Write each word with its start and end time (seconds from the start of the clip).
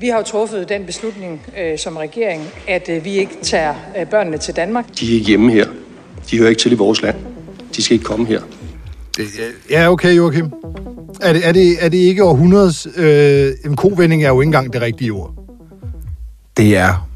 Vi 0.00 0.08
har 0.08 0.18
jo 0.18 0.24
truffet 0.24 0.68
den 0.68 0.84
beslutning 0.86 1.40
øh, 1.60 1.78
som 1.78 1.96
regering, 1.96 2.42
at 2.68 2.88
øh, 2.88 3.04
vi 3.04 3.10
ikke 3.10 3.38
tager 3.42 3.74
øh, 4.00 4.06
børnene 4.06 4.38
til 4.38 4.56
Danmark. 4.56 4.84
De 5.00 5.10
er 5.10 5.14
ikke 5.14 5.26
hjemme 5.26 5.52
her. 5.52 5.66
De 6.30 6.38
hører 6.38 6.48
ikke 6.48 6.60
til 6.60 6.72
i 6.72 6.74
vores 6.74 7.02
land. 7.02 7.16
De 7.76 7.82
skal 7.82 7.94
ikke 7.94 8.04
komme 8.04 8.26
her. 8.26 8.40
Ja, 9.70 9.92
okay, 9.92 10.16
Joachim. 10.16 10.52
Er 11.20 11.32
det, 11.32 11.48
er 11.48 11.52
det, 11.52 11.84
er 11.84 11.88
det 11.88 11.98
ikke 11.98 12.24
århundredes... 12.24 12.88
Øh, 12.96 13.52
en 13.64 13.76
kovending 13.76 14.24
er 14.24 14.28
jo 14.28 14.40
ikke 14.40 14.48
engang 14.48 14.72
det 14.72 14.82
rigtige 14.82 15.10
ord. 15.10 15.34
Det 16.56 16.76
er 16.76 17.08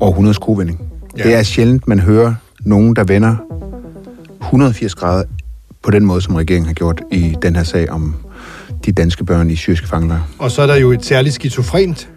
århundredes 0.00 0.38
kovending. 0.38 0.80
Ja. 1.16 1.22
Ja. 1.22 1.28
Det 1.28 1.38
er 1.38 1.42
sjældent, 1.42 1.88
man 1.88 2.00
hører 2.00 2.34
nogen, 2.60 2.96
der 2.96 3.04
vender 3.04 3.36
180 4.40 4.94
grader 4.94 5.24
på 5.82 5.90
den 5.90 6.04
måde, 6.04 6.22
som 6.22 6.34
regeringen 6.34 6.66
har 6.66 6.74
gjort 6.74 7.02
i 7.10 7.36
den 7.42 7.56
her 7.56 7.64
sag 7.64 7.90
om 7.90 8.14
de 8.86 8.92
danske 8.92 9.24
børn 9.24 9.50
i 9.50 9.56
syriske 9.56 9.88
fangelejre. 9.88 10.24
Og 10.38 10.50
så 10.50 10.62
er 10.62 10.66
der 10.66 10.74
jo 10.76 10.92
et 10.92 11.04
særligt 11.04 11.34
skizofrent 11.34 12.08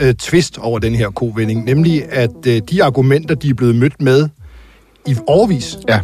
øh, 0.00 0.14
twist 0.14 0.58
over 0.58 0.78
den 0.78 0.94
her 0.94 1.10
kovending, 1.10 1.64
nemlig 1.64 2.12
at 2.12 2.30
øh, 2.46 2.60
de 2.70 2.84
argumenter, 2.84 3.34
de 3.34 3.48
er 3.50 3.54
blevet 3.54 3.74
mødt 3.76 4.02
med 4.02 4.28
i 5.06 5.16
overvis, 5.26 5.78
Ja, 5.88 6.00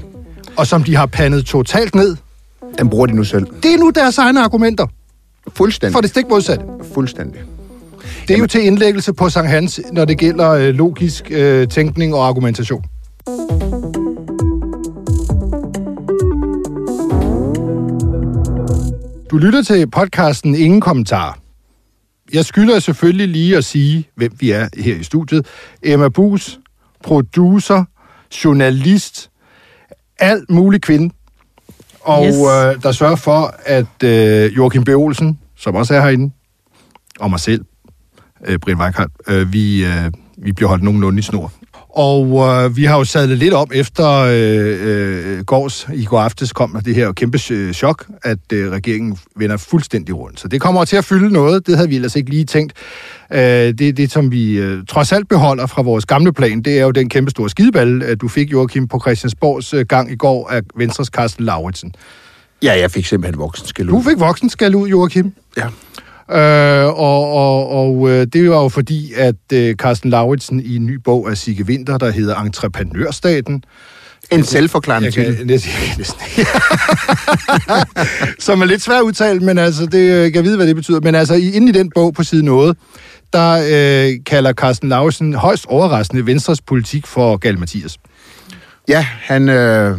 og 0.56 0.66
som 0.66 0.84
de 0.84 0.96
har 0.96 1.06
pandet 1.06 1.46
totalt 1.46 1.94
ned, 1.94 2.16
den 2.78 2.88
bruger 2.90 3.06
de 3.06 3.12
nu 3.12 3.24
selv. 3.24 3.46
det 3.62 3.74
er 3.74 3.78
nu 3.78 3.90
deres 3.90 4.18
egne 4.18 4.40
argumenter 4.44 4.86
Fuldstændig. 5.56 5.92
for 5.92 6.00
det 6.00 6.10
stik 6.10 6.24
modsatte. 6.30 6.64
Fuldstændig. 6.94 7.40
Det 8.28 8.34
er 8.34 8.38
jo 8.38 8.46
til 8.46 8.64
indlæggelse 8.66 9.12
på 9.12 9.28
Sankt 9.28 9.50
Hans, 9.50 9.80
når 9.92 10.04
det 10.04 10.18
gælder 10.18 10.50
øh, 10.50 10.74
logisk 10.74 11.24
øh, 11.30 11.68
tænkning 11.68 12.14
og 12.14 12.28
argumentation. 12.28 12.84
Du 19.32 19.38
lytter 19.38 19.62
til 19.62 19.90
podcasten 19.90 20.54
Ingen 20.54 20.80
Kommentar. 20.80 21.38
Jeg 22.34 22.44
skylder 22.44 22.78
selvfølgelig 22.78 23.28
lige 23.28 23.56
at 23.56 23.64
sige, 23.64 24.08
hvem 24.14 24.32
vi 24.40 24.50
er 24.50 24.68
her 24.76 24.96
i 24.96 25.02
studiet. 25.02 25.46
Emma 25.82 26.08
Bus, 26.08 26.60
producer, 27.04 27.84
journalist, 28.44 29.30
alt 30.18 30.50
mulig 30.50 30.80
kvinde. 30.82 31.14
Og 32.00 32.26
Yes. 32.26 32.34
øh, 32.34 32.82
der 32.82 32.92
sørger 32.92 33.16
for, 33.16 33.54
at 33.64 34.02
øh, 34.04 34.56
Joachim 34.56 34.84
B. 34.84 34.88
Olsen, 34.88 35.38
som 35.56 35.74
også 35.74 35.94
er 35.94 36.00
herinde, 36.00 36.34
og 37.20 37.30
mig 37.30 37.40
selv, 37.40 37.64
øh, 38.46 38.58
Brian 38.58 38.78
Weikart, 38.78 39.10
øh, 39.28 39.52
vi, 39.52 39.84
øh, 39.84 40.12
vi 40.38 40.52
bliver 40.52 40.68
holdt 40.68 40.82
nogenlunde 40.82 41.18
i 41.18 41.22
snor. 41.22 41.52
Og 41.92 42.48
øh, 42.48 42.76
vi 42.76 42.84
har 42.84 42.98
jo 42.98 43.04
sadlet 43.04 43.38
lidt 43.38 43.54
om 43.54 43.70
efter 43.74 44.08
øh, 44.08 45.38
øh, 45.38 45.44
gårs, 45.44 45.88
i 45.94 46.04
går 46.04 46.20
aftes 46.20 46.52
kom 46.52 46.76
det 46.84 46.94
her 46.94 47.12
kæmpe 47.12 47.38
øh, 47.50 47.72
chok, 47.72 48.06
at 48.22 48.38
øh, 48.52 48.70
regeringen 48.70 49.18
vender 49.36 49.56
fuldstændig 49.56 50.16
rundt. 50.16 50.40
Så 50.40 50.48
det 50.48 50.60
kommer 50.60 50.84
til 50.84 50.96
at 50.96 51.04
fylde 51.04 51.32
noget, 51.32 51.66
det 51.66 51.76
havde 51.76 51.88
vi 51.88 51.94
ellers 51.94 52.16
ikke 52.16 52.30
lige 52.30 52.44
tænkt. 52.44 52.72
Øh, 53.32 53.40
det, 53.40 53.96
det, 53.96 54.12
som 54.12 54.32
vi 54.32 54.58
øh, 54.58 54.86
trods 54.88 55.12
alt 55.12 55.28
beholder 55.28 55.66
fra 55.66 55.82
vores 55.82 56.06
gamle 56.06 56.32
plan, 56.32 56.62
det 56.62 56.78
er 56.78 56.84
jo 56.84 56.90
den 56.90 57.08
kæmpe 57.08 57.30
store 57.30 57.50
skideball, 57.50 58.02
at 58.02 58.20
du 58.20 58.28
fik, 58.28 58.52
Joachim, 58.52 58.88
på 58.88 59.00
Christiansborgs 59.00 59.74
øh, 59.74 59.86
gang 59.86 60.12
i 60.12 60.16
går 60.16 60.48
af 60.48 60.60
Venstres 60.76 61.08
Carsten 61.08 61.44
Lauritsen. 61.44 61.94
Ja, 62.62 62.78
jeg 62.78 62.90
fik 62.90 63.06
simpelthen 63.06 63.38
voksen 63.38 63.66
skal 63.66 63.88
Du 63.88 64.02
fik 64.02 64.20
voksen 64.20 64.50
skal 64.50 64.74
ud, 64.74 64.88
Joachim. 64.88 65.32
Ja. 65.56 65.66
Øh, 66.30 66.86
og 66.86 67.32
og, 67.32 67.70
og 67.70 68.10
øh, 68.10 68.26
det 68.32 68.50
var 68.50 68.62
jo 68.62 68.68
fordi, 68.68 69.12
at 69.16 69.34
øh, 69.52 69.74
Carsten 69.74 70.10
Lauritsen 70.10 70.60
i 70.60 70.76
en 70.76 70.86
ny 70.86 70.94
bog 70.94 71.30
af 71.30 71.38
Sigge 71.38 71.64
Winter, 71.64 71.98
der 71.98 72.10
hedder 72.10 72.36
Entreprenørstaten, 72.36 73.64
En 74.30 74.44
selvforklarende 74.44 75.10
titel. 75.10 75.46
næsten, 75.46 75.70
næsten, 75.98 76.20
som 78.46 78.62
er 78.62 78.64
lidt 78.64 78.82
svært 78.82 78.98
at 78.98 79.02
udtale, 79.02 79.40
men 79.40 79.58
altså, 79.58 79.86
det 79.86 80.12
øh, 80.12 80.24
kan 80.24 80.34
jeg 80.34 80.44
vide, 80.44 80.56
hvad 80.56 80.66
det 80.66 80.76
betyder. 80.76 81.00
Men 81.00 81.14
altså, 81.14 81.34
inde 81.34 81.68
i 81.68 81.72
den 81.72 81.90
bog 81.94 82.14
på 82.14 82.22
side 82.22 82.44
noget, 82.44 82.76
der 83.32 83.52
øh, 83.52 84.14
kalder 84.26 84.52
Carsten 84.52 84.88
Lauritsen 84.88 85.34
højst 85.34 85.66
overraskende 85.66 86.26
Venstres 86.26 86.60
politik 86.60 87.06
for 87.06 87.36
Gal 87.36 87.58
Mathias. 87.58 87.98
Ja, 88.88 89.06
han 89.20 89.48
øh, 89.48 89.98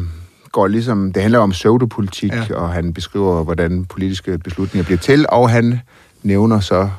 går 0.51 0.67
ligesom... 0.67 1.13
Det 1.13 1.21
handler 1.21 1.39
om 1.39 1.51
pseudopolitik, 1.51 2.31
ja. 2.31 2.55
og 2.55 2.69
han 2.69 2.93
beskriver, 2.93 3.43
hvordan 3.43 3.85
politiske 3.85 4.37
beslutninger 4.37 4.85
bliver 4.85 4.99
til, 4.99 5.25
og 5.29 5.49
han 5.49 5.79
nævner 6.23 6.59
så 6.59 6.89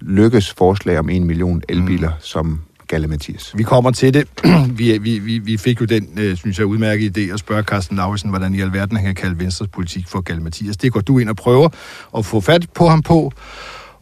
Lykkes 0.00 0.52
forslag 0.52 0.98
om 0.98 1.08
en 1.08 1.24
million 1.24 1.62
elbiler 1.68 2.08
mm. 2.08 2.20
som 2.20 2.60
Galle 2.88 3.06
Mathias. 3.06 3.52
Vi 3.56 3.62
kommer 3.62 3.90
til 3.90 4.14
det. 4.14 4.28
vi, 4.78 4.98
vi, 4.98 5.18
vi, 5.18 5.38
vi 5.38 5.56
fik 5.56 5.80
jo 5.80 5.86
den, 5.86 6.08
øh, 6.16 6.36
synes 6.36 6.58
jeg, 6.58 6.66
udmærkede 6.66 7.20
idé 7.20 7.32
at 7.32 7.38
spørge 7.38 7.62
Carsten 7.62 7.96
Lauritsen, 7.96 8.30
hvordan 8.30 8.54
i 8.54 8.60
alverden 8.60 8.96
han 8.96 9.06
kan 9.06 9.14
kalde 9.14 9.38
Venstres 9.38 9.68
politik 9.68 10.08
for 10.08 10.20
Gal 10.20 10.42
Mathias. 10.42 10.76
Det 10.76 10.92
går 10.92 11.00
du 11.00 11.18
ind 11.18 11.28
og 11.28 11.36
prøver 11.36 11.68
at 12.16 12.26
få 12.26 12.40
fat 12.40 12.66
på 12.74 12.88
ham 12.88 13.02
på, 13.02 13.32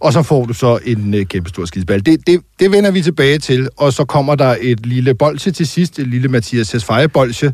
og 0.01 0.13
så 0.13 0.23
får 0.23 0.47
du 0.47 0.53
så 0.53 0.79
en 0.85 1.15
øh, 1.15 1.27
kæmpe 1.27 1.49
stor 1.49 1.65
skideball. 1.65 2.07
Det, 2.07 2.27
det, 2.27 2.41
det 2.61 2.73
vender 2.73 2.91
vi 2.91 3.03
tilbage 3.03 3.39
til, 3.39 3.69
og 3.77 3.93
så 3.93 4.05
kommer 4.05 4.35
der 4.35 4.57
et 4.61 4.87
lille 4.87 5.15
bolsje 5.15 5.53
til 5.53 5.67
sidst, 5.67 5.99
et 5.99 6.07
lille 6.07 6.29
Mathias 6.29 6.73
Hesfeje 6.73 7.09
bolsje 7.09 7.53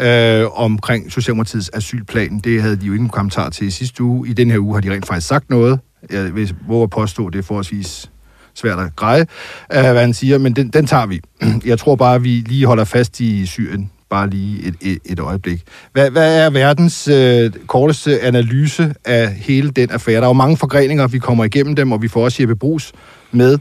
øh, 0.00 0.60
omkring 0.60 1.12
Socialdemokratiets 1.12 1.70
asylplan. 1.72 2.38
Det 2.38 2.62
havde 2.62 2.76
de 2.76 2.86
jo 2.86 2.92
ingen 2.92 3.08
kommentar 3.08 3.50
til 3.50 3.66
i 3.66 3.70
sidste 3.70 4.02
uge. 4.02 4.28
I 4.28 4.32
den 4.32 4.50
her 4.50 4.58
uge 4.58 4.74
har 4.74 4.80
de 4.80 4.92
rent 4.92 5.06
faktisk 5.06 5.26
sagt 5.28 5.50
noget. 5.50 5.80
Jeg 6.10 6.34
vil 6.34 6.54
våge 6.68 6.82
at 6.82 6.90
påstå, 6.90 7.30
det 7.30 7.38
er 7.38 7.42
forholdsvis 7.42 8.10
svært 8.54 8.78
at 8.78 8.96
greje, 8.96 9.26
øh, 9.74 9.80
hvad 9.80 10.00
han 10.00 10.14
siger, 10.14 10.38
men 10.38 10.56
den, 10.56 10.68
den 10.68 10.86
tager 10.86 11.06
vi. 11.06 11.20
Jeg 11.70 11.78
tror 11.78 11.96
bare, 11.96 12.14
at 12.14 12.24
vi 12.24 12.28
lige 12.28 12.66
holder 12.66 12.84
fast 12.84 13.20
i 13.20 13.46
Syrien, 13.46 13.90
bare 14.10 14.30
lige 14.30 14.66
et, 14.66 14.74
et, 14.80 14.98
et 15.04 15.18
øjeblik. 15.20 15.62
Hvad, 15.92 16.10
hvad 16.10 16.46
er 16.46 16.50
verdens 16.50 17.08
øh, 17.08 17.52
korteste 17.66 18.20
analyse 18.20 18.94
af 19.04 19.34
hele 19.34 19.70
den 19.70 19.90
affære? 19.90 20.16
Der 20.16 20.22
er 20.22 20.26
jo 20.26 20.32
mange 20.32 20.56
forgreninger, 20.56 21.06
vi 21.06 21.18
kommer 21.18 21.44
igennem 21.44 21.76
dem, 21.76 21.92
og 21.92 22.02
vi 22.02 22.08
får 22.08 22.24
også 22.24 22.42
Jeppe 22.42 22.56
Brugs 22.56 22.92
med 23.32 23.58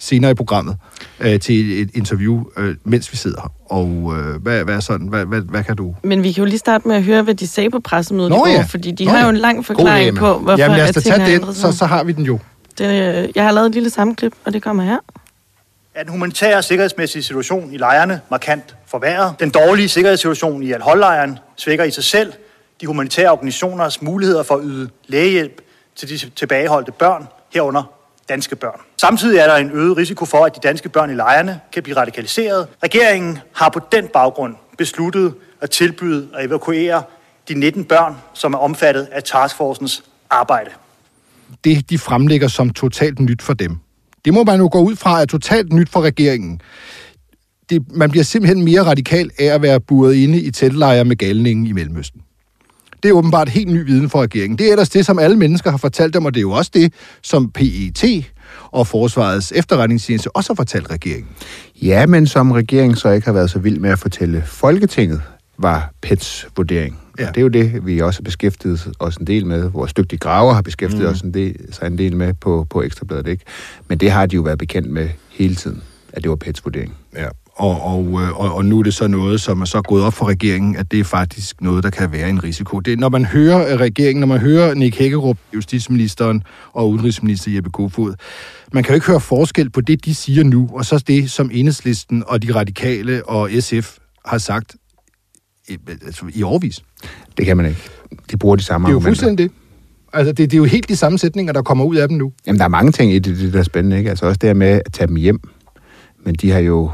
senere 0.00 0.30
i 0.30 0.34
programmet 0.34 0.76
øh, 1.20 1.40
til 1.40 1.82
et 1.82 1.90
interview, 1.94 2.44
øh, 2.56 2.76
mens 2.84 3.12
vi 3.12 3.16
sidder 3.16 3.40
her. 3.40 3.52
Og 3.76 4.14
øh, 4.18 4.42
hvad, 4.42 4.64
hvad 4.64 4.74
er 4.74 4.80
sådan? 4.80 5.06
Hvad, 5.06 5.24
hvad, 5.24 5.40
hvad 5.40 5.64
kan 5.64 5.76
du? 5.76 5.94
Men 6.02 6.22
vi 6.22 6.32
kan 6.32 6.44
jo 6.44 6.48
lige 6.48 6.58
starte 6.58 6.88
med 6.88 6.96
at 6.96 7.02
høre, 7.02 7.22
hvad 7.22 7.34
de 7.34 7.46
sagde 7.46 7.70
på 7.70 7.80
pressemødet 7.80 8.30
Nå 8.30 8.36
i 8.36 8.38
går, 8.38 8.46
ja. 8.46 8.62
fordi 8.62 8.90
de 8.90 9.04
Nå 9.04 9.10
har 9.10 9.18
ja. 9.18 9.24
jo 9.24 9.30
en 9.30 9.36
lang 9.36 9.66
forklaring 9.66 10.16
på, 10.16 10.38
hvorfor 10.38 10.58
Jamen 10.58 10.76
lad 10.76 10.84
os 10.84 10.88
at 10.88 10.94
da 10.94 11.00
tage 11.00 11.38
den, 11.38 11.54
så, 11.54 11.72
så 11.72 11.86
har 11.86 12.04
vi 12.04 12.12
den 12.12 12.24
jo. 12.24 12.38
Det, 12.78 12.84
øh, 12.84 13.28
jeg 13.34 13.44
har 13.44 13.52
lavet 13.52 13.66
et 13.66 13.74
lille 13.74 13.90
sammenklip, 13.90 14.32
og 14.44 14.52
det 14.52 14.62
kommer 14.62 14.82
her. 14.82 14.98
er 15.94 16.02
den 16.02 16.12
humanitære 16.12 16.56
og 16.56 16.64
sikkerhedsmæssige 16.64 17.22
situation 17.22 17.74
i 17.74 17.76
lejrene 17.76 18.20
markant 18.30 18.76
forværret. 18.86 19.34
Den 19.40 19.50
dårlige 19.50 19.88
sikkerhedssituation 19.88 20.62
i 20.62 20.72
Al-Hol-lejren 20.72 21.38
svækker 21.56 21.84
i 21.84 21.90
sig 21.90 22.04
selv 22.04 22.32
de 22.80 22.86
humanitære 22.86 23.30
organisationers 23.30 24.02
muligheder 24.02 24.42
for 24.42 24.54
at 24.54 24.60
yde 24.64 24.88
lægehjælp 25.06 25.60
til 25.96 26.08
de 26.08 26.30
tilbageholdte 26.30 26.92
børn, 26.92 27.26
herunder 27.54 27.99
danske 28.30 28.56
børn. 28.56 28.80
Samtidig 28.96 29.38
er 29.38 29.46
der 29.46 29.56
en 29.56 29.70
øget 29.70 29.96
risiko 29.96 30.24
for, 30.24 30.44
at 30.44 30.54
de 30.54 30.60
danske 30.68 30.88
børn 30.88 31.10
i 31.10 31.14
lejrene 31.14 31.60
kan 31.72 31.82
blive 31.82 31.96
radikaliseret. 31.96 32.66
Regeringen 32.82 33.38
har 33.52 33.68
på 33.68 33.80
den 33.92 34.08
baggrund 34.08 34.54
besluttet 34.78 35.34
at 35.60 35.70
tilbyde 35.70 36.28
at 36.34 36.44
evakuere 36.44 37.02
de 37.48 37.54
19 37.54 37.84
børn, 37.84 38.16
som 38.34 38.54
er 38.54 38.58
omfattet 38.58 39.08
af 39.12 39.22
taskforcens 39.22 40.02
arbejde. 40.30 40.70
det, 41.64 41.90
de 41.90 41.98
fremlægger 41.98 42.48
som 42.48 42.70
totalt 42.70 43.20
nyt 43.20 43.42
for 43.42 43.54
dem. 43.54 43.76
Det 44.24 44.34
må 44.34 44.44
man 44.44 44.60
jo 44.60 44.68
gå 44.72 44.78
ud 44.78 44.96
fra 44.96 45.20
er 45.20 45.24
totalt 45.24 45.72
nyt 45.72 45.88
for 45.88 46.00
regeringen. 46.00 46.60
Det, 47.70 47.92
man 47.92 48.10
bliver 48.10 48.24
simpelthen 48.24 48.64
mere 48.64 48.82
radikal 48.82 49.30
af 49.38 49.44
at 49.44 49.62
være 49.62 49.80
buret 49.80 50.14
inde 50.14 50.40
i 50.40 50.50
teltlejre 50.50 51.04
med 51.04 51.16
galningen 51.16 51.66
i 51.66 51.72
Mellemøsten. 51.72 52.22
Det 53.02 53.08
er 53.08 53.12
åbenbart 53.12 53.48
helt 53.48 53.68
ny 53.68 53.86
viden 53.86 54.10
for 54.10 54.22
regeringen. 54.22 54.58
Det 54.58 54.66
er 54.66 54.70
ellers 54.70 54.88
det, 54.88 55.06
som 55.06 55.18
alle 55.18 55.36
mennesker 55.36 55.70
har 55.70 55.78
fortalt 55.78 56.14
dem, 56.14 56.24
og 56.24 56.34
det 56.34 56.40
er 56.40 56.42
jo 56.42 56.50
også 56.50 56.70
det, 56.74 56.92
som 57.22 57.50
PET 57.50 58.04
og 58.70 58.86
Forsvarets 58.86 59.52
efterretningstjeneste 59.56 60.36
også 60.36 60.52
har 60.52 60.54
fortalt 60.54 60.90
regeringen. 60.90 61.28
Ja, 61.82 62.06
men 62.06 62.26
som 62.26 62.52
regeringen 62.52 62.96
så 62.96 63.10
ikke 63.10 63.26
har 63.26 63.32
været 63.32 63.50
så 63.50 63.58
vild 63.58 63.78
med 63.78 63.90
at 63.90 63.98
fortælle 63.98 64.42
Folketinget, 64.46 65.22
var 65.58 65.92
Pets 66.02 66.48
vurdering. 66.56 66.98
Ja. 67.18 67.28
Og 67.28 67.34
det 67.34 67.40
er 67.40 67.42
jo 67.42 67.48
det, 67.48 67.86
vi 67.86 68.00
også 68.00 68.20
har 68.20 68.24
beskæftiget 68.24 68.92
os 68.98 69.16
en 69.16 69.26
del 69.26 69.46
med. 69.46 69.68
Vores 69.68 69.92
dygtige 69.92 70.18
graver 70.18 70.52
har 70.52 70.62
beskæftiget 70.62 71.04
mm. 71.04 71.10
os 71.10 71.20
en 71.20 71.34
del, 71.34 71.74
sig 71.74 71.86
en 71.86 71.98
del 71.98 72.16
med 72.16 72.34
på, 72.34 72.66
på 72.70 72.82
Ekstrabladet, 72.82 73.26
ikke? 73.26 73.44
Men 73.88 73.98
det 73.98 74.10
har 74.10 74.26
de 74.26 74.36
jo 74.36 74.42
været 74.42 74.58
bekendt 74.58 74.90
med 74.90 75.08
hele 75.30 75.54
tiden, 75.54 75.82
at 76.12 76.22
det 76.22 76.30
var 76.30 76.36
Pets 76.36 76.64
vurdering. 76.64 76.96
Ja, 77.16 77.28
og, 77.60 77.82
og, 77.82 78.22
øh, 78.22 78.40
og, 78.40 78.54
og 78.54 78.64
nu 78.64 78.78
er 78.78 78.82
det 78.82 78.94
så 78.94 79.08
noget, 79.08 79.40
som 79.40 79.60
er 79.60 79.64
så 79.64 79.82
gået 79.82 80.04
op 80.04 80.14
for 80.14 80.26
regeringen, 80.28 80.76
at 80.76 80.90
det 80.90 81.00
er 81.00 81.04
faktisk 81.04 81.60
noget, 81.62 81.84
der 81.84 81.90
kan 81.90 82.12
være 82.12 82.30
en 82.30 82.44
risiko. 82.44 82.80
Det, 82.80 82.98
når 82.98 83.08
man 83.08 83.24
hører 83.24 83.72
øh, 83.72 83.80
regeringen, 83.80 84.20
når 84.20 84.26
man 84.26 84.38
hører 84.38 84.74
Nick 84.74 84.98
Hækkerup, 84.98 85.38
justitsministeren 85.54 86.42
og 86.72 86.90
udenrigsminister 86.90 87.50
Jeppe 87.52 87.70
Kofod, 87.70 88.14
man 88.72 88.82
kan 88.82 88.90
jo 88.92 88.94
ikke 88.94 89.06
høre 89.06 89.20
forskel 89.20 89.70
på 89.70 89.80
det, 89.80 90.04
de 90.04 90.14
siger 90.14 90.44
nu, 90.44 90.70
og 90.72 90.84
så 90.84 91.04
det, 91.06 91.30
som 91.30 91.50
Enhedslisten 91.52 92.24
og 92.26 92.42
de 92.42 92.54
radikale 92.54 93.28
og 93.28 93.50
SF 93.60 93.96
har 94.26 94.38
sagt 94.38 94.76
i, 95.68 95.76
altså, 96.06 96.24
i 96.34 96.42
årvis. 96.42 96.82
Det 97.36 97.46
kan 97.46 97.56
man 97.56 97.66
ikke. 97.66 97.80
De 98.30 98.36
bruger 98.36 98.56
de 98.56 98.62
samme 98.62 98.86
Det 98.86 98.90
er 98.90 98.92
jo 98.92 98.98
argumenter. 98.98 99.20
fuldstændig 99.20 99.48
det. 99.48 99.56
Altså, 100.12 100.32
det, 100.32 100.38
det 100.50 100.54
er 100.54 100.58
jo 100.58 100.64
helt 100.64 100.88
de 100.88 100.96
samme 100.96 101.18
sætninger, 101.18 101.52
der 101.52 101.62
kommer 101.62 101.84
ud 101.84 101.96
af 101.96 102.08
dem 102.08 102.16
nu. 102.18 102.32
Jamen, 102.46 102.58
der 102.58 102.64
er 102.64 102.68
mange 102.68 102.92
ting 102.92 103.12
i 103.12 103.18
det, 103.18 103.38
det 103.38 103.52
der 103.52 103.58
er 103.58 103.62
spændende, 103.62 103.98
ikke? 103.98 104.10
Altså 104.10 104.26
også 104.26 104.38
det 104.38 104.48
her 104.48 104.54
med 104.54 104.80
at 104.86 104.92
tage 104.92 105.06
dem 105.06 105.16
hjem. 105.16 105.40
Men 106.24 106.34
de 106.34 106.50
har 106.50 106.58
jo 106.58 106.90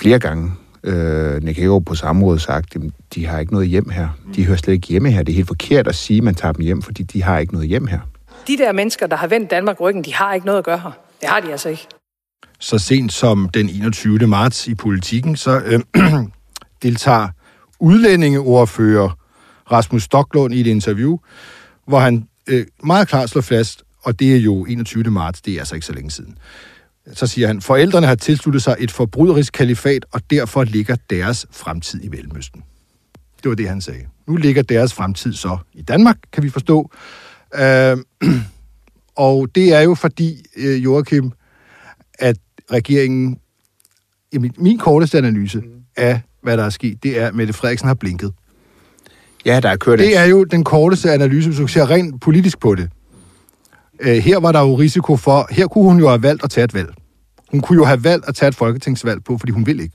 flere 0.00 0.18
gange, 0.18 0.52
øh, 0.84 1.42
Nick 1.42 1.58
Hagerup 1.58 1.84
på 1.84 1.94
samråd 1.94 2.38
sagt, 2.38 2.76
at 2.76 2.82
de 3.14 3.26
har 3.26 3.38
ikke 3.38 3.52
noget 3.52 3.68
hjem 3.68 3.88
her. 3.88 4.08
De 4.36 4.46
hører 4.46 4.56
slet 4.56 4.74
ikke 4.74 4.86
hjemme 4.86 5.10
her. 5.10 5.22
Det 5.22 5.32
er 5.32 5.36
helt 5.36 5.48
forkert 5.48 5.88
at 5.88 5.94
sige, 5.94 6.18
at 6.18 6.24
man 6.24 6.34
tager 6.34 6.52
dem 6.52 6.64
hjem, 6.64 6.82
fordi 6.82 7.02
de 7.02 7.22
har 7.22 7.38
ikke 7.38 7.52
noget 7.52 7.68
hjem 7.68 7.86
her. 7.86 7.98
De 8.46 8.56
der 8.56 8.72
mennesker, 8.72 9.06
der 9.06 9.16
har 9.16 9.26
vendt 9.26 9.50
Danmark 9.50 9.80
ryggen, 9.80 10.04
de 10.04 10.14
har 10.14 10.34
ikke 10.34 10.46
noget 10.46 10.58
at 10.58 10.64
gøre 10.64 10.78
her. 10.78 10.90
Det 11.20 11.28
har 11.28 11.40
de 11.40 11.50
altså 11.50 11.68
ikke. 11.68 11.86
Så 12.58 12.78
sent 12.78 13.12
som 13.12 13.48
den 13.48 13.68
21. 13.68 14.18
marts 14.18 14.68
i 14.68 14.74
politikken, 14.74 15.36
så 15.36 15.62
øh, 15.64 15.80
deltager 16.82 17.28
udlændingeordfører 17.80 19.18
Rasmus 19.72 20.02
Stocklund 20.02 20.54
i 20.54 20.60
et 20.60 20.66
interview, 20.66 21.18
hvor 21.86 21.98
han 21.98 22.28
øh, 22.46 22.66
meget 22.84 23.08
klart 23.08 23.30
slår 23.30 23.42
fast, 23.42 23.82
og 24.02 24.20
det 24.20 24.34
er 24.34 24.38
jo 24.38 24.64
21. 24.64 25.04
marts, 25.04 25.40
det 25.40 25.54
er 25.54 25.58
altså 25.58 25.74
ikke 25.74 25.86
så 25.86 25.92
længe 25.92 26.10
siden. 26.10 26.38
Så 27.12 27.26
siger 27.26 27.46
han, 27.46 27.60
forældrene 27.60 28.06
har 28.06 28.14
tilsluttet 28.14 28.62
sig 28.62 28.76
et 28.78 28.90
forbryderisk 28.90 29.52
kalifat, 29.52 30.06
og 30.12 30.20
derfor 30.30 30.64
ligger 30.64 30.96
deres 31.10 31.46
fremtid 31.50 32.04
i 32.04 32.08
Mellemøsten. 32.08 32.62
Det 33.42 33.48
var 33.48 33.54
det, 33.54 33.68
han 33.68 33.80
sagde. 33.80 34.06
Nu 34.26 34.36
ligger 34.36 34.62
deres 34.62 34.94
fremtid 34.94 35.32
så 35.32 35.58
i 35.72 35.82
Danmark, 35.82 36.16
kan 36.32 36.42
vi 36.42 36.50
forstå. 36.50 36.90
Øh, 37.54 37.96
og 39.16 39.48
det 39.54 39.74
er 39.74 39.80
jo 39.80 39.94
fordi, 39.94 40.44
øh, 40.56 40.84
Joachim, 40.84 41.32
at 42.18 42.36
regeringen... 42.72 43.38
Jamen, 44.32 44.54
min 44.58 44.78
korteste 44.78 45.18
analyse 45.18 45.62
af, 45.96 46.20
hvad 46.42 46.56
der 46.56 46.64
er 46.64 46.70
sket, 46.70 47.02
det 47.02 47.20
er, 47.20 47.26
at 47.26 47.34
Mette 47.34 47.52
Frederiksen 47.52 47.86
har 47.86 47.94
blinket. 47.94 48.32
Ja, 49.44 49.60
der 49.60 49.68
er 49.68 49.76
kørt 49.76 49.98
Det 49.98 50.16
er 50.16 50.24
jo 50.24 50.44
den 50.44 50.64
korteste 50.64 51.12
analyse, 51.12 51.48
hvis 51.48 51.58
du 51.58 51.66
ser 51.66 51.90
rent 51.90 52.20
politisk 52.20 52.60
på 52.60 52.74
det. 52.74 52.90
Øh, 54.00 54.16
her 54.16 54.38
var 54.40 54.52
der 54.52 54.60
jo 54.60 54.74
risiko 54.74 55.16
for... 55.16 55.46
Her 55.50 55.66
kunne 55.66 55.84
hun 55.84 55.98
jo 55.98 56.08
have 56.08 56.22
valgt 56.22 56.44
at 56.44 56.50
tage 56.50 56.64
et 56.64 56.74
valg. 56.74 56.94
Hun 57.50 57.60
kunne 57.60 57.76
jo 57.76 57.84
have 57.84 58.04
valgt 58.04 58.28
at 58.28 58.34
tage 58.34 58.48
et 58.48 58.54
folketingsvalg 58.54 59.24
på, 59.24 59.38
fordi 59.38 59.52
hun 59.52 59.66
vil 59.66 59.80
ikke. 59.80 59.94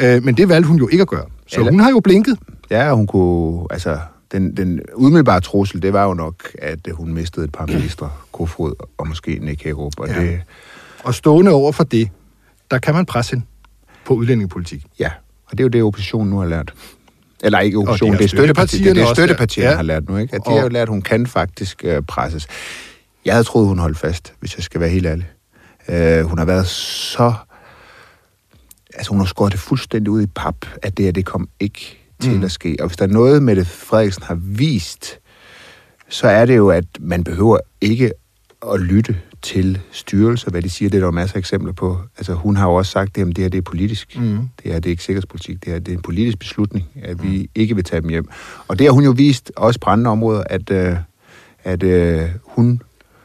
Øh, 0.00 0.22
men 0.24 0.36
det 0.36 0.48
valgte 0.48 0.68
hun 0.68 0.78
jo 0.78 0.88
ikke 0.88 1.02
at 1.02 1.08
gøre. 1.08 1.26
Så 1.46 1.60
Eller- 1.60 1.70
hun 1.72 1.80
har 1.80 1.90
jo 1.90 2.00
blinket. 2.00 2.38
Ja, 2.70 2.94
hun 2.94 3.06
kunne... 3.06 3.66
Altså, 3.70 3.98
den, 4.32 4.56
den 4.56 4.80
umiddelbare 4.94 5.40
trussel, 5.40 5.82
det 5.82 5.92
var 5.92 6.04
jo 6.04 6.14
nok, 6.14 6.34
at 6.58 6.78
hun 6.92 7.14
mistede 7.14 7.44
et 7.44 7.52
par 7.52 7.66
ministre, 7.66 8.10
Kofod 8.32 8.74
og 8.98 9.08
måske 9.08 9.38
Nick 9.42 9.62
Hagerup, 9.62 9.92
og 9.98 10.08
Ja. 10.08 10.20
det... 10.20 10.40
Og 11.04 11.14
stående 11.14 11.50
over 11.50 11.72
for 11.72 11.84
det, 11.84 12.08
der 12.70 12.78
kan 12.78 12.94
man 12.94 13.06
presse 13.06 13.30
hende 13.32 13.46
på 14.04 14.14
udlændingepolitik. 14.14 14.84
Ja, 14.98 15.10
og 15.46 15.50
det 15.52 15.60
er 15.60 15.64
jo 15.64 15.68
det, 15.68 15.82
oppositionen 15.82 16.30
nu 16.30 16.38
har 16.38 16.46
lært. 16.46 16.74
Eller 17.42 17.60
ikke 17.60 17.78
Og 17.78 17.82
det 17.82 17.88
oppositionen, 17.88 18.12
har 18.14 18.18
det 18.18 18.24
er 18.24 18.28
støttepartierne, 18.28 18.94
det, 18.94 19.00
er 19.02 19.04
også 19.06 19.14
støttepartierne 19.14 19.66
lært. 19.68 19.72
Ja. 19.72 19.76
har 19.76 19.82
lært 19.82 20.08
nu, 20.08 20.16
ikke? 20.16 20.34
At 20.34 20.40
de 20.40 20.46
Og- 20.50 20.54
har 20.56 20.62
jo 20.62 20.68
lært, 20.68 20.82
at 20.82 20.88
hun 20.88 21.02
kan 21.02 21.26
faktisk 21.26 21.82
øh, 21.84 22.02
presses. 22.02 22.46
Jeg 23.24 23.34
havde 23.34 23.44
troet, 23.44 23.68
hun 23.68 23.78
holdt 23.78 23.98
fast, 23.98 24.34
hvis 24.40 24.56
jeg 24.56 24.64
skal 24.64 24.80
være 24.80 24.90
helt 24.90 25.06
ærlig. 25.06 25.30
Øh, 25.88 26.24
hun 26.24 26.38
har 26.38 26.44
været 26.44 26.66
så... 26.66 27.34
Altså, 28.94 29.10
hun 29.10 29.20
har 29.20 29.26
skåret 29.26 29.52
det 29.52 29.60
fuldstændig 29.60 30.10
ud 30.10 30.22
i 30.22 30.26
pap, 30.26 30.66
at 30.82 30.96
det 30.96 31.04
her, 31.04 31.12
det 31.12 31.26
kom 31.26 31.48
ikke 31.60 31.98
til 32.20 32.36
mm. 32.36 32.44
at 32.44 32.52
ske. 32.52 32.76
Og 32.80 32.86
hvis 32.86 32.96
der 32.96 33.04
er 33.04 33.08
noget, 33.08 33.42
Mette 33.42 33.64
Frederiksen 33.64 34.22
har 34.22 34.34
vist, 34.34 35.18
så 36.08 36.28
er 36.28 36.46
det 36.46 36.56
jo, 36.56 36.68
at 36.68 36.84
man 37.00 37.24
behøver 37.24 37.58
ikke 37.80 38.12
at 38.72 38.80
lytte 38.80 39.16
til 39.42 39.80
styrelser, 39.90 40.50
hvad 40.50 40.62
de 40.62 40.70
siger. 40.70 40.90
Det 40.90 40.96
er 40.96 41.00
der 41.00 41.06
jo 41.06 41.10
masser 41.10 41.36
af 41.36 41.38
eksempler 41.38 41.72
på. 41.72 41.98
Altså, 42.16 42.34
hun 42.34 42.56
har 42.56 42.68
jo 42.68 42.74
også 42.74 42.92
sagt, 42.92 43.18
at 43.18 43.26
det 43.26 43.38
her 43.38 43.48
det 43.48 43.58
er 43.58 43.62
politisk. 43.62 44.18
Mm. 44.18 44.38
Det 44.62 44.72
her 44.72 44.74
det 44.74 44.86
er 44.86 44.90
ikke 44.90 45.02
sikkerhedspolitik. 45.02 45.64
Det 45.64 45.72
her 45.72 45.78
det 45.78 45.92
er 45.92 45.96
en 45.96 46.02
politisk 46.02 46.38
beslutning, 46.38 46.86
at 47.02 47.22
vi 47.22 47.38
mm. 47.38 47.48
ikke 47.54 47.74
vil 47.74 47.84
tage 47.84 48.00
dem 48.00 48.08
hjem. 48.08 48.28
Og 48.68 48.78
det 48.78 48.86
har 48.86 48.92
hun 48.92 49.04
jo 49.04 49.10
vist, 49.10 49.52
også 49.56 49.80
på 49.80 49.90
andre 49.90 50.10
områder, 50.10 50.42
at, 50.46 50.70
øh, 50.70 50.96
at 51.64 51.82
øh, 51.82 52.28
hun 52.44 52.80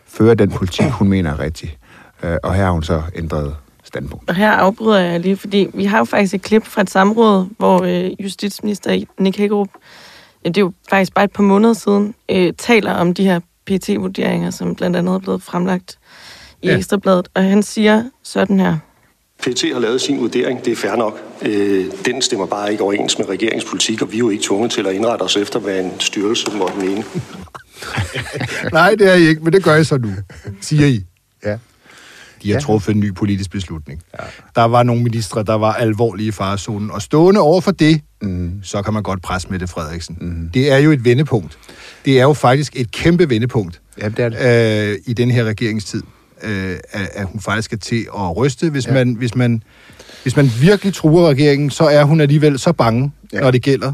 fører 0.09 0.33
den 0.33 0.51
politik, 0.51 0.85
hun 0.85 1.07
mener 1.07 1.31
er 1.31 1.39
rigtig. 1.39 1.77
Øh, 2.23 2.37
og 2.43 2.53
her 2.53 2.63
har 2.63 2.71
hun 2.71 2.83
så 2.83 3.01
ændret 3.15 3.55
standpunkt. 3.83 4.29
Og 4.29 4.35
her 4.35 4.51
afbryder 4.51 4.99
jeg 4.99 5.19
lige, 5.19 5.37
fordi 5.37 5.67
vi 5.73 5.85
har 5.85 5.97
jo 5.97 6.03
faktisk 6.03 6.33
et 6.33 6.41
klip 6.41 6.65
fra 6.65 6.81
et 6.81 6.89
samråd, 6.89 7.47
hvor 7.57 7.83
øh, 7.83 8.11
justitsminister 8.23 9.05
Nick 9.19 9.37
Hækkerup, 9.37 9.69
ja, 10.45 10.49
det 10.49 10.57
er 10.57 10.61
jo 10.61 10.71
faktisk 10.89 11.13
bare 11.13 11.25
et 11.25 11.31
par 11.31 11.43
måneder 11.43 11.73
siden, 11.73 12.15
øh, 12.31 12.53
taler 12.57 12.93
om 12.93 13.13
de 13.13 13.23
her 13.23 13.39
PT-vurderinger, 13.67 14.49
som 14.49 14.75
blandt 14.75 14.97
andet 14.97 15.13
er 15.13 15.19
blevet 15.19 15.43
fremlagt 15.43 15.99
i 16.61 16.67
ja. 16.67 16.77
Ekstrabladet. 16.77 17.27
Og 17.33 17.43
han 17.43 17.63
siger 17.63 18.03
sådan 18.23 18.59
her. 18.59 18.77
PT 19.39 19.73
har 19.73 19.79
lavet 19.79 20.01
sin 20.01 20.19
vurdering, 20.19 20.65
det 20.65 20.71
er 20.71 20.75
fair 20.75 20.95
nok. 20.95 21.19
Øh, 21.41 21.85
den 22.05 22.21
stemmer 22.21 22.45
bare 22.45 22.71
ikke 22.71 22.83
overens 22.83 23.17
med 23.17 23.29
regeringspolitik, 23.29 24.01
og 24.01 24.11
vi 24.11 24.15
er 24.15 24.19
jo 24.19 24.29
ikke 24.29 24.43
tvunget 24.43 24.71
til 24.71 24.87
at 24.87 24.93
indrette 24.93 25.23
os 25.23 25.37
efter, 25.37 25.59
hvad 25.59 25.79
en 25.79 25.91
styrelse 25.99 26.51
måtte 26.57 26.77
mene. 26.77 27.03
Nej, 28.73 28.95
det 28.99 29.07
er 29.11 29.13
I 29.15 29.21
ikke, 29.27 29.41
men 29.43 29.53
det 29.53 29.63
gør 29.63 29.75
I 29.75 29.83
så 29.83 29.97
nu, 29.97 30.11
siger 30.61 30.87
I. 30.87 31.05
Ja. 31.45 31.57
De 32.43 32.49
har 32.49 32.55
Ja. 32.55 32.59
truffet 32.59 32.93
en 32.93 32.99
ny 32.99 33.13
politisk 33.15 33.51
beslutning. 33.51 34.01
Ja. 34.19 34.23
Der 34.55 34.63
var 34.63 34.83
nogle 34.83 35.03
ministre, 35.03 35.43
der 35.43 35.53
var 35.53 35.73
alvorlige 35.73 36.27
i 36.27 36.31
farezonen. 36.31 36.91
Og 36.91 37.01
stående 37.01 37.39
over 37.41 37.61
for 37.61 37.71
det, 37.71 38.01
mm. 38.21 38.59
så 38.63 38.81
kan 38.81 38.93
man 38.93 39.03
godt 39.03 39.21
presse 39.21 39.47
Mette 39.51 39.67
Frederiksen. 39.67 40.17
Mm. 40.21 40.49
Det 40.53 40.71
er 40.71 40.77
jo 40.77 40.91
et 40.91 41.05
vendepunkt. 41.05 41.57
Det 42.05 42.19
er 42.19 42.23
jo 42.23 42.33
faktisk 42.33 42.73
et 42.75 42.91
kæmpe 42.91 43.29
vendepunkt 43.29 43.81
Ja, 44.01 44.09
det 44.09 44.19
er 44.19 44.29
det. 44.29 44.91
øh, 44.91 44.97
i 45.05 45.13
den 45.13 45.31
her 45.31 45.43
regeringstid. 45.43 46.03
Øh, 46.43 46.77
at, 46.91 47.09
at 47.13 47.25
hun 47.25 47.41
faktisk 47.41 47.65
skal 47.65 47.79
til 47.79 48.07
at 48.17 48.37
ryste. 48.37 48.69
Hvis, 48.69 48.87
ja. 48.87 48.93
man, 48.93 49.13
hvis, 49.13 49.35
man, 49.35 49.63
hvis 50.23 50.35
man 50.35 50.51
virkelig 50.61 50.93
truer 50.93 51.29
regeringen, 51.29 51.69
så 51.69 51.83
er 51.83 52.03
hun 52.03 52.21
alligevel 52.21 52.59
så 52.59 52.71
bange. 52.71 53.11
Ja. 53.33 53.39
når 53.39 53.51
det 53.51 53.61
gælder, 53.61 53.93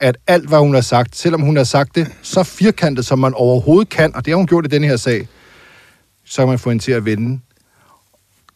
at 0.00 0.16
alt, 0.26 0.48
hvad 0.48 0.58
hun 0.58 0.74
har 0.74 0.80
sagt, 0.80 1.16
selvom 1.16 1.40
hun 1.40 1.56
har 1.56 1.64
sagt 1.64 1.94
det 1.94 2.08
så 2.22 2.42
firkantet, 2.42 3.06
som 3.06 3.18
man 3.18 3.34
overhovedet 3.34 3.88
kan, 3.88 4.16
og 4.16 4.24
det 4.24 4.30
har 4.32 4.36
hun 4.36 4.46
gjort 4.46 4.64
i 4.64 4.68
den 4.68 4.84
her 4.84 4.96
sag, 4.96 5.28
så 6.24 6.42
kan 6.42 6.48
man 6.48 6.58
få 6.58 6.70
hende 6.70 6.84
til 6.84 6.92
at 6.92 7.04
vende 7.04 7.40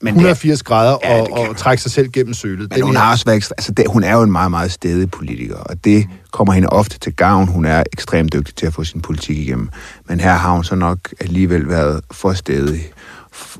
Men 0.00 0.14
det 0.14 0.20
er- 0.20 0.30
180 0.30 0.62
grader 0.62 0.98
Ja, 1.04 1.20
og, 1.20 1.26
det 1.26 1.48
og 1.48 1.56
trække 1.56 1.82
sig 1.82 1.92
selv 1.92 2.08
gennem 2.10 2.34
sølet. 2.34 2.70
Men 2.72 2.82
hun 2.82 2.96
har 2.96 3.10
også 3.12 3.24
været 3.24 3.44
altså 3.58 3.72
det, 3.72 3.84
hun 3.88 4.04
er 4.04 4.12
jo 4.12 4.22
en 4.22 4.32
meget, 4.32 4.50
meget 4.50 4.72
stedig 4.72 5.10
politiker, 5.10 5.56
og 5.56 5.84
det 5.84 6.06
kommer 6.30 6.52
hende 6.52 6.68
ofte 6.68 6.98
til 6.98 7.16
gavn. 7.16 7.48
Hun 7.48 7.64
er 7.64 7.82
ekstremt 7.92 8.32
dygtig 8.32 8.54
til 8.54 8.66
at 8.66 8.74
få 8.74 8.84
sin 8.84 9.00
politik 9.00 9.38
igennem. 9.38 9.68
Men 10.08 10.20
her 10.20 10.32
har 10.34 10.52
hun 10.52 10.64
så 10.64 10.74
nok 10.74 10.98
alligevel 11.20 11.68
været 11.68 12.00
for 12.10 12.32
stedig, 12.32 12.90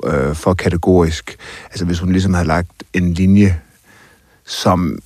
øh, 0.07 0.35
for 0.35 0.55
kategorisk. 0.55 1.37
Altså 1.71 1.85
hvis 1.85 1.99
hun 1.99 2.13
ligesom 2.13 2.35
havde 2.35 2.47
lagt 2.49 2.71
en 2.95 3.13
linje, 3.15 3.61
som 4.47 4.99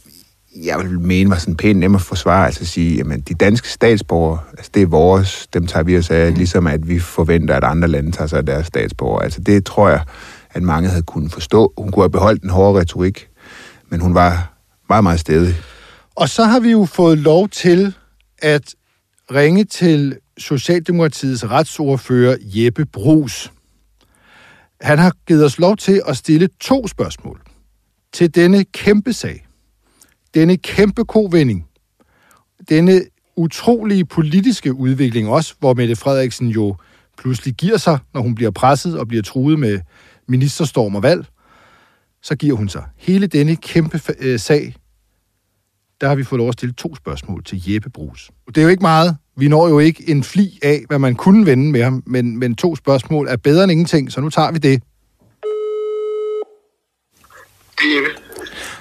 jeg 0.64 0.78
vil 0.78 1.00
mene 1.00 1.30
var 1.30 1.36
sådan 1.36 1.56
pænt 1.56 1.78
nem 1.78 1.94
at 1.94 2.00
forsvare, 2.00 2.46
altså 2.46 2.60
at 2.60 2.66
sige, 2.66 2.96
jamen 2.96 3.20
de 3.20 3.34
danske 3.34 3.68
statsborgere, 3.68 4.38
altså 4.50 4.70
det 4.74 4.82
er 4.82 4.86
vores, 4.86 5.46
dem 5.46 5.66
tager 5.66 5.84
vi 5.84 5.98
os 5.98 6.10
af, 6.10 6.34
ligesom 6.34 6.66
at 6.66 6.88
vi 6.88 6.98
forventer, 6.98 7.54
at 7.54 7.64
andre 7.64 7.88
lande 7.88 8.12
tager 8.12 8.28
sig 8.28 8.38
af 8.38 8.46
deres 8.46 8.66
statsborgere. 8.66 9.24
Altså 9.24 9.40
det 9.40 9.64
tror 9.64 9.88
jeg, 9.88 10.04
at 10.50 10.62
mange 10.62 10.88
havde 10.88 11.02
kunnet 11.02 11.32
forstå. 11.32 11.72
Hun 11.78 11.92
kunne 11.92 12.02
have 12.02 12.10
beholdt 12.10 12.42
den 12.42 12.50
hårde 12.50 12.80
retorik, 12.80 13.28
men 13.88 14.00
hun 14.00 14.14
var 14.14 14.52
meget, 14.88 15.02
meget 15.04 15.20
stedig. 15.20 15.54
Og 16.14 16.28
så 16.28 16.44
har 16.44 16.60
vi 16.60 16.70
jo 16.70 16.84
fået 16.84 17.18
lov 17.18 17.48
til 17.48 17.94
at 18.38 18.74
ringe 19.30 19.64
til 19.64 20.16
Socialdemokratiets 20.38 21.44
retsordfører 21.44 22.36
Jeppe 22.40 22.84
Brugs. 22.84 23.52
Han 24.80 24.98
har 24.98 25.12
givet 25.26 25.44
os 25.44 25.58
lov 25.58 25.76
til 25.76 26.02
at 26.08 26.16
stille 26.16 26.48
to 26.60 26.86
spørgsmål 26.86 27.40
til 28.12 28.34
denne 28.34 28.64
kæmpe 28.64 29.12
sag. 29.12 29.45
Denne 30.36 30.56
kæmpe 30.56 31.04
kovending. 31.04 31.66
Denne 32.68 33.02
utrolige 33.36 34.04
politiske 34.04 34.74
udvikling 34.74 35.28
også, 35.28 35.54
hvor 35.58 35.74
Mette 35.74 35.96
Frederiksen 35.96 36.48
jo 36.48 36.76
pludselig 37.18 37.54
giver 37.54 37.76
sig, 37.76 37.98
når 38.14 38.20
hun 38.20 38.34
bliver 38.34 38.50
presset 38.50 38.98
og 38.98 39.08
bliver 39.08 39.22
truet 39.22 39.58
med 39.58 39.80
ministerstorm 40.28 40.94
og 40.94 41.02
valg. 41.02 41.26
Så 42.22 42.36
giver 42.36 42.56
hun 42.56 42.68
sig. 42.68 42.84
Hele 42.96 43.26
denne 43.26 43.56
kæmpe 43.56 44.00
øh, 44.18 44.38
sag 44.40 44.74
der 46.00 46.08
har 46.08 46.14
vi 46.14 46.24
fået 46.24 46.38
lov 46.38 46.48
at 46.48 46.54
stille 46.54 46.72
to 46.72 46.94
spørgsmål 46.94 47.44
til 47.44 47.72
Jeppe 47.72 47.90
Brugs. 47.90 48.30
Det 48.46 48.58
er 48.58 48.62
jo 48.62 48.68
ikke 48.68 48.82
meget. 48.82 49.16
Vi 49.36 49.48
når 49.48 49.68
jo 49.68 49.78
ikke 49.78 50.10
en 50.10 50.24
fli 50.24 50.58
af, 50.62 50.84
hvad 50.88 50.98
man 50.98 51.14
kunne 51.14 51.46
vende 51.46 51.72
med 51.72 51.82
ham, 51.82 52.02
men, 52.06 52.38
men 52.38 52.54
to 52.54 52.76
spørgsmål 52.76 53.28
er 53.28 53.36
bedre 53.36 53.64
end 53.64 53.72
ingenting, 53.72 54.12
så 54.12 54.20
nu 54.20 54.30
tager 54.30 54.52
vi 54.52 54.58
det. 54.58 54.82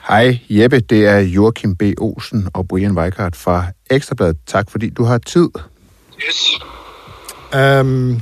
Hej 0.07 0.39
Jeppe, 0.50 0.79
det 0.79 1.05
er 1.05 1.19
Joachim 1.19 1.75
B. 1.75 1.83
Olsen 1.97 2.47
og 2.53 2.67
Brian 2.67 2.91
Weikart 2.91 3.35
fra 3.35 3.65
Ekstrabladet. 3.89 4.38
Tak 4.47 4.71
fordi 4.71 4.89
du 4.89 5.03
har 5.03 5.17
tid. 5.17 5.50
Yes. 6.27 6.59
Um, 7.79 8.21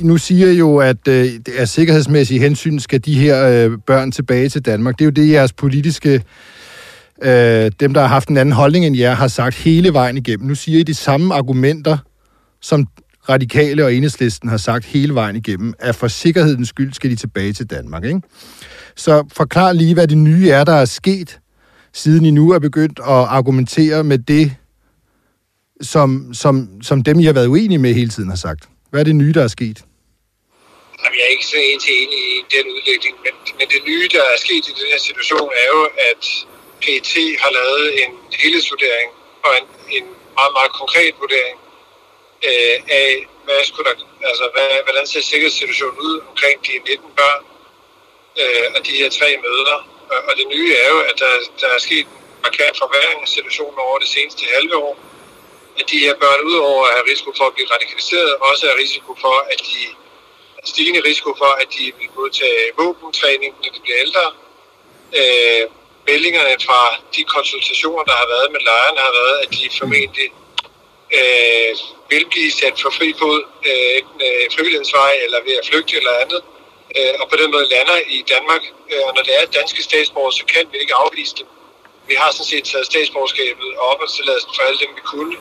nu 0.00 0.16
siger 0.16 0.50
I 0.50 0.56
jo, 0.56 0.76
at 0.76 1.08
øh, 1.08 1.28
er 1.56 1.64
sikkerhedsmæssige 1.64 2.40
hensyn 2.40 2.78
skal 2.78 3.00
de 3.04 3.14
her 3.18 3.46
øh, 3.46 3.78
børn 3.86 4.12
tilbage 4.12 4.48
til 4.48 4.62
Danmark. 4.62 4.98
Det 4.98 5.04
er 5.04 5.06
jo 5.06 5.10
det, 5.10 5.30
jeres 5.30 5.52
politiske, 5.52 6.22
øh, 7.22 7.70
dem 7.80 7.94
der 7.94 8.00
har 8.00 8.08
haft 8.08 8.28
en 8.28 8.36
anden 8.36 8.52
holdning 8.52 8.86
end 8.86 8.96
jer, 8.96 9.14
har 9.14 9.28
sagt 9.28 9.54
hele 9.54 9.92
vejen 9.92 10.16
igennem. 10.16 10.48
Nu 10.48 10.54
siger 10.54 10.80
I 10.80 10.82
de 10.82 10.94
samme 10.94 11.34
argumenter, 11.34 11.98
som 12.62 12.86
radikale 13.28 13.84
og 13.84 13.94
enhedslisten 13.94 14.48
har 14.48 14.56
sagt 14.56 14.84
hele 14.84 15.14
vejen 15.14 15.36
igennem, 15.36 15.74
at 15.78 15.94
for 15.94 16.08
sikkerhedens 16.08 16.68
skyld 16.68 16.92
skal 16.92 17.10
de 17.10 17.16
tilbage 17.16 17.52
til 17.52 17.66
Danmark. 17.70 18.04
Ikke? 18.04 18.20
Så 18.96 19.24
forklar 19.32 19.72
lige, 19.72 19.94
hvad 19.94 20.08
det 20.08 20.18
nye 20.18 20.50
er, 20.50 20.64
der 20.64 20.72
er 20.72 20.84
sket, 20.84 21.38
siden 21.92 22.24
I 22.24 22.30
nu 22.30 22.44
er 22.52 22.58
begyndt 22.58 22.98
at 22.98 23.20
argumentere 23.38 24.04
med 24.04 24.18
det, 24.18 24.56
som, 25.80 26.34
som, 26.42 26.54
som 26.82 27.02
dem, 27.02 27.16
I 27.20 27.24
har 27.24 27.32
været 27.32 27.46
uenige 27.46 27.78
med 27.78 27.94
hele 27.94 28.10
tiden 28.10 28.28
har 28.28 28.40
sagt. 28.46 28.62
Hvad 28.90 29.00
er 29.00 29.04
det 29.04 29.16
nye, 29.16 29.32
der 29.32 29.44
er 29.44 29.52
sket? 29.58 29.78
Jamen, 31.00 31.16
jeg 31.18 31.24
er 31.28 31.32
ikke 31.36 31.46
så 31.52 31.58
en 31.70 31.80
til 31.84 31.92
enig 32.02 32.20
i 32.34 32.36
den 32.56 32.66
udvikling, 32.76 33.14
men, 33.24 33.34
men 33.58 33.66
det 33.74 33.80
nye, 33.90 34.08
der 34.16 34.22
er 34.34 34.38
sket 34.46 34.64
i 34.70 34.72
den 34.80 34.88
her 34.92 35.00
situation, 35.08 35.48
er 35.62 35.68
jo, 35.74 35.82
at 36.10 36.22
PET 36.82 37.12
har 37.42 37.50
lavet 37.58 37.84
en 38.02 38.12
helhedsvurdering 38.42 39.08
og 39.46 39.52
en, 39.60 39.66
en 39.96 40.04
meget, 40.38 40.52
meget 40.58 40.72
konkret 40.80 41.12
vurdering 41.22 41.56
øh, 42.48 42.76
af, 43.00 43.08
hvad 43.44 43.60
skulle 43.68 43.86
der, 43.88 43.96
altså, 44.30 44.44
hvad, 44.54 44.68
hvordan 44.86 45.04
ser 45.12 45.22
sikkerhedssituationen 45.30 45.98
ud 46.08 46.14
omkring 46.30 46.56
de 46.66 46.72
19 46.78 47.10
børn, 47.20 47.42
øh, 48.42 48.66
af 48.76 48.82
de 48.88 48.92
her 49.00 49.10
tre 49.18 49.28
møder. 49.44 49.78
Og, 50.28 50.32
det 50.38 50.46
nye 50.54 50.70
er 50.82 50.88
jo, 50.94 50.98
at 51.10 51.16
der, 51.18 51.32
der 51.60 51.68
er 51.76 51.78
sket 51.78 52.06
en 52.06 52.42
markant 52.42 52.76
forværring 52.82 53.18
af 53.22 53.28
situationen 53.28 53.78
over 53.86 53.98
det 53.98 54.08
seneste 54.08 54.42
halve 54.54 54.76
år. 54.76 54.96
At 55.80 55.84
de 55.90 55.98
her 55.98 56.14
børn, 56.22 56.40
udover 56.50 56.86
at 56.86 56.92
have 56.96 57.06
risiko 57.12 57.32
for 57.38 57.46
at 57.46 57.54
blive 57.54 57.68
radikaliseret, 57.74 58.34
også 58.34 58.64
er 58.70 58.74
risiko 58.84 59.10
for, 59.24 59.36
at 59.52 59.60
de 59.70 59.82
altså 60.58 60.72
stigende 60.72 61.00
risiko 61.10 61.30
for, 61.42 61.52
at 61.62 61.68
de 61.76 61.84
vil 61.98 62.08
modtage 62.16 62.64
våbentræning, 62.78 63.54
når 63.62 63.70
de 63.74 63.80
bliver 63.84 63.98
ældre. 64.04 64.24
Øh, 65.18 65.62
meldingerne 66.08 66.54
fra 66.66 66.80
de 67.16 67.22
konsultationer, 67.24 68.04
der 68.10 68.16
har 68.22 68.28
været 68.34 68.48
med 68.54 68.60
lejren, 68.68 68.96
har 69.06 69.14
været, 69.20 69.36
at 69.42 69.48
de 69.56 69.62
formentlig 69.78 70.28
øh, 71.18 71.70
vil 72.10 72.24
blive 72.32 72.52
sat 72.60 72.76
for 72.82 72.90
fri 72.98 73.08
fod, 73.20 73.40
øh, 73.68 73.88
enten 73.98 74.20
øh, 74.28 74.44
frivillighedsvej 74.54 75.12
eller 75.24 75.38
ved 75.46 75.54
at 75.60 75.66
flygte 75.70 75.96
eller 75.96 76.14
andet, 76.22 76.40
øh, 76.96 77.14
og 77.20 77.26
på 77.30 77.36
den 77.40 77.50
måde 77.54 77.66
lander 77.74 77.98
i 78.16 78.18
Danmark. 78.34 78.62
Øh, 78.92 79.02
og 79.06 79.12
når 79.16 79.22
det 79.26 79.34
er 79.38 79.56
danske 79.60 79.82
statsborger, 79.88 80.30
så 80.30 80.44
kan 80.52 80.64
vi 80.72 80.76
ikke 80.78 80.94
afvise 80.94 81.34
dem. 81.38 81.46
Vi 82.08 82.14
har 82.20 82.30
sådan 82.32 82.50
set 82.52 82.64
taget 82.64 82.86
statsborgerskabet 82.86 83.68
og 83.78 83.84
opholdstilladelsen 83.92 84.50
for 84.56 84.62
alle 84.62 84.78
dem, 84.82 84.90
vi 84.98 85.02
kunne. 85.12 85.36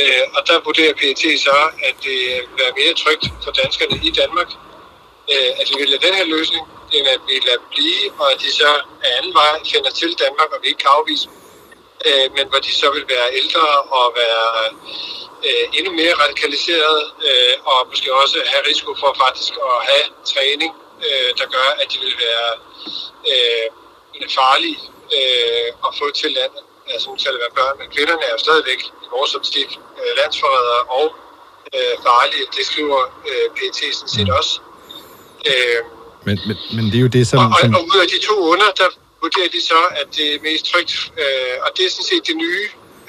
Øh, 0.00 0.24
og 0.36 0.40
der 0.48 0.56
vurderer 0.68 0.94
PET 1.00 1.24
så, 1.46 1.56
at 1.88 1.96
det 2.06 2.18
vil 2.48 2.58
være 2.62 2.72
mere 2.80 2.94
trygt 3.02 3.24
for 3.44 3.50
danskerne 3.60 3.96
i 4.08 4.10
Danmark, 4.20 4.50
øh, 5.32 5.50
at 5.60 5.66
vi 5.70 5.74
vælger 5.82 5.98
den 6.06 6.14
her 6.18 6.26
løsning, 6.34 6.64
end 6.94 7.06
at 7.14 7.20
vi 7.28 7.34
lader 7.46 7.60
dem 7.62 7.68
blive, 7.76 8.04
og 8.20 8.26
at 8.32 8.38
de 8.44 8.50
så 8.60 8.70
af 9.04 9.10
anden 9.18 9.34
vej 9.34 9.52
finder 9.72 9.90
til 10.00 10.10
Danmark, 10.24 10.48
og 10.54 10.58
vi 10.62 10.68
ikke 10.68 10.82
kan 10.84 10.92
afvise 10.98 11.24
dem. 11.28 11.34
Øh, 12.08 12.26
men 12.36 12.44
hvor 12.50 12.60
de 12.66 12.72
så 12.82 12.86
vil 12.96 13.04
være 13.14 13.28
ældre 13.40 13.66
og 13.98 14.06
være 14.22 14.46
øh, 15.46 15.64
endnu 15.78 15.92
mere 16.00 16.14
radikaliseret, 16.22 17.00
øh, 17.28 17.54
og 17.70 17.78
måske 17.90 18.08
også 18.22 18.36
have 18.52 18.62
risiko 18.70 18.90
for 19.02 19.10
faktisk 19.24 19.52
at 19.70 19.78
have 19.90 20.04
træning, 20.32 20.72
øh, 21.06 21.30
der 21.38 21.46
gør, 21.56 21.68
at 21.82 21.86
de 21.92 21.98
vil 22.04 22.16
være 22.26 22.48
øh, 23.30 23.66
farlige 24.38 24.80
øh, 25.16 25.68
at 25.86 25.92
få 25.98 26.06
til 26.20 26.30
landet. 26.38 26.62
Altså 26.92 27.06
nu 27.10 27.16
taler 27.16 27.38
være 27.44 27.54
børn, 27.60 27.74
men 27.80 27.88
kvinderne 27.94 28.22
er 28.28 28.32
jo 28.36 28.40
stadigvæk 28.46 28.80
i 29.04 29.06
vores 29.16 29.34
opstik 29.38 29.70
øh, 30.00 30.12
landsforrædere 30.18 30.82
og 30.98 31.06
øh, 31.74 31.94
farlige. 32.06 32.46
Det 32.56 32.64
skriver 32.70 33.00
øh, 33.30 33.46
PET 33.56 33.80
sådan 33.98 34.12
set 34.16 34.30
også. 34.38 34.52
Øh, 35.50 35.80
Men, 36.26 36.36
men, 36.48 36.56
men 36.76 36.84
det 36.90 36.96
er 37.00 37.04
jo 37.08 37.12
det, 37.18 37.24
som... 37.30 37.38
og, 37.38 37.46
og, 37.62 37.68
og 37.76 37.82
ud 37.92 37.98
af 38.04 38.08
de 38.14 38.18
to 38.28 38.34
under, 38.52 38.68
der 38.80 38.88
vurderer 39.24 39.50
de 39.56 39.60
så, 39.70 39.80
at 40.00 40.06
det 40.16 40.26
er 40.34 40.38
mest 40.48 40.64
trygt, 40.72 40.92
øh, 41.22 41.54
og 41.64 41.68
det 41.76 41.82
er 41.86 41.90
sådan 41.94 42.08
set 42.12 42.22
det 42.30 42.36
nye, 42.46 42.64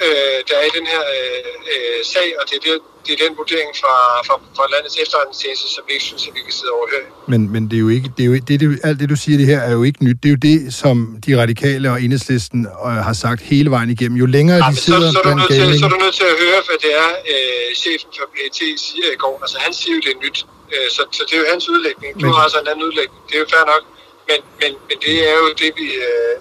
øh, 0.06 0.38
der 0.50 0.56
er 0.62 0.66
i 0.72 0.74
den 0.80 0.86
her 0.94 1.04
øh, 1.18 1.52
øh, 1.74 2.00
sag, 2.14 2.28
og 2.40 2.44
det 2.50 2.56
er, 2.60 2.64
det, 2.68 2.74
det 3.06 3.12
er 3.16 3.20
den 3.26 3.34
vurdering 3.42 3.72
fra, 3.82 3.96
fra, 4.28 4.36
fra 4.58 4.66
landets 4.74 4.96
efterretningstjeneste, 5.04 5.66
som 5.76 5.82
vi 5.88 5.92
ikke 5.98 6.08
synes, 6.12 6.24
at 6.30 6.34
vi 6.38 6.42
kan 6.48 6.54
sidde 6.60 6.72
overhøre. 6.80 7.06
Men, 7.32 7.42
men 7.54 7.62
det 7.70 7.76
er 7.80 7.84
jo 7.88 7.92
ikke, 7.98 8.08
det 8.18 8.24
er 8.26 8.30
jo, 8.32 8.34
det, 8.48 8.56
det, 8.62 8.68
alt 8.88 8.98
det, 9.02 9.08
du 9.14 9.18
siger 9.24 9.38
det 9.42 9.48
her, 9.54 9.60
er 9.70 9.74
jo 9.80 9.84
ikke 9.90 10.00
nyt. 10.08 10.18
Det 10.24 10.30
er 10.32 10.36
jo 10.38 10.42
det, 10.50 10.58
som 10.82 10.96
de 11.26 11.32
radikale 11.42 11.86
og 11.94 11.98
enhedslisten 12.06 12.60
øh, 12.88 13.00
har 13.08 13.16
sagt 13.26 13.42
hele 13.54 13.70
vejen 13.76 13.90
igennem. 13.96 14.18
Jo 14.24 14.26
længere 14.38 14.58
Ja, 14.58 14.64
de 14.64 14.72
men 14.72 14.76
så, 14.78 14.84
sidder 14.86 15.12
så, 15.16 15.20
er 15.20 15.24
du 15.32 15.36
nødt 15.42 15.52
til, 15.60 15.80
så 15.82 15.86
er 15.90 15.94
du 15.96 16.00
nødt 16.06 16.16
til 16.22 16.28
at 16.34 16.38
høre, 16.46 16.60
hvad 16.68 16.78
det 16.86 16.92
er, 17.04 17.10
øh, 17.34 17.68
chefen 17.84 18.10
for 18.18 18.26
PET 18.36 18.60
siger 18.88 19.10
i 19.18 19.20
går. 19.24 19.36
Altså, 19.44 19.58
han 19.66 19.74
siger 19.80 19.94
jo, 19.98 20.02
det 20.06 20.12
er 20.16 20.20
nyt. 20.26 20.40
Øh, 20.74 20.88
så, 20.96 21.02
så 21.18 21.22
det 21.28 21.34
er 21.38 21.42
jo 21.44 21.48
hans 21.54 21.66
udlægning. 21.74 22.12
Du 22.22 22.26
Men- 22.26 22.34
har 22.36 22.42
altså 22.48 22.60
en 22.64 22.68
anden 22.72 22.84
udlægning. 22.90 23.20
Det 23.30 23.34
er 23.38 23.42
jo 23.46 23.50
fair 23.56 23.66
nok. 23.74 23.84
Men, 24.30 24.40
men, 24.62 24.72
men 24.90 24.98
det 25.06 25.16
er 25.30 25.36
jo 25.44 25.48
det, 25.62 25.70
vi... 25.80 25.86
Øh, 26.10 26.34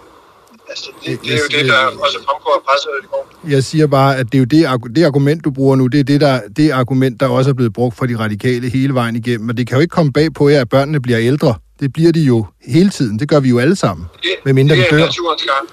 altså, 0.71 0.88
det, 1.04 1.18
det 1.25 1.33
er 1.35 1.38
jo 1.38 1.49
det, 1.59 1.64
der 1.73 1.78
også 2.04 2.18
fremgår 2.26 2.54
af 2.59 2.62
presset 2.68 2.90
i 3.04 3.07
går. 3.12 3.23
Jeg 3.54 3.64
siger 3.64 3.87
bare, 3.87 4.16
at 4.16 4.26
det 4.33 4.35
er 4.35 4.38
jo 4.38 4.45
det, 4.45 4.97
det 4.97 5.04
argument, 5.04 5.45
du 5.45 5.50
bruger 5.50 5.76
nu, 5.76 5.87
det 5.87 6.00
er 6.00 6.04
det, 6.04 6.21
der, 6.21 6.40
det 6.57 6.71
argument, 6.71 7.21
der 7.21 7.28
også 7.28 7.50
er 7.50 7.54
blevet 7.54 7.73
brugt 7.73 7.97
for 7.97 8.07
de 8.07 8.18
radikale 8.18 8.68
hele 8.71 8.95
vejen 8.95 9.16
igennem. 9.16 9.49
Og 9.49 9.57
det 9.59 9.66
kan 9.66 9.76
jo 9.76 9.80
ikke 9.80 9.92
komme 9.99 10.12
bag 10.12 10.28
på 10.35 10.49
jer, 10.49 10.61
at 10.61 10.68
børnene 10.68 11.00
bliver 11.00 11.21
ældre. 11.21 11.54
Det 11.80 11.92
bliver 11.92 12.12
de 12.12 12.21
jo 12.21 12.47
hele 12.66 12.90
tiden. 12.90 13.18
Det 13.18 13.28
gør 13.28 13.40
vi 13.40 13.49
jo 13.49 13.59
alle 13.59 13.76
sammen. 13.76 14.07
Det, 14.23 14.30
Medmindre 14.45 14.76
det 14.76 14.83
de 14.83 14.87
er 14.88 14.99
dør. 14.99 15.04
naturens 15.07 15.42
gang. 15.42 15.66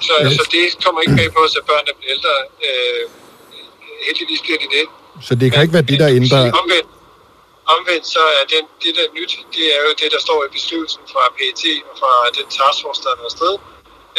Så, 0.00 0.12
Ja. 0.20 0.30
så 0.30 0.42
det 0.52 0.84
kommer 0.84 1.00
ikke 1.00 1.16
bag 1.16 1.28
på 1.36 1.40
os, 1.46 1.56
at 1.60 1.64
børnene 1.70 1.92
bliver 1.98 2.12
ældre. 2.16 2.32
Øh, 2.66 3.02
heldigvis 4.06 4.40
bliver 4.44 4.58
de 4.62 4.68
det. 4.76 4.84
Så 5.26 5.34
det 5.34 5.52
kan 5.52 5.62
ikke 5.62 5.74
være 5.74 5.82
det, 5.82 5.98
der 6.00 6.08
Men 6.12 6.22
ændrer... 6.22 6.40
Omvendt, 6.62 6.88
omvendt 7.66 8.06
så 8.06 8.22
er 8.40 8.44
det, 8.52 8.60
det, 8.82 8.92
der 8.96 9.06
nyt, 9.18 9.32
det 9.54 9.66
er 9.76 9.80
jo 9.86 9.92
det, 10.00 10.12
der 10.12 10.20
står 10.26 10.44
i 10.44 10.48
beskrivelsen 10.48 11.02
fra 11.12 11.22
PET 11.36 11.62
og 11.90 11.94
fra 12.00 12.12
den 12.38 12.46
taskforce, 12.58 13.02
der 13.02 13.08
har 13.12 13.20
været 13.22 13.32
sted, 13.38 13.54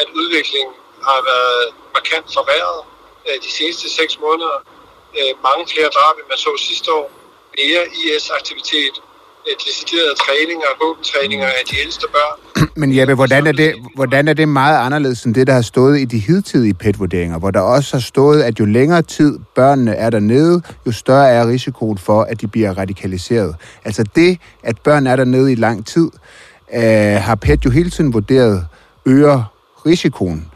at 0.02 0.08
udviklingen 0.20 0.75
har 1.10 1.20
været 1.32 1.74
markant 1.94 2.28
forværret 2.38 2.82
øh, 3.28 3.38
de 3.46 3.52
seneste 3.58 3.88
seks 4.00 4.14
måneder. 4.20 4.58
Øh, 5.20 5.34
mange 5.48 5.64
flere 5.72 5.90
drab, 5.96 6.16
end 6.20 6.28
man 6.30 6.38
så 6.38 6.52
sidste 6.70 6.94
år. 7.00 7.12
Mere 7.58 7.84
IS-aktivitet, 8.02 8.96
Øh, 9.48 9.56
deciderede 9.68 10.16
træninger, 10.24 10.70
våbentræninger 10.84 11.46
af 11.46 11.64
de 11.72 11.75
ældste 11.84 12.06
børn. 12.16 12.38
Men 12.82 12.98
Jeppe, 12.98 13.14
hvordan 13.14 13.48
er, 13.48 13.52
det, 13.52 13.75
hvordan 13.96 14.28
er 14.28 14.34
det 14.34 14.48
meget 14.48 14.78
anderledes 14.86 15.24
end 15.24 15.36
det, 15.36 15.48
der 15.48 15.54
har 15.54 15.62
stået 15.62 16.00
i 16.00 16.06
de 16.06 16.20
hidtidige 16.20 16.74
PET-vurderinger, 16.74 17.40
hvor 17.40 17.52
der 17.52 17.60
også 17.60 17.96
har 17.96 18.02
stået, 18.02 18.44
at 18.44 18.60
jo 18.60 18.66
længere 18.66 19.02
tid 19.02 19.40
børnene 19.56 19.96
er 19.96 20.10
dernede, 20.10 20.62
jo 20.86 20.92
større 20.92 21.30
er 21.30 21.48
risikoen 21.48 21.98
for, 21.98 22.22
at 22.22 22.42
de 22.42 22.48
bliver 22.48 22.78
radikaliseret. 22.78 23.56
Altså 23.86 24.04
det, 24.16 24.40
at 24.64 24.82
børn 24.82 25.08
er 25.08 25.16
dernede 25.16 25.52
i 25.52 25.56
lang 25.56 25.86
tid, 25.86 26.10
øh, 26.74 27.22
har 27.22 27.36
PET 27.36 27.66
jo 27.66 27.70
hele 27.70 27.90
tiden 27.90 28.14
vurderet 28.14 28.68
øger 29.06 29.44
risikoen. 29.86 30.52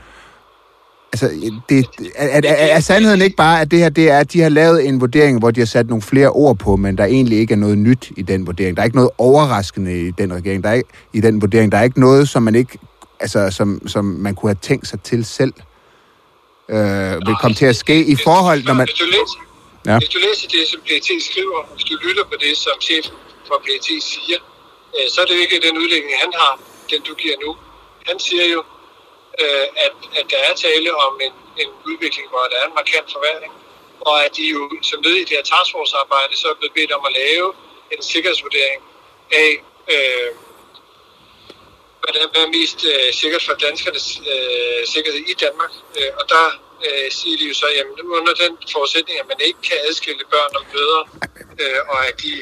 Altså, 1.14 1.30
det, 1.70 1.86
er, 2.16 2.28
er, 2.28 2.42
er, 2.46 2.76
er 2.76 2.80
sandheden 2.80 3.22
ikke 3.22 3.36
bare, 3.36 3.62
at 3.62 3.72
det 3.72 3.80
her, 3.80 3.90
det 3.90 4.10
er, 4.10 4.20
at 4.20 4.34
de 4.34 4.42
har 4.42 4.50
lavet 4.50 4.88
en 4.88 5.02
vurdering, 5.02 5.40
hvor 5.40 5.52
de 5.52 5.60
har 5.62 5.66
sat 5.66 5.88
nogle 5.88 6.02
flere 6.02 6.30
ord 6.30 6.58
på, 6.58 6.76
men 6.76 6.98
der 6.98 7.06
egentlig 7.06 7.40
ikke 7.40 7.54
er 7.54 7.58
noget 7.58 7.78
nyt 7.78 8.12
i 8.18 8.22
den 8.22 8.48
vurdering. 8.48 8.78
Der 8.78 8.82
er 8.82 8.86
ikke 8.86 8.96
noget 8.96 9.12
overraskende 9.18 10.08
i 10.08 10.12
den 10.12 10.34
regering. 10.34 10.64
Der 10.64 10.70
er 10.70 10.74
ikke, 10.74 10.90
i 11.14 11.22
den 11.22 11.42
vurdering. 11.42 11.72
Der 11.72 11.78
er 11.78 11.84
ikke 11.84 12.00
noget, 12.00 12.30
som 12.30 12.44
man 12.44 12.56
ikke, 12.56 12.80
altså, 13.20 13.52
som, 13.52 13.88
som 13.88 14.06
man 14.06 14.36
kunne 14.36 14.50
have 14.50 14.58
tænkt 14.62 14.88
sig 14.88 15.00
til 15.02 15.26
selv, 15.26 15.54
øh, 16.70 17.12
vil 17.28 17.36
komme 17.42 17.56
til 17.56 17.66
at 17.66 17.76
ske 17.76 18.06
i 18.06 18.16
forhold, 18.24 18.64
når 18.64 18.74
man... 18.74 18.88
Hvis 18.88 19.00
du 19.00 19.06
læser, 19.06 19.40
Ja. 19.86 19.92
ja. 19.92 19.98
hvis 20.00 20.10
du 20.16 20.20
læser 20.28 20.48
det, 20.56 20.64
som 20.72 20.80
PET 20.88 21.10
skriver, 21.30 21.60
hvis 21.74 21.86
du 21.90 21.94
lytter 22.06 22.24
på 22.32 22.36
det, 22.44 22.54
som 22.66 22.76
chefen 22.88 23.16
for 23.48 23.58
PET 23.66 23.88
siger, 24.12 24.40
øh, 24.96 25.06
så 25.12 25.18
er 25.22 25.26
det 25.28 25.34
jo 25.38 25.42
ikke 25.46 25.58
den 25.68 25.76
udlægning, 25.82 26.14
han 26.24 26.32
har, 26.42 26.54
den 26.92 27.02
du 27.08 27.14
giver 27.24 27.38
nu. 27.46 27.52
Han 28.10 28.18
siger 28.28 28.46
jo, 28.54 28.60
øh, 29.44 29.68
at, 29.86 29.94
at 30.20 30.26
der 30.32 30.40
er 30.50 30.54
tale 30.54 30.90
om 30.96 31.14
en, 31.26 31.34
en 31.64 31.70
udvikling, 31.90 32.30
hvor 32.30 32.44
der 32.52 32.58
er 32.62 32.68
en 32.68 32.76
markant 32.82 33.08
forværring, 33.16 33.54
og 34.02 34.26
at 34.26 34.32
de 34.38 34.44
jo 34.56 34.62
som 34.82 35.02
led 35.02 35.16
i 35.16 35.26
det 35.28 35.30
her 35.38 35.44
taskforce-arbejde, 35.44 36.38
så 36.38 36.48
er 36.48 36.54
blevet 36.60 36.74
bedt 36.74 36.92
om 36.92 37.06
at 37.06 37.14
lave 37.14 37.54
en 37.92 38.02
sikkerhedsvurdering 38.02 38.82
af, 39.32 39.52
øh, 39.94 40.30
hvad 42.02 42.12
der 42.14 42.42
er 42.42 42.48
mest 42.58 42.80
øh, 42.92 43.14
sikkert 43.14 43.44
for 43.44 43.54
danskernes 43.54 44.08
øh, 44.34 44.82
sikkerhed 44.94 45.20
i 45.34 45.34
Danmark. 45.34 45.72
Øh, 45.98 46.12
og 46.20 46.30
der 46.30 46.46
øh, 46.86 47.12
siger 47.12 47.38
de 47.38 47.46
jo 47.48 47.54
så, 47.54 47.68
jamen 47.78 47.96
under 48.18 48.34
den 48.34 48.54
forudsætning, 48.72 49.20
at 49.20 49.28
man 49.28 49.40
ikke 49.48 49.62
kan 49.70 49.78
adskille 49.88 50.24
børn 50.34 50.54
og 50.60 50.64
møder, 50.74 51.02
øh, 51.62 51.80
og 51.92 52.08
at 52.08 52.16
de 52.24 52.34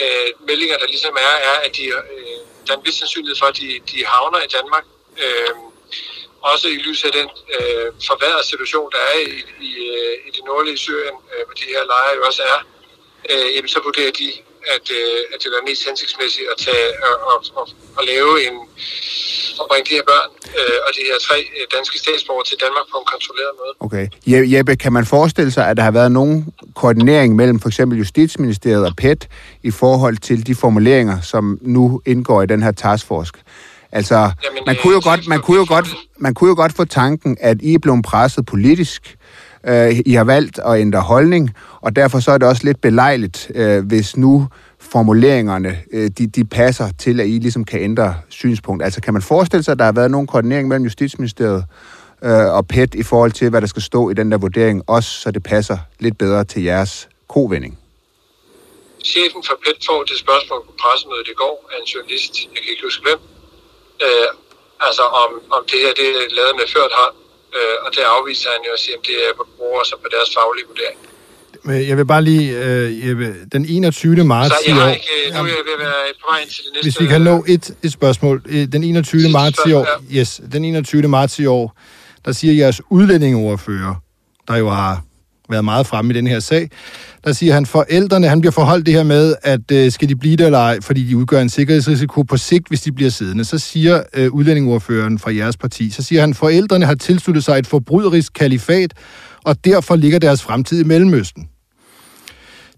øh, 0.00 0.28
meldinger, 0.48 0.76
der 0.78 0.86
ligesom 0.86 1.14
er, 1.28 1.34
er, 1.50 1.56
at 1.66 1.76
de, 1.76 1.84
øh, 1.84 2.40
der 2.66 2.72
er 2.72 2.78
en 2.78 2.86
vis 2.86 2.94
sandsynlighed 2.94 3.36
for, 3.38 3.46
at 3.46 3.56
de, 3.56 3.80
de 3.90 4.06
havner 4.06 4.40
i 4.42 4.50
Danmark. 4.56 4.84
Øh, 5.24 5.54
også 6.50 6.66
i 6.76 6.78
lyset 6.86 7.06
af 7.10 7.14
den 7.20 7.28
øh, 7.56 7.86
forværrede 8.10 8.46
situation, 8.52 8.88
der 8.94 9.02
er 9.12 9.16
i, 9.28 9.34
i, 9.68 9.70
øh, 9.96 10.14
i 10.26 10.28
det 10.36 10.42
nordlige 10.50 10.78
Syrien, 10.84 11.16
øh, 11.32 11.42
hvor 11.46 11.54
de 11.60 11.66
her 11.72 11.82
lejre 11.92 12.12
jo 12.18 12.22
også 12.28 12.42
er, 12.54 12.58
øh, 13.30 13.48
jamen 13.54 13.70
så 13.74 13.78
vurderer 13.88 14.12
de, 14.20 14.28
at, 14.74 14.86
øh, 15.00 15.20
at 15.32 15.38
det 15.42 15.48
er 15.60 15.68
mest 15.70 15.82
hensigtsmæssigt 15.88 16.46
at, 16.52 16.58
tage, 16.66 16.86
og, 17.08 17.14
og, 17.30 17.38
og, 17.60 17.64
at 17.98 18.04
lave 18.12 18.30
en, 18.46 18.54
og 19.60 19.64
bringe 19.70 19.86
de 19.90 19.94
her 19.98 20.04
børn 20.12 20.30
øh, 20.58 20.78
og 20.86 20.90
de 20.96 21.02
her 21.08 21.18
tre 21.28 21.38
øh, 21.56 21.64
danske 21.76 21.96
statsborgere 22.04 22.46
til 22.50 22.56
Danmark 22.64 22.86
på 22.92 22.96
en 23.02 23.06
kontrolleret 23.14 23.52
måde. 23.60 23.72
Okay. 23.86 24.04
Je- 24.30 24.48
Jeppe, 24.56 24.76
kan 24.84 24.92
man 24.92 25.04
forestille 25.06 25.50
sig, 25.56 25.64
at 25.70 25.76
der 25.76 25.82
har 25.82 25.90
været 26.00 26.12
nogen 26.12 26.36
koordinering 26.74 27.36
mellem 27.36 27.60
for 27.60 27.68
eksempel 27.68 27.98
Justitsministeriet 27.98 28.86
og 28.86 28.94
PET 28.96 29.28
i 29.62 29.70
forhold 29.70 30.16
til 30.28 30.46
de 30.46 30.54
formuleringer, 30.54 31.20
som 31.20 31.58
nu 31.62 32.02
indgår 32.06 32.42
i 32.42 32.46
den 32.46 32.62
her 32.62 32.72
taskforce? 32.72 33.32
Altså, 33.92 34.14
Jamen, 34.14 34.62
man 34.66 34.76
øh, 34.76 34.82
kunne 34.82 34.94
jo 34.94 35.00
godt, 35.04 35.28
man 35.28 35.40
kunne 35.40 35.56
jo 35.56 35.64
godt, 35.68 35.86
man 36.18 36.34
kunne 36.34 36.48
jo 36.48 36.54
godt 36.56 36.72
få 36.72 36.84
tanken, 36.84 37.36
at 37.40 37.62
I 37.62 37.74
er 37.74 37.78
blevet 37.78 38.04
presset 38.04 38.46
politisk. 38.46 39.16
Øh, 39.66 40.00
I 40.06 40.12
har 40.12 40.24
valgt 40.24 40.58
at 40.58 40.80
ændre 40.80 41.00
holdning, 41.00 41.50
og 41.80 41.96
derfor 41.96 42.20
så 42.20 42.30
er 42.30 42.38
det 42.38 42.48
også 42.48 42.64
lidt 42.64 42.80
belejligt, 42.80 43.50
øh, 43.54 43.86
hvis 43.86 44.16
nu 44.16 44.48
formuleringerne, 44.80 45.78
øh, 45.92 46.10
de, 46.18 46.26
de 46.26 46.44
passer 46.44 46.88
til, 46.98 47.20
at 47.20 47.26
I 47.26 47.30
ligesom 47.30 47.64
kan 47.64 47.80
ændre 47.80 48.14
synspunkt. 48.28 48.84
Altså, 48.84 49.00
kan 49.00 49.12
man 49.12 49.22
forestille 49.22 49.62
sig, 49.62 49.72
at 49.72 49.78
der 49.78 49.84
har 49.84 49.92
været 49.92 50.10
nogen 50.10 50.26
koordinering 50.26 50.68
mellem 50.68 50.84
Justitsministeriet 50.84 51.64
øh, 52.24 52.46
og 52.56 52.66
PET 52.66 52.94
i 52.94 53.02
forhold 53.02 53.32
til, 53.32 53.50
hvad 53.50 53.60
der 53.60 53.66
skal 53.66 53.82
stå 53.82 54.10
i 54.10 54.14
den 54.14 54.32
der 54.32 54.38
vurdering, 54.38 54.82
også 54.86 55.10
så 55.20 55.30
det 55.30 55.42
passer 55.42 55.78
lidt 56.00 56.18
bedre 56.18 56.44
til 56.44 56.62
jeres 56.62 57.08
kovending? 57.28 57.78
Chefen 59.04 59.42
for 59.46 59.54
PET 59.64 59.78
får 59.86 60.04
det 60.10 60.18
spørgsmål 60.18 60.60
på 60.66 60.72
pressemødet 60.82 61.28
i 61.34 61.36
går 61.42 61.70
af 61.72 61.76
en 61.80 61.86
journalist, 61.94 62.32
jeg 62.54 62.62
kan 62.62 62.70
ikke 62.72 62.84
huske 62.88 63.02
hvem, 63.02 63.20
øh, 64.06 64.26
altså 64.86 65.02
om, 65.22 65.30
om 65.56 65.62
det 65.70 65.78
her 65.84 65.92
det 65.98 66.06
er 66.10 66.34
lavet 66.38 66.54
med 66.60 66.66
ført 66.74 66.92
hånd, 67.00 67.16
øh, 67.56 67.76
og 67.84 67.88
det 67.94 68.02
afviser 68.14 68.48
han 68.54 68.62
jo 68.68 68.72
at 68.76 68.80
sige, 68.84 68.94
at 68.98 69.02
det 69.08 69.16
er 69.26 69.32
bruger 69.58 69.84
sig 69.90 69.98
på 70.02 70.08
deres 70.14 70.28
faglige 70.36 70.66
vurdering. 70.70 70.98
Men 71.64 71.88
jeg 71.88 71.96
vil 71.96 72.06
bare 72.06 72.22
lige, 72.22 72.44
øh, 72.64 73.08
Jeppe, 73.08 73.34
den 73.52 73.66
21. 73.68 74.24
marts 74.24 74.54
Så 74.54 74.60
i 74.66 74.68
jeg 74.68 74.76
har 74.76 74.86
år, 74.86 74.94
ikke, 74.94 75.06
nu 75.30 75.38
er 75.38 75.46
jeg 75.46 75.64
ved 75.68 75.74
at 75.78 75.78
være 75.78 75.94
på 76.20 76.26
vej 76.30 76.40
ind 76.40 76.50
til 76.50 76.64
det 76.64 76.72
næste... 76.72 76.84
hvis 76.84 77.00
vi 77.00 77.06
kan 77.06 77.20
nå 77.20 77.44
et, 77.48 77.76
et 77.82 77.92
spørgsmål. 77.92 78.42
Øh, 78.48 78.66
Den 78.72 78.84
21. 78.84 79.20
Sidste 79.20 79.32
marts 79.32 79.58
i 79.66 79.72
år, 79.72 79.84
spørgsmål, 79.84 80.16
yes, 80.18 80.40
den 80.52 80.64
21. 80.64 81.08
marts 81.08 81.38
i 81.38 81.46
år, 81.46 81.78
der 82.24 82.32
siger 82.32 82.54
jeres 82.54 82.80
udlændingeordfører, 82.90 83.94
der 84.48 84.56
jo 84.56 84.68
har 84.68 85.02
været 85.48 85.64
meget 85.64 85.86
fremme 85.86 86.14
i 86.14 86.16
den 86.16 86.26
her 86.26 86.40
sag, 86.40 86.70
der 87.24 87.32
siger 87.32 87.54
han, 87.54 87.66
forældrene, 87.66 88.28
han 88.28 88.40
bliver 88.40 88.52
forholdt 88.52 88.86
det 88.86 88.94
her 88.94 89.02
med, 89.02 89.36
at 89.42 89.70
øh, 89.72 89.92
skal 89.92 90.08
de 90.08 90.16
blive 90.16 90.36
der 90.36 90.46
eller 90.46 90.58
ej, 90.58 90.80
fordi 90.80 91.08
de 91.08 91.16
udgør 91.16 91.40
en 91.40 91.48
sikkerhedsrisiko 91.48 92.22
på 92.22 92.36
sigt, 92.36 92.68
hvis 92.68 92.80
de 92.80 92.92
bliver 92.92 93.10
siddende. 93.10 93.44
Så 93.44 93.58
siger 93.58 94.02
øh, 94.14 94.32
udlændingordføreren 94.32 95.18
fra 95.18 95.34
jeres 95.34 95.56
parti, 95.56 95.90
så 95.90 96.02
siger 96.02 96.20
han, 96.20 96.34
forældrene 96.34 96.86
har 96.86 96.94
tilsluttet 96.94 97.44
sig 97.44 97.58
et 97.58 97.66
forbryderisk 97.66 98.32
kalifat, 98.32 98.92
og 99.44 99.64
derfor 99.64 99.96
ligger 99.96 100.18
deres 100.18 100.42
fremtid 100.42 100.80
i 100.80 100.84
Mellemøsten. 100.84 101.48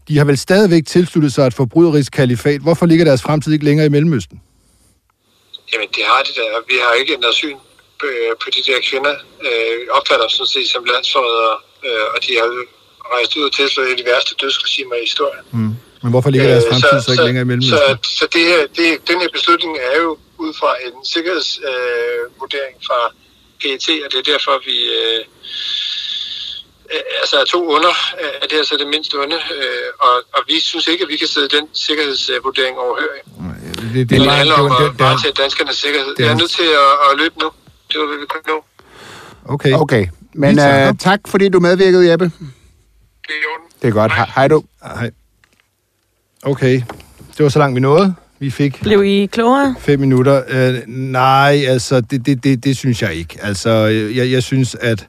De 0.08 0.18
har 0.18 0.24
vel 0.24 0.38
stadigvæk 0.38 0.86
tilsluttet 0.86 1.32
sig 1.32 1.46
et 1.46 1.54
forbryderisk 1.54 2.12
kalifat. 2.12 2.60
Hvorfor 2.60 2.86
ligger 2.86 3.04
deres 3.04 3.22
fremtid 3.22 3.52
ikke 3.52 3.64
længere 3.64 3.86
i 3.86 3.88
Mellemøsten? 3.88 4.40
Jamen, 5.72 5.88
det 5.96 6.04
har 6.10 6.20
det 6.26 6.34
der. 6.36 6.50
Vi 6.68 6.76
har 6.84 6.92
ikke 7.00 7.12
ændret 7.12 7.34
syn 7.34 7.56
på, 8.00 8.06
øh, 8.06 8.30
på 8.42 8.46
de 8.54 8.60
der 8.70 8.78
kvinder. 8.88 9.14
Øh, 9.46 9.78
opfatter 9.96 10.24
dem 10.26 10.34
sådan 10.38 10.52
set 10.56 10.68
som 10.74 10.82
landsforrædere, 10.92 11.56
øh, 11.86 12.06
og 12.14 12.18
de 12.26 12.32
har 12.40 12.48
rejst 13.14 13.32
ud 13.38 13.42
og 13.48 13.52
tilslået 13.58 13.86
et 13.88 13.92
af 13.94 13.98
de 14.02 14.06
værste 14.12 14.32
dødsregimer 14.42 14.94
i 15.00 15.02
historien. 15.08 15.44
Mm. 15.58 15.72
Men 16.02 16.10
hvorfor 16.14 16.30
ligger 16.30 16.48
deres 16.52 16.64
Øh, 16.64 16.70
fremtid 16.70 17.00
så, 17.06 17.10
ikke 17.12 17.24
længere 17.28 17.42
i 17.46 17.48
Mellemøsten? 17.50 17.78
Så, 17.78 17.96
så 18.18 18.24
det 18.34 18.42
her, 18.50 18.60
det, 18.78 18.86
den 19.10 19.16
her 19.22 19.30
beslutning 19.36 19.72
er 19.90 19.96
jo 20.04 20.10
ud 20.44 20.52
fra 20.60 20.70
en 20.86 20.94
sikkerhedsvurdering 21.14 22.76
øh, 22.80 22.86
fra 22.88 23.00
PET, 23.60 23.86
og 24.04 24.08
det 24.12 24.18
er 24.22 24.26
derfor, 24.32 24.54
vi... 24.68 24.76
Øh, 24.98 25.20
øh, 26.94 27.02
altså 27.22 27.34
er 27.42 27.46
to 27.54 27.60
under, 27.76 27.92
er 28.42 28.46
det 28.50 28.56
altså 28.62 28.74
det 28.82 28.88
mindste 28.94 29.14
onde, 29.22 29.38
øh, 29.58 29.88
og, 30.06 30.14
og 30.36 30.40
vi 30.50 30.56
synes 30.70 30.86
ikke, 30.92 31.02
at 31.06 31.10
vi 31.14 31.16
kan 31.22 31.28
sidde 31.34 31.48
den 31.56 31.64
sikkerhedsvurdering 31.86 32.74
overhørig. 32.84 33.20
det, 33.24 33.94
det, 33.94 34.10
Det, 34.10 34.20
det 34.20 34.30
handler 34.40 34.54
om 34.64 34.70
det, 34.80 34.86
at 34.90 34.98
varetage 34.98 35.32
danskernes 35.42 35.76
sikkerhed. 35.84 36.10
det 36.14 36.20
er- 36.20 36.24
Jeg 36.24 36.32
er 36.36 36.38
nødt 36.42 36.50
til 36.60 36.68
at, 36.84 36.90
at 37.06 37.10
løbe 37.20 37.34
nu. 37.42 37.48
Det 37.90 37.96
var, 38.00 38.06
hvad 38.06 38.18
vi 38.22 38.26
kunne 38.32 38.46
nå. 38.52 38.58
okay. 39.54 39.72
Okay, 39.84 40.04
men 40.42 40.52
uh, 40.58 40.98
tak 41.08 41.20
fordi 41.32 41.48
du 41.48 41.60
medvirkede, 41.60 42.10
Jeppe. 42.10 42.30
Det 43.26 43.30
er 43.30 43.42
i 43.42 43.46
orden. 43.54 43.68
Det 43.82 43.88
er 43.88 43.92
godt. 43.92 44.12
Hej, 44.12 44.30
hej 44.34 44.48
du. 44.48 44.62
Hej. 44.82 45.10
Okay, 46.42 46.82
det 47.36 47.42
var 47.42 47.48
så 47.48 47.58
langt 47.58 47.74
vi 47.74 47.80
nåede. 47.80 48.14
Vi 48.38 48.50
fik 48.50 48.80
Blev 48.82 49.04
I 49.04 49.26
klogere? 49.26 49.74
fem 49.78 50.00
minutter. 50.00 50.42
Uh, 50.70 50.88
nej, 50.94 51.64
altså, 51.66 52.00
det, 52.00 52.26
det, 52.26 52.44
det, 52.44 52.64
det 52.64 52.76
synes 52.76 53.02
jeg 53.02 53.14
ikke. 53.14 53.38
Altså, 53.42 53.70
øh, 53.70 54.16
jeg, 54.16 54.30
jeg 54.30 54.42
synes, 54.42 54.74
at, 54.80 55.08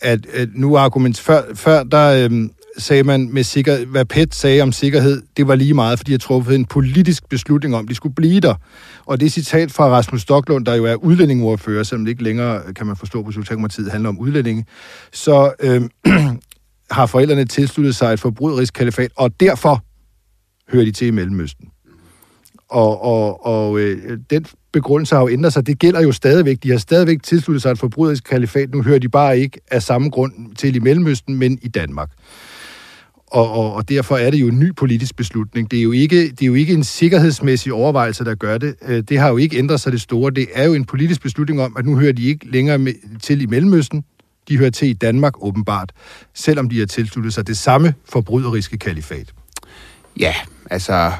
at, 0.00 0.26
at 0.26 0.48
nu 0.54 0.76
argument... 0.76 1.20
Før, 1.20 1.42
før 1.54 1.82
der 1.82 2.24
øhm, 2.24 2.50
sagde 2.78 3.02
man 3.02 3.28
med 3.32 3.44
sikker, 3.44 3.84
hvad 3.84 4.04
PET 4.04 4.34
sagde 4.34 4.62
om 4.62 4.72
sikkerhed, 4.72 5.22
det 5.36 5.48
var 5.48 5.54
lige 5.54 5.74
meget, 5.74 5.98
fordi 5.98 6.12
jeg 6.12 6.20
truffet 6.20 6.54
en 6.54 6.64
politisk 6.64 7.28
beslutning 7.28 7.76
om, 7.76 7.88
de 7.88 7.94
skulle 7.94 8.14
blive 8.14 8.40
der. 8.40 8.54
Og 9.04 9.20
det 9.20 9.32
citat 9.32 9.72
fra 9.72 9.88
Rasmus 9.88 10.22
Stocklund, 10.22 10.66
der 10.66 10.74
jo 10.74 10.84
er 10.84 10.94
udlændingeordfører, 10.94 11.82
selvom 11.82 12.04
det 12.04 12.10
ikke 12.10 12.22
længere, 12.22 12.72
kan 12.72 12.86
man 12.86 12.96
forstå 12.96 13.22
på 13.22 13.32
Socialdemokratiet, 13.32 13.90
handler 13.90 14.08
om 14.08 14.18
udlændinge, 14.18 14.64
så 15.12 15.52
øhm, 15.60 15.90
har 16.90 17.06
forældrene 17.06 17.44
tilsluttet 17.44 17.96
sig 17.96 18.12
et 18.12 18.20
forbryderisk 18.20 18.74
kalifat, 18.74 19.12
og 19.16 19.40
derfor 19.40 19.84
hører 20.72 20.84
de 20.84 20.92
til 20.92 21.06
i 21.06 21.10
Mellemøsten. 21.10 21.68
Og, 22.68 23.02
og, 23.02 23.46
og 23.46 23.78
øh, 23.80 24.18
den 24.30 24.46
begrundelse 24.72 25.14
har 25.14 25.22
jo 25.22 25.28
ændret 25.28 25.52
sig. 25.52 25.66
Det 25.66 25.78
gælder 25.78 26.02
jo 26.02 26.12
stadigvæk. 26.12 26.62
De 26.62 26.70
har 26.70 26.78
stadigvæk 26.78 27.22
tilsluttet 27.22 27.62
sig 27.62 27.70
et 27.70 27.78
forbryderisk 27.78 28.24
kalifat. 28.24 28.74
Nu 28.74 28.82
hører 28.82 28.98
de 28.98 29.08
bare 29.08 29.38
ikke 29.38 29.60
af 29.70 29.82
samme 29.82 30.10
grund 30.10 30.32
til 30.56 30.76
i 30.76 30.78
Mellemøsten, 30.78 31.36
men 31.36 31.58
i 31.62 31.68
Danmark. 31.68 32.10
Og, 33.26 33.50
og, 33.50 33.74
og 33.74 33.88
derfor 33.88 34.16
er 34.16 34.30
det 34.30 34.40
jo 34.40 34.48
en 34.48 34.58
ny 34.58 34.74
politisk 34.76 35.16
beslutning. 35.16 35.70
Det 35.70 35.78
er 35.78 35.82
jo 35.82 35.92
ikke, 35.92 36.30
det 36.30 36.42
er 36.42 36.46
jo 36.46 36.54
ikke 36.54 36.72
en 36.72 36.84
sikkerhedsmæssig 36.84 37.72
overvejelse, 37.72 38.24
der 38.24 38.34
gør 38.34 38.58
det. 38.58 38.74
Øh, 38.88 39.02
det 39.08 39.18
har 39.18 39.28
jo 39.28 39.36
ikke 39.36 39.58
ændret 39.58 39.80
sig 39.80 39.92
det 39.92 40.00
store. 40.00 40.30
Det 40.30 40.46
er 40.52 40.64
jo 40.64 40.74
en 40.74 40.84
politisk 40.84 41.22
beslutning 41.22 41.60
om, 41.60 41.76
at 41.78 41.86
nu 41.86 41.96
hører 41.96 42.12
de 42.12 42.24
ikke 42.24 42.50
længere 42.50 42.78
med, 42.78 42.92
til 43.22 43.42
i 43.42 43.46
Mellemøsten. 43.46 44.04
De 44.48 44.58
hører 44.58 44.70
til 44.70 44.88
i 44.88 44.92
Danmark, 44.92 45.32
åbenbart, 45.44 45.92
selvom 46.34 46.68
de 46.68 46.78
har 46.78 46.86
tilsluttet 46.86 47.34
sig 47.34 47.46
det 47.46 47.58
samme 47.58 47.94
forbryderiske 48.04 48.78
kalifat. 48.78 49.34
Ja, 50.20 50.34
altså, 50.70 51.12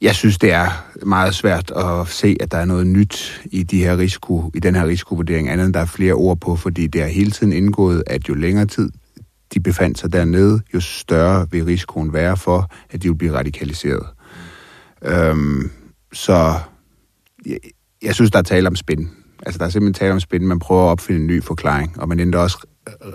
jeg 0.00 0.14
synes, 0.14 0.38
det 0.38 0.52
er 0.52 0.86
meget 1.06 1.34
svært 1.34 1.70
at 1.70 2.08
se, 2.08 2.36
at 2.40 2.52
der 2.52 2.58
er 2.58 2.64
noget 2.64 2.86
nyt 2.86 3.42
i, 3.44 3.62
de 3.62 3.78
her 3.78 3.98
risiko, 3.98 4.50
i 4.54 4.60
den 4.60 4.74
her 4.74 4.86
risikovurdering, 4.86 5.48
andet 5.48 5.64
end 5.64 5.74
der 5.74 5.80
er 5.80 5.86
flere 5.86 6.12
ord 6.12 6.40
på, 6.40 6.56
fordi 6.56 6.86
det 6.86 7.00
har 7.00 7.08
hele 7.08 7.30
tiden 7.30 7.52
indgået, 7.52 8.02
at 8.06 8.28
jo 8.28 8.34
længere 8.34 8.66
tid 8.66 8.90
de 9.54 9.60
befandt 9.60 9.98
sig 9.98 10.12
dernede, 10.12 10.60
jo 10.74 10.80
større 10.80 11.46
vil 11.50 11.64
risikoen 11.64 12.12
være 12.12 12.36
for, 12.36 12.70
at 12.90 13.02
de 13.02 13.08
vil 13.08 13.16
blive 13.16 13.32
radikaliseret. 13.32 14.06
Øhm, 15.02 15.70
så 16.12 16.54
jeg, 17.46 17.58
jeg 18.02 18.14
synes, 18.14 18.30
der 18.30 18.38
er 18.38 18.42
tale 18.42 18.68
om 18.68 18.76
spænd. 18.76 19.08
Altså, 19.46 19.58
der 19.58 19.64
er 19.64 19.68
simpelthen 19.68 19.94
tale 19.94 20.12
om 20.12 20.20
spænd. 20.20 20.44
Man 20.44 20.58
prøver 20.58 20.84
at 20.84 20.90
opfinde 20.90 21.20
en 21.20 21.26
ny 21.26 21.42
forklaring, 21.42 22.00
og 22.00 22.08
man 22.08 22.20
ændrer 22.20 22.40
også 22.40 22.66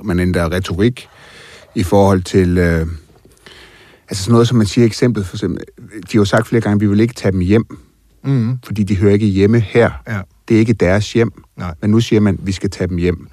man 0.04 0.20
ændrer 0.20 0.52
retorik 0.52 1.08
i 1.76 1.84
forhold 1.84 2.22
til... 2.22 2.58
Øh, 2.58 2.88
Altså 4.10 4.24
sådan 4.24 4.32
noget, 4.32 4.48
som 4.48 4.58
man 4.58 4.68
siger 4.68 4.86
eksempel, 4.86 5.24
for 5.24 5.36
eksempel, 5.36 5.64
de 5.92 5.94
har 6.12 6.20
jo 6.20 6.26
sagt 6.26 6.48
flere 6.48 6.62
gange, 6.62 6.76
at 6.76 6.82
vi 6.82 6.88
vil 6.88 7.00
ikke 7.00 7.14
tage 7.14 7.32
dem 7.32 7.40
hjem, 7.40 7.66
Mm. 8.24 8.58
fordi 8.66 8.84
de 8.84 8.98
hører 8.98 9.14
ikke 9.14 9.26
hjemme 9.26 9.60
her. 9.60 9.92
Ja. 10.08 10.22
Det 10.48 10.56
er 10.56 10.60
ikke 10.60 10.74
deres 10.74 11.14
hjem. 11.14 11.44
Nej. 11.58 11.74
Men 11.82 11.90
nu 11.92 12.00
siger 12.00 12.20
man, 12.20 12.34
at 12.34 12.48
vi 12.48 12.52
skal 12.52 12.70
tage 12.70 12.88
dem 12.88 12.98
hjem. 12.98 13.28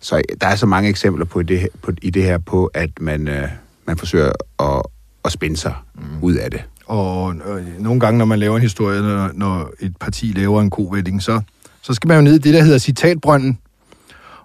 Så 0.00 0.22
der 0.40 0.46
er 0.46 0.56
så 0.56 0.66
mange 0.66 0.88
eksempler 0.88 1.24
på 1.24 1.42
det, 1.42 1.60
her- 1.60 1.68
på, 1.82 1.92
i 2.02 2.10
det 2.10 2.22
her 2.22 2.38
på, 2.38 2.66
at 2.66 2.90
man, 3.00 3.28
øh, 3.28 3.48
man 3.86 3.96
forsøger 3.96 4.32
at, 4.58 4.82
at 5.24 5.32
spænde 5.32 5.56
sig 5.56 5.74
mm. 5.94 6.02
ud 6.22 6.34
af 6.34 6.50
det. 6.50 6.64
Og 6.86 7.34
øh, 7.34 7.82
nogle 7.82 8.00
gange, 8.00 8.18
når 8.18 8.24
man 8.24 8.38
laver 8.38 8.56
en 8.56 8.62
historie, 8.62 9.00
når, 9.00 9.30
når 9.34 9.70
et 9.80 9.96
parti 10.00 10.26
laver 10.36 10.62
en 10.62 10.70
kovending, 10.70 11.22
så, 11.22 11.40
så 11.84 11.94
skal 11.94 12.08
man 12.08 12.16
jo 12.16 12.22
ned 12.22 12.34
i 12.34 12.38
det, 12.38 12.54
der 12.54 12.62
hedder 12.62 12.78
citatbrønden, 12.78 13.58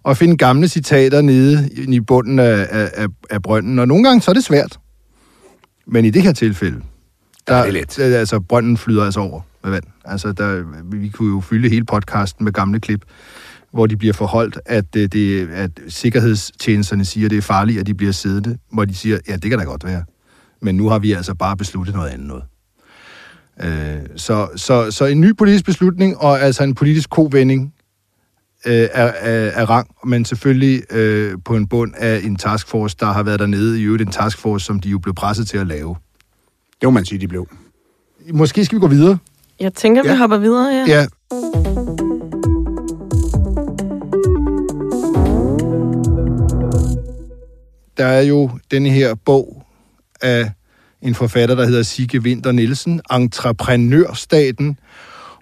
og 0.04 0.18
finde 0.18 0.38
gamle 0.38 0.68
citater 0.68 1.22
nede 1.22 1.70
i 1.74 2.00
bunden 2.00 2.40
af, 2.40 2.68
af, 2.72 3.08
af, 3.30 3.42
brønden. 3.42 3.80
Og 3.80 3.88
nogle 3.88 4.04
gange, 4.04 4.22
så 4.22 4.32
er 4.32 4.34
det 4.34 4.44
svært. 4.44 4.80
Men 5.88 6.06
i 6.06 6.10
det 6.10 6.22
her 6.22 6.34
tilfælde, 6.34 6.82
der, 7.48 7.58
Ja, 7.58 7.62
det 7.62 7.70
er 7.70 7.72
let. 7.72 8.00
altså, 8.00 8.40
brønden 8.40 8.78
flyder 8.78 9.06
altså 9.06 9.20
over 9.20 9.42
med 9.64 9.72
vand. 9.72 9.84
Altså, 10.06 10.32
der, 10.32 10.64
vi 10.84 11.10
kunne 11.10 11.36
jo 11.36 11.42
fylde 11.42 11.70
hele 11.70 11.86
podcasten 11.86 12.44
med 12.44 12.54
gamle 12.54 12.80
klip, 12.80 13.02
hvor 13.72 13.88
de 13.88 13.98
bliver 13.98 14.14
forholdt, 14.14 14.60
at, 14.66 14.96
øh, 14.96 15.10
det, 15.12 15.50
at 15.50 15.72
sikkerhedstjenesterne 15.88 17.06
siger, 17.06 17.26
at 17.28 17.32
det 17.32 17.38
er 17.38 17.42
farligt, 17.42 17.80
at 17.80 17.88
de 17.88 17.94
bliver 17.94 18.12
siddende, 18.12 18.58
hvor 18.74 18.86
de 18.86 18.96
siger, 18.96 19.18
ja, 19.28 19.36
det 19.36 19.50
kan 19.50 19.60
da 19.60 19.66
godt 19.66 19.84
være. 19.84 20.04
Men 20.62 20.76
nu 20.76 20.90
har 20.90 21.00
vi 21.00 21.12
altså 21.12 21.36
bare 21.36 21.58
besluttet 21.58 21.96
noget 21.96 22.10
andet 22.10 22.28
noget. 22.28 22.44
Øh, 23.64 24.00
så, 24.16 24.48
så, 24.56 24.92
så 24.92 25.06
en 25.06 25.22
ny 25.22 25.36
politisk 25.38 25.66
beslutning, 25.66 26.18
og 26.18 26.42
altså 26.42 26.64
en 26.64 26.76
politisk 26.76 27.10
kovending 27.10 27.74
øh, 28.66 28.74
er, 28.74 28.88
er, 29.04 29.50
er 29.50 29.66
rang, 29.70 29.88
men 30.06 30.26
selvfølgelig 30.26 30.94
øh, 30.94 31.38
på 31.46 31.56
en 31.56 31.68
bund 31.68 31.94
af 31.98 32.22
en 32.24 32.36
taskforce, 32.36 32.98
der 33.00 33.06
har 33.06 33.24
været 33.24 33.40
dernede, 33.40 33.80
i 33.82 33.84
øvrigt 33.84 34.02
en 34.02 34.12
taskforce, 34.12 34.66
som 34.66 34.80
de 34.80 34.90
jo 34.90 35.00
blev 35.00 35.16
presset 35.16 35.48
til 35.48 35.58
at 35.58 35.68
lave. 35.68 35.96
Det 36.82 36.88
må 36.88 36.90
man 36.90 37.06
sige, 37.06 37.20
de 37.20 37.28
blev. 37.28 37.48
Måske 38.34 38.66
skal 38.66 38.76
vi 38.76 38.80
gå 38.82 38.88
videre. 38.88 39.18
Jeg 39.60 39.74
tænker, 39.74 40.02
Ja. 40.06 40.12
vi 40.12 40.18
hopper 40.18 40.38
videre, 40.38 40.68
ja. 40.68 40.86
Ja. 40.88 41.08
Der 47.98 48.06
er 48.06 48.22
jo 48.22 48.50
denne 48.72 48.90
her 48.90 49.16
bog 49.16 49.66
af 50.22 50.52
en 51.02 51.16
forfatter, 51.16 51.56
der 51.56 51.66
hedder 51.66 51.84
Sigge 51.84 52.20
Winter 52.20 52.52
Nielsen, 52.52 53.02
Entreprenørstaten, 53.12 54.80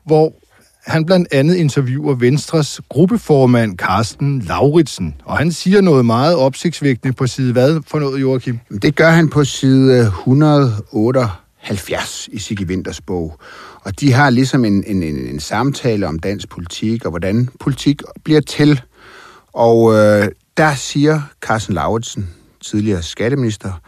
hvor 0.06 0.34
han 0.88 1.06
blandt 1.06 1.28
andet 1.32 1.56
interviewer 1.56 2.16
Venstres 2.16 2.82
gruppeformand 2.90 3.78
Carsten 3.78 4.40
Lauritsen, 4.40 5.16
og 5.26 5.38
han 5.38 5.52
siger 5.52 5.82
noget 5.82 6.06
meget 6.06 6.36
opsigtsvækkende 6.36 7.14
på 7.14 7.28
side 7.28 7.52
hvad 7.52 7.80
for 7.88 8.00
noget, 8.00 8.22
Joachim? 8.22 8.60
Det 8.82 8.96
gør 8.96 9.10
han 9.10 9.30
på 9.30 9.44
side 9.44 10.00
178 10.00 12.30
i 12.32 12.40
Sigge 12.40 12.66
Winters 12.66 13.02
bog. 13.02 13.40
Og 13.84 14.00
de 14.00 14.14
har 14.14 14.30
ligesom 14.30 14.66
en, 14.66 14.84
en, 14.88 15.04
en, 15.04 15.16
en 15.16 15.40
samtale 15.40 16.08
om 16.08 16.20
dansk 16.20 16.50
politik, 16.50 17.06
og 17.06 17.10
hvordan 17.10 17.50
politik 17.60 18.02
bliver 18.24 18.42
til. 18.42 18.82
Og 19.54 19.94
øh, 19.94 20.28
der 20.58 20.76
siger 20.76 21.22
Carsten 21.42 21.74
Lauritsen, 21.74 22.30
tidligere 22.62 23.04
skatteminister, 23.04 23.82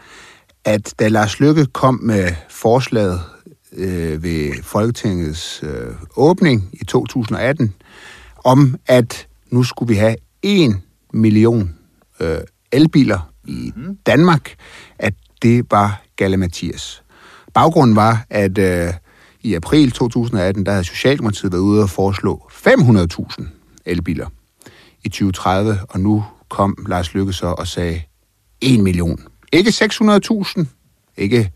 at 0.64 0.94
da 0.98 1.08
Lars 1.08 1.40
Lykke 1.40 1.66
kom 1.66 2.00
med 2.02 2.28
forslaget 2.48 3.20
øh, 3.72 4.22
ved 4.22 4.62
Folketingets 4.62 5.62
øh, 5.62 5.94
åbning 6.16 6.68
i 6.72 6.84
2018, 6.84 7.74
om 8.44 8.74
at 8.86 9.26
nu 9.50 9.62
skulle 9.62 9.88
vi 9.88 9.94
have 9.98 10.16
en 10.42 10.82
million 11.12 11.74
øh, 12.20 12.38
elbiler 12.72 13.32
i 13.46 13.72
Danmark, 14.06 14.54
at 14.98 15.14
det 15.42 15.66
var 15.70 16.02
Galle 16.16 16.36
Mathias. 16.36 17.02
Baggrunden 17.54 17.96
var, 17.96 18.26
at 18.30 18.58
øh, 18.58 18.92
i 19.42 19.54
april 19.54 19.90
2018, 19.90 20.66
der 20.66 20.72
havde 20.72 20.84
Socialdemokratiet 20.84 21.52
været 21.52 21.62
ude 21.62 21.82
og 21.82 21.90
foreslå 21.90 22.50
500.000 22.52 23.44
elbiler 23.86 24.26
i 25.04 25.08
2030, 25.08 25.78
og 25.88 26.00
nu 26.00 26.24
kom 26.48 26.86
Lars 26.88 27.14
Lykke 27.14 27.32
så 27.32 27.46
og 27.46 27.66
sagde 27.66 28.02
1 28.60 28.80
million 28.80 29.20
Ikke 29.52 29.68
600.000, 29.70 30.64
ikke 31.16 31.50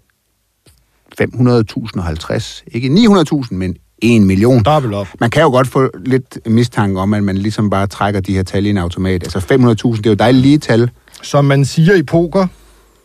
500.050, 1.20 2.62
ikke 2.66 2.88
900.000, 2.88 3.46
men 3.50 3.76
1 4.02 4.22
million. 4.22 4.62
Dobbelt 4.62 4.94
op. 4.94 5.08
Man 5.20 5.30
kan 5.30 5.42
jo 5.42 5.50
godt 5.50 5.68
få 5.68 5.90
lidt 6.04 6.38
mistanke 6.46 7.00
om, 7.00 7.14
at 7.14 7.24
man 7.24 7.38
ligesom 7.38 7.70
bare 7.70 7.86
trækker 7.86 8.20
de 8.20 8.34
her 8.34 8.42
tal 8.42 8.66
i 8.66 8.70
en 8.70 8.78
automat. 8.78 9.22
Altså 9.22 9.38
500.000, 9.38 9.96
det 9.96 10.06
er 10.06 10.10
jo 10.10 10.14
dejligt 10.14 10.42
lige 10.42 10.58
tal. 10.58 10.90
Som 11.22 11.44
man 11.44 11.64
siger 11.64 11.94
i 11.94 12.02
poker, 12.02 12.46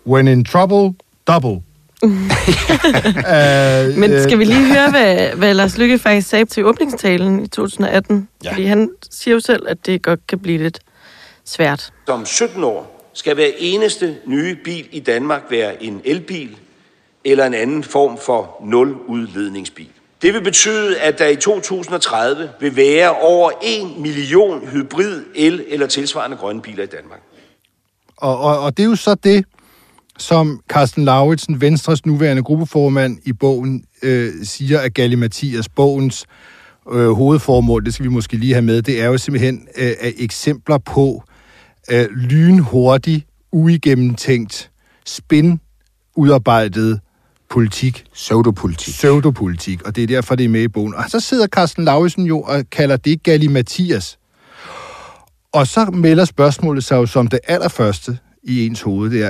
when 0.08 0.28
in 0.28 0.46
trouble, 0.46 0.94
double. 1.28 1.62
uh, 2.04 2.10
Men 4.02 4.24
skal 4.24 4.40
vi 4.40 4.44
lige 4.44 4.74
høre, 4.74 4.90
hvad, 4.96 5.30
hvad 5.36 5.54
Lars 5.54 5.78
Lykke 5.78 6.00
faktisk 6.00 6.30
sagde 6.30 6.46
til 6.46 6.66
åbningstalen 6.66 7.44
i 7.44 7.48
2018? 7.48 8.28
Ja. 8.44 8.52
Fordi 8.52 8.66
han 8.66 8.90
siger 9.12 9.34
jo 9.34 9.40
selv, 9.40 9.66
at 9.68 9.86
det 9.86 10.02
godt 10.02 10.28
kan 10.28 10.40
blive 10.40 10.58
lidt 10.58 10.80
svært. 11.46 11.92
Om 12.08 12.26
17 12.26 12.64
år 12.64 12.99
skal 13.20 13.36
hver 13.36 13.50
eneste 13.58 14.18
nye 14.26 14.56
bil 14.56 14.88
i 14.92 15.00
Danmark 15.00 15.42
være 15.50 15.84
en 15.84 16.02
elbil 16.04 16.58
eller 17.24 17.46
en 17.46 17.54
anden 17.54 17.84
form 17.84 18.18
for 18.26 18.58
nuludledningsbil. 18.64 19.90
Det 20.22 20.34
vil 20.34 20.44
betyde, 20.44 21.00
at 21.00 21.20
der 21.20 21.28
i 21.28 21.36
2030 21.36 22.50
vil 22.60 22.76
være 22.76 23.16
over 23.16 23.52
1 23.64 23.98
million 23.98 24.68
hybrid, 24.68 25.24
el 25.36 25.66
eller 25.68 25.88
tilsvarende 25.88 26.38
grønne 26.38 26.62
biler 26.62 26.84
i 26.84 26.88
Danmark. 26.88 27.20
Og, 28.18 28.40
og, 28.40 28.60
og 28.60 28.78
det 28.78 28.84
er 28.84 28.88
jo 28.88 28.96
så 28.96 29.16
det, 29.16 29.46
som 30.18 30.62
Carsten 30.70 31.06
Lauritsen, 31.06 31.62
Venstres 31.62 32.06
nuværende 32.06 32.44
gruppeformand 32.44 33.18
i 33.26 33.34
bogen, 33.34 33.86
øh, 34.04 34.32
siger, 34.44 34.80
at 34.80 34.94
Galli 34.94 35.16
Mathias 35.16 35.70
bogens 35.70 36.26
øh, 36.92 37.10
hovedformål, 37.10 37.86
det 37.86 37.94
skal 37.94 38.04
vi 38.04 38.10
måske 38.10 38.38
lige 38.38 38.54
have 38.54 38.66
med, 38.66 38.82
det 38.82 39.02
er 39.02 39.06
jo 39.06 39.18
simpelthen 39.18 39.68
øh, 39.78 39.92
eksempler 40.02 40.78
på 40.78 41.24
øh, 41.92 42.06
lynhurtig, 42.12 43.26
uigennemtænkt, 43.52 44.72
spin 45.06 45.60
udarbejdet 46.16 47.00
politik. 47.50 48.06
Pseudopolitik. 48.14 48.94
Pseudopolitik, 48.94 49.82
og 49.82 49.96
det 49.96 50.04
er 50.04 50.08
derfor, 50.08 50.36
det 50.36 50.46
er 50.46 50.50
med 50.50 50.62
i 50.62 50.68
bogen. 50.68 50.96
Og 50.96 51.04
så 51.08 51.20
sidder 51.20 51.48
Carsten 51.48 51.86
Lauritsen 51.86 52.26
jo 52.26 52.42
og 52.42 52.64
kalder 52.72 52.98
det 52.98 53.24
Galli 53.24 53.48
Mathias. 53.48 54.20
Og 55.52 55.68
så 55.68 55.86
melder 55.86 56.26
spørgsmålet 56.26 56.84
sig 56.84 56.96
jo 56.96 57.06
som 57.06 57.28
det 57.28 57.40
allerførste 57.48 58.18
i 58.44 58.66
ens 58.66 58.82
hoved, 58.82 59.12
det 59.12 59.24
er, 59.24 59.30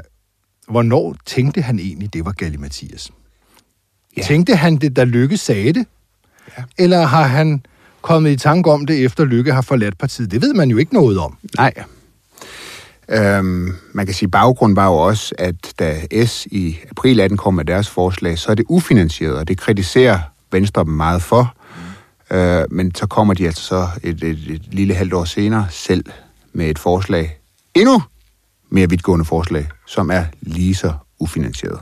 hvornår 0.68 1.16
tænkte 1.26 1.62
han 1.62 1.80
egentlig, 1.80 2.14
det 2.14 2.26
var 2.26 2.32
Galli 2.32 2.58
Mathias? 2.58 3.12
Ja. 4.18 4.22
Tænkte 4.22 4.56
han 4.56 4.76
det, 4.76 4.96
da 4.96 5.04
Lykke 5.04 5.38
sagde 5.38 5.74
det? 5.74 5.86
Ja. 6.58 6.64
Eller 6.78 7.06
har 7.06 7.24
han 7.24 7.64
kommet 8.02 8.32
i 8.32 8.36
tanke 8.36 8.72
om 8.72 8.86
det, 8.86 9.06
efter 9.06 9.26
Lykke 9.26 9.54
har 9.54 9.62
forladt 9.62 9.98
partiet? 9.98 10.32
Det 10.32 10.42
ved 10.42 10.54
man 10.54 10.70
jo 10.70 10.78
ikke 10.78 10.94
noget 10.94 11.20
om. 11.20 11.38
Nej. 11.58 11.74
Øhm, 13.12 13.76
man 13.94 14.06
kan 14.06 14.16
sige, 14.16 14.28
at 14.28 14.32
baggrunden 14.32 14.76
var 14.76 14.86
jo 14.86 14.94
også, 14.94 15.36
at 15.38 15.74
da 15.80 16.26
S 16.26 16.46
i 16.46 16.78
april 16.92 17.20
18 17.20 17.38
kom 17.38 17.54
med 17.54 17.66
deres 17.66 17.90
forslag, 17.90 18.40
så 18.40 18.52
er 18.52 18.56
det 18.56 18.66
ufinansieret, 18.70 19.36
og 19.36 19.48
det 19.48 19.58
kritiserer 19.58 20.20
Venstre 20.52 20.84
dem 20.84 20.94
meget 20.94 21.22
for. 21.22 21.56
Mm. 22.32 22.38
Øh, 22.38 22.66
men 22.72 22.96
så 22.96 23.08
kommer 23.08 23.34
de 23.34 23.46
altså 23.46 23.64
så 23.64 23.88
et, 24.04 24.24
et, 24.24 24.40
et 24.50 24.74
lille 24.74 24.94
halvt 24.94 25.14
år 25.14 25.24
senere 25.24 25.68
selv 25.70 26.06
med 26.54 26.70
et 26.70 26.80
forslag, 26.80 27.40
endnu 27.76 28.02
mere 28.70 28.90
vidtgående 28.90 29.26
forslag, 29.26 29.68
som 29.88 30.12
er 30.12 30.24
lige 30.42 30.76
så 30.76 30.94
ufinansieret. 31.20 31.80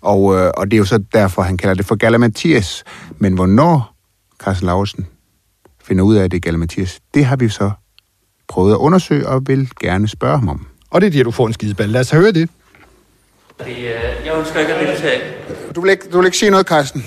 Og, 0.00 0.36
øh, 0.36 0.50
og 0.56 0.70
det 0.70 0.76
er 0.76 0.78
jo 0.78 0.84
så 0.84 0.98
derfor, 1.12 1.42
han 1.42 1.56
kalder 1.56 1.74
det 1.74 1.86
for 1.86 1.94
Galamatias. 1.94 2.84
Men 3.18 3.34
hvornår 3.34 3.96
Carsten 4.38 4.66
Lauritsen 4.66 5.06
finder 5.84 6.04
ud 6.04 6.14
af, 6.14 6.24
at 6.24 6.30
det 6.30 6.36
er 6.36 6.40
Galamatias, 6.40 7.00
det 7.14 7.24
har 7.24 7.36
vi 7.36 7.48
så 7.48 7.70
prøvet 8.48 8.72
at 8.72 8.76
undersøge 8.76 9.28
og 9.28 9.42
vil 9.46 9.68
gerne 9.80 10.08
spørge 10.08 10.38
ham 10.38 10.48
om. 10.48 10.66
Og 10.90 11.00
det 11.00 11.06
er 11.06 11.10
det, 11.10 11.24
du 11.24 11.30
får 11.30 11.46
en 11.46 11.52
skideball. 11.52 11.88
Lad 11.88 12.00
os 12.00 12.10
høre 12.10 12.32
det. 12.32 12.50
Jeg 13.66 14.38
ønsker 14.38 14.60
ikke 14.60 14.74
at 14.74 14.88
deltage. 14.88 15.20
Du 15.74 15.80
vil 15.80 15.90
ikke, 15.90 16.08
du 16.12 16.18
vil 16.18 16.26
ikke 16.26 16.38
sige 16.38 16.50
noget, 16.50 16.66
Carsten? 16.66 17.06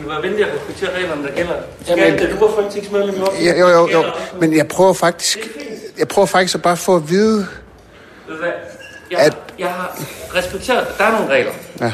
Vi 0.00 0.06
var 0.06 0.20
venlige 0.20 0.46
at 0.46 0.52
respektere 0.54 0.96
reglerne, 0.96 1.22
der 1.22 1.34
gælder. 1.34 1.52
Skal 1.82 1.98
Jamen, 1.98 2.38
du 2.38 2.46
var 2.46 2.52
folketingsmedlem 2.54 3.14
i 3.16 3.20
år? 3.20 3.34
Ja, 3.44 3.60
jo, 3.60 3.68
jo, 3.68 3.88
jo. 3.88 4.04
Men 4.40 4.56
jeg 4.56 4.68
prøver 4.68 4.92
faktisk, 4.92 5.38
jeg 5.98 6.08
prøver 6.08 6.26
faktisk 6.26 6.54
at 6.54 6.62
bare 6.62 6.76
få 6.76 6.96
at 6.96 7.10
vide... 7.10 7.36
Ved 7.36 8.34
du 8.34 8.40
hvad? 8.40 8.52
Jeg, 9.10 9.18
at... 9.18 9.36
jeg 9.58 9.68
har 9.68 10.00
respekteret, 10.34 10.86
der 10.98 11.04
er 11.04 11.12
nogle 11.12 11.34
regler. 11.34 11.52
Ja. 11.80 11.92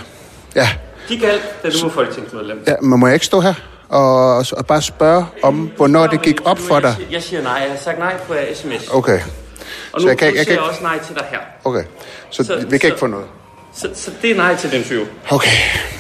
Ja. 0.55 0.69
De 1.09 1.19
galt, 1.19 1.63
da 1.63 1.71
du 1.71 1.83
var 1.83 1.89
folketingsmedlem. 1.89 2.63
Ja, 2.67 2.75
men 2.83 3.01
må 3.01 3.07
jeg 3.07 3.15
ikke 3.15 3.27
stå 3.27 3.41
her 3.41 3.55
og, 3.89 4.37
og 4.37 4.67
bare 4.67 4.83
spørge 4.83 5.27
om, 5.43 5.71
hvornår 5.77 6.07
det 6.07 6.23
gik 6.23 6.41
op 6.45 6.59
for 6.59 6.81
dig? 6.81 6.97
Jeg 7.11 7.23
siger 7.23 7.43
nej. 7.43 7.53
Jeg 7.53 7.71
har 7.71 7.79
sagt 7.79 7.99
nej 7.99 8.17
på 8.17 8.35
sms. 8.55 8.89
Okay. 8.89 9.21
Og 9.93 10.01
nu, 10.01 10.03
så 10.03 10.09
jeg 10.09 10.19
kan, 10.19 10.29
jeg, 10.29 10.37
jeg 10.37 10.47
kan... 10.47 10.59
også 10.59 10.83
nej 10.83 10.99
til 10.99 11.15
dig 11.15 11.25
her. 11.31 11.39
Okay. 11.65 11.85
Så, 12.31 12.45
så 12.45 12.57
vi 12.57 12.79
kan 12.79 12.81
så, 12.81 12.87
ikke 12.87 12.99
få 12.99 13.07
noget? 13.07 13.27
Så, 13.75 13.89
så 13.95 14.11
det 14.23 14.31
er 14.31 14.37
nej 14.37 14.57
til 14.57 14.73
den 14.73 14.85
20. 14.85 15.07
Okay, 15.31 15.57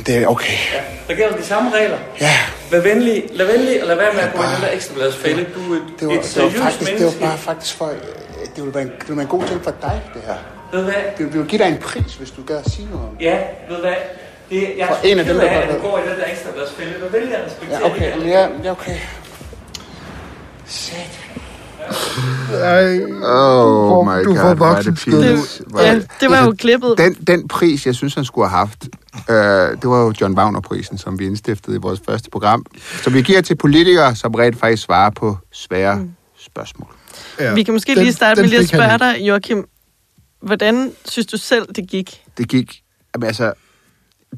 det 0.06 0.16
er 0.16 0.26
okay. 0.26 0.52
Ja, 0.74 0.80
der 1.08 1.14
gælder 1.14 1.36
de 1.36 1.44
samme 1.44 1.70
regler. 1.74 1.98
Ja. 2.20 2.32
Vær 2.70 2.80
venlig, 2.80 3.24
lad 3.32 3.46
venlig, 3.46 3.82
og 3.82 3.88
lad 3.88 3.96
være 3.96 4.12
med 4.14 4.20
at 4.20 4.32
gå 4.34 4.42
i 4.42 4.46
den 4.46 4.62
der 4.62 4.72
ekstra 4.72 4.94
fælde. 5.10 5.46
Du 5.54 5.72
er 5.72 5.76
et, 5.76 5.82
det 6.00 6.08
var, 6.08 6.14
et 6.14 6.32
det 6.34 6.42
var 6.42 6.50
faktisk, 6.50 6.98
det 6.98 7.06
var 7.06 7.28
bare 7.28 7.38
faktisk 7.38 7.76
for, 7.76 7.86
det 7.86 8.64
ville, 8.64 8.74
være 8.74 8.82
en, 8.82 8.88
det 8.88 9.08
ville 9.08 9.16
være 9.16 9.22
en 9.22 9.40
god 9.40 9.44
ting 9.44 9.64
for 9.64 9.74
dig, 9.82 10.02
det 10.14 10.22
her. 10.26 10.34
Ved 10.72 10.82
hvad? 10.84 10.94
Det 11.18 11.32
ville 11.34 11.46
give 11.48 11.62
dig 11.62 11.68
en 11.68 11.78
pris, 11.78 12.14
hvis 12.14 12.30
du 12.30 12.42
gad 12.46 12.56
at 12.56 12.70
sige 12.70 12.88
noget 12.90 13.08
om 13.08 13.16
Ja, 13.20 13.38
ved 13.68 13.76
hvad? 13.76 13.94
Det, 14.50 14.72
jeg 14.78 14.88
er 14.88 14.96
en 15.04 15.18
af 15.18 15.24
dem, 15.24 15.36
der, 15.36 15.42
af, 15.42 15.68
at 15.68 15.74
du 15.74 15.80
går 15.80 15.98
i 15.98 16.02
den 16.02 16.18
der 16.18 16.24
ekstra 16.30 16.50
fælde. 16.76 16.92
Vær 17.00 17.18
venlig 17.18 17.36
at 17.36 17.46
respektere 17.46 17.78
ja, 17.78 17.94
okay, 17.94 18.20
det. 18.20 18.26
Ja, 18.26 18.48
ja, 18.64 18.70
okay. 18.70 18.96
Sæt. 20.66 21.20
Ej, 22.52 23.00
oh 23.24 24.06
my 24.06 24.24
du 24.24 24.34
God, 24.34 24.56
får 24.56 24.76
det, 24.76 25.62
ja, 25.78 26.00
det 26.20 26.30
var 26.30 26.44
jo 26.44 26.54
klippet. 26.58 26.94
Den, 26.98 27.14
den 27.14 27.48
pris, 27.48 27.86
jeg 27.86 27.94
synes, 27.94 28.14
han 28.14 28.24
skulle 28.24 28.48
have 28.48 28.58
haft, 28.58 28.88
øh, 29.30 29.36
det 29.82 29.90
var 29.90 30.04
jo 30.04 30.12
John 30.20 30.38
Wagner-prisen, 30.38 30.98
som 30.98 31.18
vi 31.18 31.26
indstiftede 31.26 31.76
i 31.76 31.78
vores 31.78 32.00
første 32.06 32.30
program. 32.30 32.66
Så 33.02 33.10
vi 33.10 33.22
giver 33.22 33.40
til 33.40 33.56
politikere, 33.56 34.16
som 34.16 34.34
rent 34.34 34.58
faktisk 34.58 34.82
svarer 34.82 35.10
på 35.10 35.36
svære 35.52 35.96
mm. 35.96 36.10
spørgsmål. 36.38 36.88
Ja. 37.40 37.54
Vi 37.54 37.62
kan 37.62 37.74
måske 37.74 37.94
den, 37.94 38.02
lige 38.02 38.12
starte 38.12 38.40
med 38.40 38.48
lige 38.48 38.60
at 38.60 38.68
spørge 38.68 38.98
dig, 38.98 39.16
Joachim. 39.20 39.68
Hvordan 40.42 40.92
synes 41.04 41.26
du 41.26 41.36
selv, 41.36 41.66
det 41.76 41.88
gik? 41.88 42.22
Det 42.38 42.48
gik... 42.48 42.82
Jamen, 43.14 43.26
altså, 43.26 43.52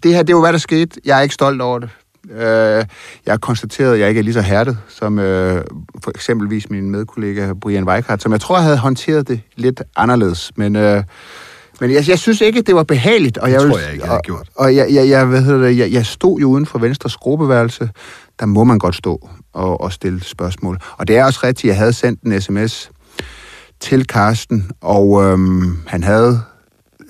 det 0.02 0.14
her, 0.14 0.22
det 0.22 0.34
var, 0.34 0.40
hvad 0.40 0.52
der 0.52 0.58
skete. 0.58 1.00
Jeg 1.04 1.18
er 1.18 1.22
ikke 1.22 1.34
stolt 1.34 1.62
over 1.62 1.78
det. 1.78 1.90
Øh, 2.30 2.84
jeg 3.26 3.32
har 3.32 3.36
konstateret, 3.36 3.94
at 3.94 4.00
jeg 4.00 4.08
ikke 4.08 4.18
er 4.18 4.22
lige 4.22 4.34
så 4.34 4.40
hærdet 4.40 4.78
som 4.88 5.18
øh, 5.18 5.64
for 6.04 6.10
eksempelvis 6.10 6.70
min 6.70 6.90
medkollega 6.90 7.52
Brian 7.60 7.84
Weikart, 7.84 8.22
som 8.22 8.32
jeg 8.32 8.40
tror 8.40 8.58
havde 8.58 8.76
håndteret 8.76 9.28
det 9.28 9.40
lidt 9.56 9.82
anderledes. 9.96 10.52
Men, 10.56 10.76
øh, 10.76 11.02
men 11.80 11.92
jeg, 11.92 12.08
jeg 12.08 12.18
synes 12.18 12.40
ikke, 12.40 12.62
det 12.62 12.74
var 12.74 12.82
behageligt. 12.82 13.38
Og 13.38 13.50
jeg, 13.50 13.60
det 13.60 13.70
tror 13.70 13.78
jeg 13.78 13.92
ikke, 13.92 14.04
jeg 14.04 14.12
har 14.12 14.20
gjort. 14.20 14.48
Og, 14.54 14.64
og 14.64 14.76
jeg, 14.76 14.86
jeg, 14.90 15.08
jeg, 15.08 15.24
hvad 15.24 15.42
hedder 15.42 15.66
det, 15.66 15.78
jeg, 15.78 15.92
jeg 15.92 16.06
stod 16.06 16.40
jo 16.40 16.48
uden 16.48 16.66
for 16.66 16.78
Venstres 16.78 17.16
gruppeværelse. 17.16 17.90
Der 18.40 18.46
må 18.46 18.64
man 18.64 18.78
godt 18.78 18.94
stå 18.94 19.28
og, 19.52 19.80
og 19.80 19.92
stille 19.92 20.24
spørgsmål. 20.24 20.78
Og 20.96 21.08
det 21.08 21.16
er 21.16 21.24
også 21.24 21.40
rigtigt, 21.44 21.70
jeg 21.70 21.76
havde 21.76 21.92
sendt 21.92 22.22
en 22.22 22.40
sms 22.40 22.90
til 23.80 24.06
Karsten, 24.06 24.70
og 24.80 25.22
øhm, 25.24 25.76
han 25.86 26.02
havde 26.02 26.42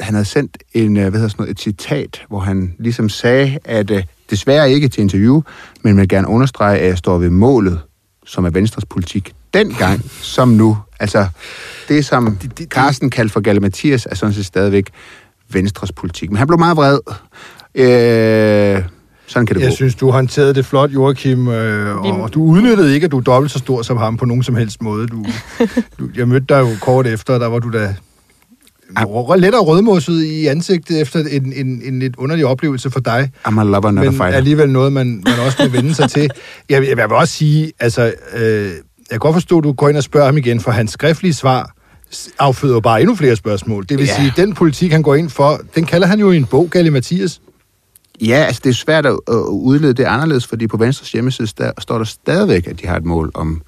han 0.01 0.15
havde 0.15 0.25
sendt 0.25 0.59
en, 0.73 0.93
hvad 0.93 1.13
hedder 1.13 1.29
sådan 1.29 1.43
noget, 1.43 1.51
et 1.51 1.61
citat, 1.61 2.23
hvor 2.29 2.39
han 2.41 2.75
ligesom 2.79 3.09
sagde, 3.09 3.59
at 3.65 3.91
øh, 3.91 4.03
desværre 4.31 4.71
ikke 4.71 4.89
til 4.89 5.01
interview, 5.01 5.43
men 5.83 5.97
vil 5.97 6.09
gerne 6.09 6.29
understrege, 6.29 6.79
at 6.79 6.89
jeg 6.89 6.99
står 6.99 7.19
ved 7.19 7.31
målet, 7.31 7.81
som 8.27 8.45
er 8.45 8.51
Venstres 8.51 8.85
politik 8.85 9.33
dengang, 9.55 10.11
som 10.35 10.49
nu. 10.49 10.79
Altså, 11.01 11.27
det 11.89 12.05
som 12.05 12.39
Carsten 12.65 13.11
kaldte 13.11 13.33
for 13.33 13.41
Galle 13.41 13.61
Mathias, 13.61 14.07
er 14.11 14.15
sådan 14.15 14.35
set 14.35 14.47
stadigvæk 14.47 14.91
Venstres 15.53 15.93
politik. 15.93 16.31
Men 16.31 16.37
han 16.37 16.47
blev 16.47 16.59
meget 16.59 16.77
vred. 16.77 16.99
Øh, 17.75 18.83
sådan 19.27 19.47
kan 19.47 19.57
det 19.57 19.63
Jeg 19.63 19.71
gå. 19.71 19.75
synes, 19.75 19.95
du 19.95 20.11
håndterede 20.11 20.55
det 20.55 20.67
flot, 20.67 20.91
Joachim, 20.91 21.49
øh, 21.49 21.97
og 21.97 22.35
du 22.35 22.43
udnyttede 22.43 22.95
ikke, 22.95 23.05
at 23.05 23.11
du 23.11 23.19
er 23.19 23.23
dobbelt 23.23 23.53
så 23.53 23.59
stor 23.59 23.83
som 23.83 23.97
ham 23.97 24.17
på 24.17 24.25
nogen 24.25 24.43
som 24.43 24.57
helst 24.57 24.83
måde. 24.83 25.07
Du, 25.07 25.25
du, 25.99 26.09
jeg 26.17 26.29
mødte 26.29 26.47
dig 26.49 26.61
jo 26.61 26.69
kort 26.81 27.07
efter, 27.07 27.35
og 27.35 27.41
der 27.41 27.47
var 27.47 27.59
du 27.59 27.71
da 27.71 27.95
lidt 29.37 29.55
af 29.55 29.67
rødmosset 29.67 30.25
i 30.25 30.47
ansigtet 30.47 31.01
efter 31.01 31.21
en, 31.31 31.53
en, 31.53 31.83
en 31.85 31.99
lidt 31.99 32.17
underlig 32.17 32.47
oplevelse 32.47 32.91
for 32.91 33.01
dig. 33.01 33.31
I'm 33.49 33.61
a 33.61 33.65
lover, 33.65 33.91
not 33.91 34.05
men 34.05 34.23
a 34.23 34.31
alligevel 34.31 34.71
noget, 34.71 34.93
man, 34.93 35.23
man 35.25 35.39
også 35.47 35.57
må 35.63 35.69
vende 35.69 35.95
sig 35.95 36.11
til. 36.11 36.31
Jeg, 36.69 36.89
jeg 36.89 36.97
vil 36.97 37.17
også 37.17 37.35
sige, 37.35 37.73
altså, 37.81 38.13
øh, 38.35 38.65
jeg 38.65 38.73
kan 39.11 39.19
godt 39.19 39.35
forstå, 39.35 39.59
at 39.59 39.65
du 39.65 39.73
går 39.73 39.89
ind 39.89 39.97
og 39.97 40.03
spørger 40.03 40.27
ham 40.27 40.37
igen, 40.37 40.61
for 40.61 40.71
hans 40.71 40.91
skriftlige 40.91 41.35
svar 41.35 41.75
afføder 42.39 42.81
bare 42.81 43.01
endnu 43.01 43.15
flere 43.15 43.37
spørgsmål. 43.37 43.87
Det 43.89 43.99
vil 43.99 44.07
ja. 44.07 44.17
sige, 44.17 44.33
den 44.37 44.55
politik, 44.55 44.93
han 44.93 45.03
går 45.03 45.15
ind 45.15 45.31
for, 45.31 45.61
den 45.75 45.85
kalder 45.85 46.07
han 46.07 46.21
jo 46.21 46.31
i 46.31 46.37
en 46.37 46.45
bog, 46.45 46.71
Galle 46.71 46.91
Mathias. 46.91 47.41
Ja, 48.21 48.35
altså 48.35 48.61
det 48.65 48.71
er 48.71 48.75
svært 48.75 49.07
at, 49.07 49.19
at 49.29 49.35
udlede 49.51 49.93
det 49.93 50.05
anderledes, 50.05 50.47
fordi 50.47 50.67
på 50.67 50.77
Venstres 50.77 51.13
hjemmeside 51.13 51.49
der, 51.59 51.73
står 51.79 51.99
der 51.99 52.05
stadigvæk, 52.05 52.67
at 52.67 52.81
de 52.81 52.87
har 52.87 52.97
et 52.97 53.05
mål 53.05 53.31
om 53.35 53.63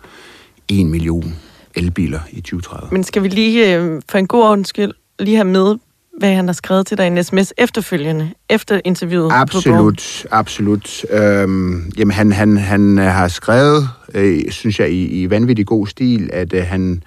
1 0.68 0.86
million 0.86 1.34
elbiler 1.74 2.20
i 2.30 2.40
2030. 2.40 2.88
Men 2.92 3.04
skal 3.04 3.22
vi 3.22 3.28
lige, 3.28 3.76
øh, 3.76 4.02
for 4.08 4.18
en 4.18 4.26
god 4.26 4.42
ordens 4.42 4.68
skyld, 4.68 4.92
lige 5.20 5.36
have 5.36 5.48
med, 5.48 5.76
hvad 6.18 6.34
han 6.34 6.48
har 6.48 6.52
skrevet 6.52 6.86
til 6.86 6.98
dig 6.98 7.04
i 7.04 7.06
en 7.06 7.24
sms 7.24 7.52
efterfølgende, 7.58 8.30
efter 8.50 8.80
interviewet 8.84 9.32
Absolut, 9.32 10.26
absolut. 10.30 11.04
Øhm, 11.10 11.92
jamen, 11.98 12.12
han, 12.12 12.32
han, 12.32 12.56
han 12.56 12.98
har 12.98 13.28
skrevet, 13.28 13.88
øh, 14.14 14.50
synes 14.50 14.80
jeg, 14.80 14.90
i, 14.90 15.06
i 15.06 15.30
vanvittig 15.30 15.66
god 15.66 15.86
stil, 15.86 16.30
at 16.32 16.52
øh, 16.52 16.62
han 16.66 17.02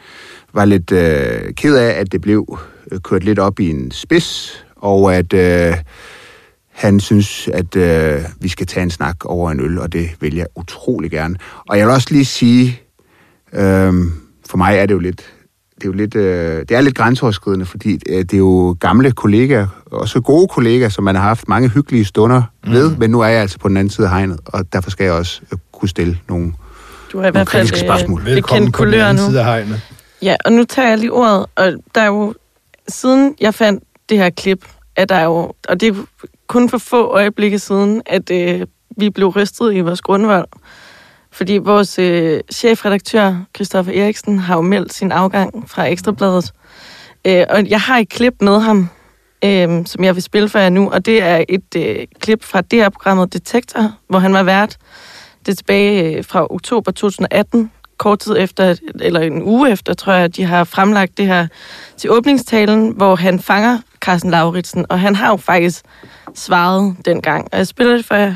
var 0.54 0.66
lidt 0.66 0.92
øh, 0.92 1.54
ked 1.54 1.76
af, 1.76 1.90
at 2.00 2.12
det 2.12 2.22
blev 2.22 2.60
kørt 3.04 3.24
lidt 3.24 3.40
op 3.40 3.60
i 3.60 3.70
en 3.70 3.92
spids, 3.92 4.64
og 4.76 5.16
at 5.16 5.34
øh, 5.34 5.76
han 6.70 7.00
synes, 7.00 7.48
at 7.48 7.76
øh, 7.76 8.22
vi 8.42 8.48
skal 8.48 8.68
tage 8.68 8.84
en 8.84 8.92
snak 8.92 9.26
over 9.26 9.52
en 9.52 9.60
øl, 9.60 9.80
og 9.80 9.94
det 9.94 10.10
vil 10.20 10.36
jeg 10.36 10.48
utrolig 10.56 11.12
gerne. 11.12 11.36
Og 11.70 11.78
jeg 11.78 11.88
vil 11.88 11.94
også 11.94 12.08
lige 12.12 12.26
sige, 12.26 12.82
øh, 13.54 13.94
for 14.50 14.58
mig 14.58 14.78
er 14.78 14.86
det 14.86 14.94
jo 14.94 15.00
lidt, 15.00 15.34
det 15.84 15.90
er 15.90 15.94
jo 15.94 15.98
lidt, 15.98 16.16
øh, 16.16 16.60
det 16.70 16.72
er 16.72 16.82
lidt 16.82 16.96
grænseoverskridende, 16.96 17.66
fordi 17.66 18.00
øh, 18.10 18.18
det 18.18 18.34
er 18.34 18.38
jo 18.38 18.78
gamle 18.80 19.12
kollegaer, 19.12 19.68
også 19.92 20.22
gode 20.22 20.48
kollegaer, 20.48 20.90
som 20.90 21.04
man 21.04 21.16
har 21.16 21.22
haft 21.22 21.48
mange 21.48 21.70
hyggelige 21.70 22.06
stunder 22.06 22.42
mm. 22.66 22.72
ved, 22.72 22.96
men 22.98 23.10
nu 23.10 23.20
er 23.22 23.28
jeg 23.28 23.42
altså 23.42 23.60
på 23.60 23.68
den 23.68 23.78
anden 23.78 23.92
side 23.92 24.08
af 24.08 24.14
hegnet, 24.14 24.40
og 24.46 24.74
derfor 24.74 24.90
skal 24.90 25.04
jeg 25.04 25.14
også 25.14 25.42
øh, 25.52 25.58
kunne 25.72 25.90
stille 25.90 26.18
nogle, 26.30 26.54
Du 27.12 27.20
er 27.20 27.28
i 27.28 27.32
hvert 27.32 27.36
fald 27.36 27.48
kritiske 27.48 27.80
spørgsmål. 27.80 28.22
øh, 28.22 28.26
Velkommen 28.26 28.72
på 28.72 28.86
den 28.86 28.94
anden 28.94 29.24
nu. 29.24 29.30
side 29.30 29.40
af 29.40 29.46
hegnet. 29.46 29.82
Ja, 30.22 30.36
og 30.46 30.52
nu 30.52 30.64
tager 30.64 30.90
jeg 30.90 30.98
lige 30.98 31.12
ordet, 31.12 31.46
og 31.56 31.74
der 31.96 32.02
er 32.02 32.08
jo, 32.08 32.34
siden 32.88 33.36
jeg 33.42 33.54
fandt 33.54 33.84
det 34.10 34.18
her 34.18 34.30
klip, 34.30 34.66
at 34.96 35.10
der 35.10 35.16
er 35.16 35.24
jo, 35.24 35.54
og 35.70 35.80
det 35.82 35.88
er 35.88 35.94
kun 36.48 36.70
for 36.70 36.78
få 36.78 37.08
øjeblikke 37.08 37.60
siden, 37.60 38.02
at 38.06 38.32
øh, 38.32 38.68
vi 38.98 39.10
blev 39.10 39.28
rystet 39.28 39.74
i 39.74 39.80
vores 39.80 40.02
grundvold. 40.02 40.48
Fordi 41.34 41.58
vores 41.58 42.00
øh, 42.00 42.42
chefredaktør, 42.52 43.36
Christoffer 43.56 44.04
Eriksen, 44.04 44.40
har 44.40 44.56
jo 44.56 44.62
meldt 44.62 44.94
sin 44.94 45.12
afgang 45.12 45.70
fra 45.70 45.86
Ekstrabladet. 45.86 46.54
Øh, 47.26 47.46
og 47.50 47.70
jeg 47.70 47.82
har 47.82 47.98
et 47.98 48.10
klip 48.10 48.34
med 48.42 48.60
ham, 48.60 48.90
øh, 49.46 49.86
som 49.86 50.04
jeg 50.04 50.16
vil 50.16 50.24
spille 50.24 50.50
for 50.50 50.60
jer 50.60 50.70
nu, 50.70 50.90
og 50.90 51.06
det 51.06 51.24
er 51.24 51.44
et 51.50 51.76
øh, 51.76 52.08
klip 52.20 52.44
fra 52.44 52.62
det 52.62 52.80
her 52.80 52.90
programmet 52.90 53.34
Detektor, 53.34 53.92
hvor 54.08 54.20
han 54.20 54.34
var 54.34 54.44
vært. 54.44 54.78
Det 55.46 55.52
er 55.52 55.56
tilbage 55.56 56.18
øh, 56.18 56.26
fra 56.26 56.48
oktober 56.50 56.92
2018, 56.92 57.72
kort 57.98 58.20
tid 58.20 58.36
efter, 58.40 58.76
eller 59.00 59.20
en 59.20 59.44
uge 59.44 59.72
efter, 59.72 59.94
tror 59.94 60.14
jeg, 60.14 60.36
de 60.36 60.44
har 60.44 60.64
fremlagt 60.64 61.18
det 61.18 61.26
her 61.26 61.48
til 61.98 62.12
åbningstalen, 62.12 62.90
hvor 62.90 63.16
han 63.16 63.40
fanger 63.40 63.80
Carsten 64.02 64.32
Lauritsen, 64.32 64.86
og 64.90 65.00
han 65.00 65.16
har 65.16 65.30
jo 65.30 65.38
faktisk 65.38 65.86
svaret 66.36 66.96
dengang. 67.06 67.48
Og 67.52 67.58
jeg 67.58 67.68
spiller 67.68 67.96
det 67.96 68.06
for 68.06 68.16
jer 68.16 68.36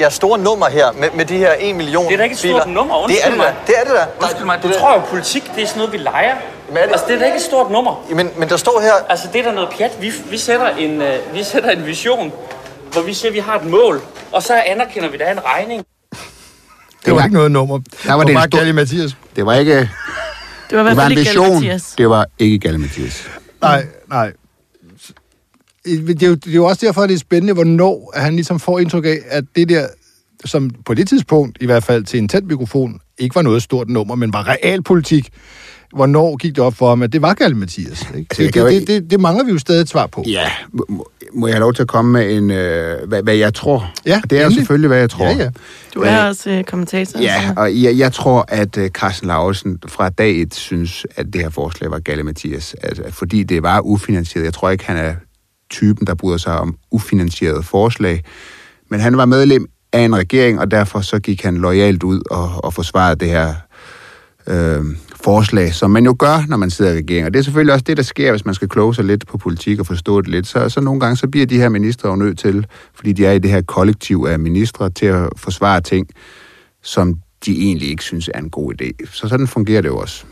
jeres 0.00 0.14
store 0.14 0.38
nummer 0.38 0.68
her 0.68 0.92
med, 0.92 1.08
med 1.14 1.24
de 1.24 1.36
her 1.36 1.52
1 1.58 1.76
million 1.76 2.04
Det 2.06 2.12
er 2.12 2.16
da 2.16 2.22
ikke 2.22 2.32
et 2.34 2.38
stort 2.38 2.62
biler. 2.64 2.74
nummer, 2.74 2.94
Det 2.94 3.02
er 3.02 3.04
undskyld 3.04 3.32
det 3.32 3.38
da. 3.40 3.44
mig. 3.44 3.54
Det 3.66 3.74
er 3.78 3.84
det 3.84 3.92
da. 3.92 4.24
Undskyld 4.24 4.44
mig, 4.46 4.58
du 4.62 4.68
det 4.68 4.76
er 4.76 4.80
tror 4.80 4.92
jo, 4.94 5.00
politik 5.10 5.42
det 5.54 5.62
er 5.62 5.66
sådan 5.66 5.78
noget, 5.78 5.92
vi 5.92 5.98
leger. 5.98 6.34
Jamen, 6.68 6.76
er 6.76 6.82
det- 6.82 6.92
Altså, 6.92 7.06
det 7.08 7.14
er 7.14 7.18
da 7.18 7.24
ikke 7.24 7.36
et 7.36 7.42
stort 7.42 7.70
nummer. 7.70 8.06
Men, 8.10 8.30
men 8.36 8.48
der 8.48 8.56
står 8.56 8.80
her, 8.80 8.92
Altså, 9.08 9.26
det 9.32 9.38
er 9.40 9.44
da 9.44 9.52
noget 9.52 9.70
pjat. 9.78 9.90
Vi, 10.00 10.12
vi, 10.30 10.38
sætter 10.38 10.68
en, 10.68 11.02
øh, 11.02 11.34
vi 11.34 11.44
sætter 11.44 11.70
en 11.70 11.86
vision, 11.86 12.32
hvor 12.92 13.02
vi 13.02 13.14
siger, 13.14 13.30
at 13.30 13.34
vi 13.34 13.38
har 13.38 13.56
et 13.58 13.64
mål, 13.66 14.00
og 14.32 14.42
så 14.42 14.54
anerkender 14.66 15.08
vi, 15.08 15.14
at 15.14 15.20
der 15.20 15.26
er 15.26 15.32
en 15.32 15.44
regning. 15.44 15.84
Det 17.04 17.14
var 17.14 17.22
ikke 17.22 17.34
noget 17.34 17.50
nummer. 17.52 17.80
Der 18.06 18.14
var 18.14 18.24
det 18.24 18.34
bare 18.34 18.48
stor- 18.52 18.72
Mathias. 18.72 19.16
Det 19.36 19.46
var 19.46 19.54
ikke... 19.54 19.78
Det 20.70 20.78
var 20.78 20.82
Det 20.82 20.96
var 20.96 21.06
en 21.06 21.16
vision. 21.16 21.54
Mathias. 21.54 21.82
Det 21.98 22.10
var 22.10 22.26
ikke 22.38 22.58
Galle 22.58 22.78
Mathias. 22.78 23.22
Nej, 23.62 23.84
nej. 24.08 24.32
Det 25.98 26.22
er, 26.22 26.26
jo, 26.26 26.34
det 26.34 26.50
er 26.50 26.54
jo 26.54 26.64
også 26.64 26.86
derfor, 26.86 27.02
at 27.02 27.08
det 27.08 27.14
er 27.14 27.18
spændende, 27.18 27.52
hvornår 27.54 28.12
at 28.14 28.22
han 28.22 28.34
ligesom 28.34 28.60
får 28.60 28.78
indtryk 28.78 29.04
af, 29.04 29.18
at 29.28 29.44
det 29.56 29.68
der, 29.68 29.86
som 30.44 30.70
på 30.86 30.94
det 30.94 31.08
tidspunkt, 31.08 31.58
i 31.60 31.66
hvert 31.66 31.84
fald 31.84 32.04
til 32.04 32.18
en 32.18 32.28
tæt 32.28 32.44
mikrofon, 32.44 33.00
ikke 33.18 33.34
var 33.34 33.42
noget 33.42 33.62
stort 33.62 33.88
nummer, 33.88 34.14
men 34.14 34.32
var 34.32 34.48
realpolitik. 34.48 35.28
Hvornår 35.94 36.36
gik 36.36 36.56
det 36.56 36.64
op 36.64 36.74
for 36.74 36.88
ham, 36.88 37.02
at 37.02 37.12
det 37.12 37.22
var 37.22 37.34
Galle 37.34 37.56
Mathias? 37.56 38.00
Ikke? 38.16 38.26
Altså, 38.30 38.42
Det, 38.42 38.54
det, 38.54 38.88
det, 38.88 38.88
det, 39.02 39.10
det 39.10 39.20
mangler 39.20 39.44
vi 39.44 39.52
jo 39.52 39.58
stadig 39.58 39.80
et 39.80 39.88
svar 39.88 40.06
på. 40.06 40.24
Ja, 40.28 40.50
må, 40.72 41.08
må 41.34 41.46
jeg 41.46 41.54
have 41.54 41.60
lov 41.60 41.74
til 41.74 41.82
at 41.82 41.88
komme 41.88 42.12
med 42.12 42.36
en, 42.36 42.50
øh, 42.50 43.08
hvad, 43.08 43.22
hvad 43.22 43.34
jeg 43.36 43.54
tror? 43.54 43.92
Ja, 44.06 44.20
det 44.30 44.38
er 44.40 44.44
jo 44.44 44.50
selvfølgelig, 44.50 44.88
hvad 44.88 44.98
jeg 44.98 45.10
tror. 45.10 45.26
Ja, 45.26 45.36
ja. 45.36 45.50
Du 45.94 46.00
er 46.00 46.22
også 46.24 46.50
øh, 46.50 46.64
kommentator. 46.64 47.20
Ja, 47.20 47.42
så- 47.48 47.60
og 47.60 47.82
jeg, 47.82 47.98
jeg 47.98 48.12
tror, 48.12 48.44
at 48.48 48.76
uh, 48.76 48.86
Carsten 48.86 49.28
Lauritsen 49.28 49.78
fra 49.88 50.08
dag 50.10 50.40
et 50.42 50.54
synes, 50.54 51.06
at 51.16 51.26
det 51.32 51.40
her 51.40 51.50
forslag 51.50 51.90
var 51.90 51.98
Galle 51.98 52.22
Mathias. 52.22 52.74
Altså, 52.82 53.02
fordi 53.10 53.42
det 53.42 53.62
var 53.62 53.80
ufinansieret. 53.80 54.44
Jeg 54.44 54.54
tror 54.54 54.70
ikke, 54.70 54.84
han 54.86 54.96
er 54.96 55.14
typen, 55.70 56.06
der 56.06 56.14
bryder 56.14 56.38
sig 56.38 56.58
om 56.58 56.76
ufinansierede 56.90 57.62
forslag. 57.62 58.24
Men 58.90 59.00
han 59.00 59.16
var 59.16 59.24
medlem 59.24 59.66
af 59.92 60.00
en 60.00 60.16
regering, 60.16 60.60
og 60.60 60.70
derfor 60.70 61.00
så 61.00 61.18
gik 61.18 61.42
han 61.42 61.56
lojalt 61.56 62.02
ud 62.02 62.20
og, 62.30 62.64
og 62.64 62.74
forsvarede 62.74 63.20
det 63.20 63.28
her 63.28 63.54
øh, 64.46 64.84
forslag, 65.24 65.74
som 65.74 65.90
man 65.90 66.04
jo 66.04 66.16
gør, 66.18 66.44
når 66.48 66.56
man 66.56 66.70
sidder 66.70 66.92
i 66.92 66.96
regering. 66.96 67.26
Og 67.26 67.32
det 67.32 67.38
er 67.38 67.42
selvfølgelig 67.42 67.72
også 67.74 67.84
det, 67.84 67.96
der 67.96 68.02
sker, 68.02 68.30
hvis 68.30 68.44
man 68.44 68.54
skal 68.54 68.68
kloge 68.68 68.94
sig 68.94 69.04
lidt 69.04 69.26
på 69.26 69.38
politik 69.38 69.80
og 69.80 69.86
forstå 69.86 70.20
det 70.20 70.30
lidt. 70.30 70.46
Så, 70.46 70.68
så 70.68 70.80
nogle 70.80 71.00
gange 71.00 71.16
så 71.16 71.28
bliver 71.28 71.46
de 71.46 71.56
her 71.56 71.68
ministre 71.68 72.08
jo 72.08 72.16
nødt 72.16 72.38
til, 72.38 72.66
fordi 72.94 73.12
de 73.12 73.26
er 73.26 73.32
i 73.32 73.38
det 73.38 73.50
her 73.50 73.62
kollektiv 73.62 74.26
af 74.28 74.38
ministre, 74.38 74.90
til 74.90 75.06
at 75.06 75.28
forsvare 75.36 75.80
ting, 75.80 76.06
som 76.82 77.14
de 77.46 77.52
egentlig 77.58 77.88
ikke 77.88 78.02
synes 78.02 78.30
er 78.34 78.38
en 78.38 78.50
god 78.50 78.72
idé. 78.82 79.12
Så 79.12 79.28
sådan 79.28 79.46
fungerer 79.46 79.82
det 79.82 79.88
jo 79.88 79.96
også. 79.96 80.24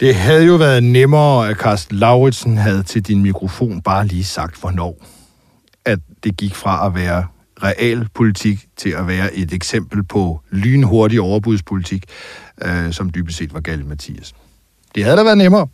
Det 0.00 0.14
havde 0.14 0.44
jo 0.44 0.54
været 0.54 0.82
nemmere, 0.82 1.48
at 1.48 1.56
Carsten 1.56 1.96
Lauritsen 1.96 2.58
havde 2.58 2.82
til 2.82 3.02
din 3.02 3.22
mikrofon 3.22 3.82
bare 3.82 4.06
lige 4.06 4.24
sagt, 4.24 4.60
hvornår 4.60 4.96
at 5.84 5.98
det 6.24 6.36
gik 6.36 6.54
fra 6.54 6.86
at 6.86 6.94
være 6.94 7.26
realpolitik 7.62 8.66
til 8.76 8.90
at 8.90 9.08
være 9.08 9.34
et 9.34 9.52
eksempel 9.52 10.04
på 10.04 10.40
lynhurtig 10.50 11.20
overbudspolitik, 11.20 12.04
øh, 12.64 12.92
som 12.92 13.10
dybest 13.10 13.38
set 13.38 13.54
var 13.54 13.60
Galle 13.60 13.84
Mathias. 13.84 14.34
Det 14.94 15.04
havde 15.04 15.16
da 15.16 15.22
været 15.22 15.38
nemmere. 15.38 15.66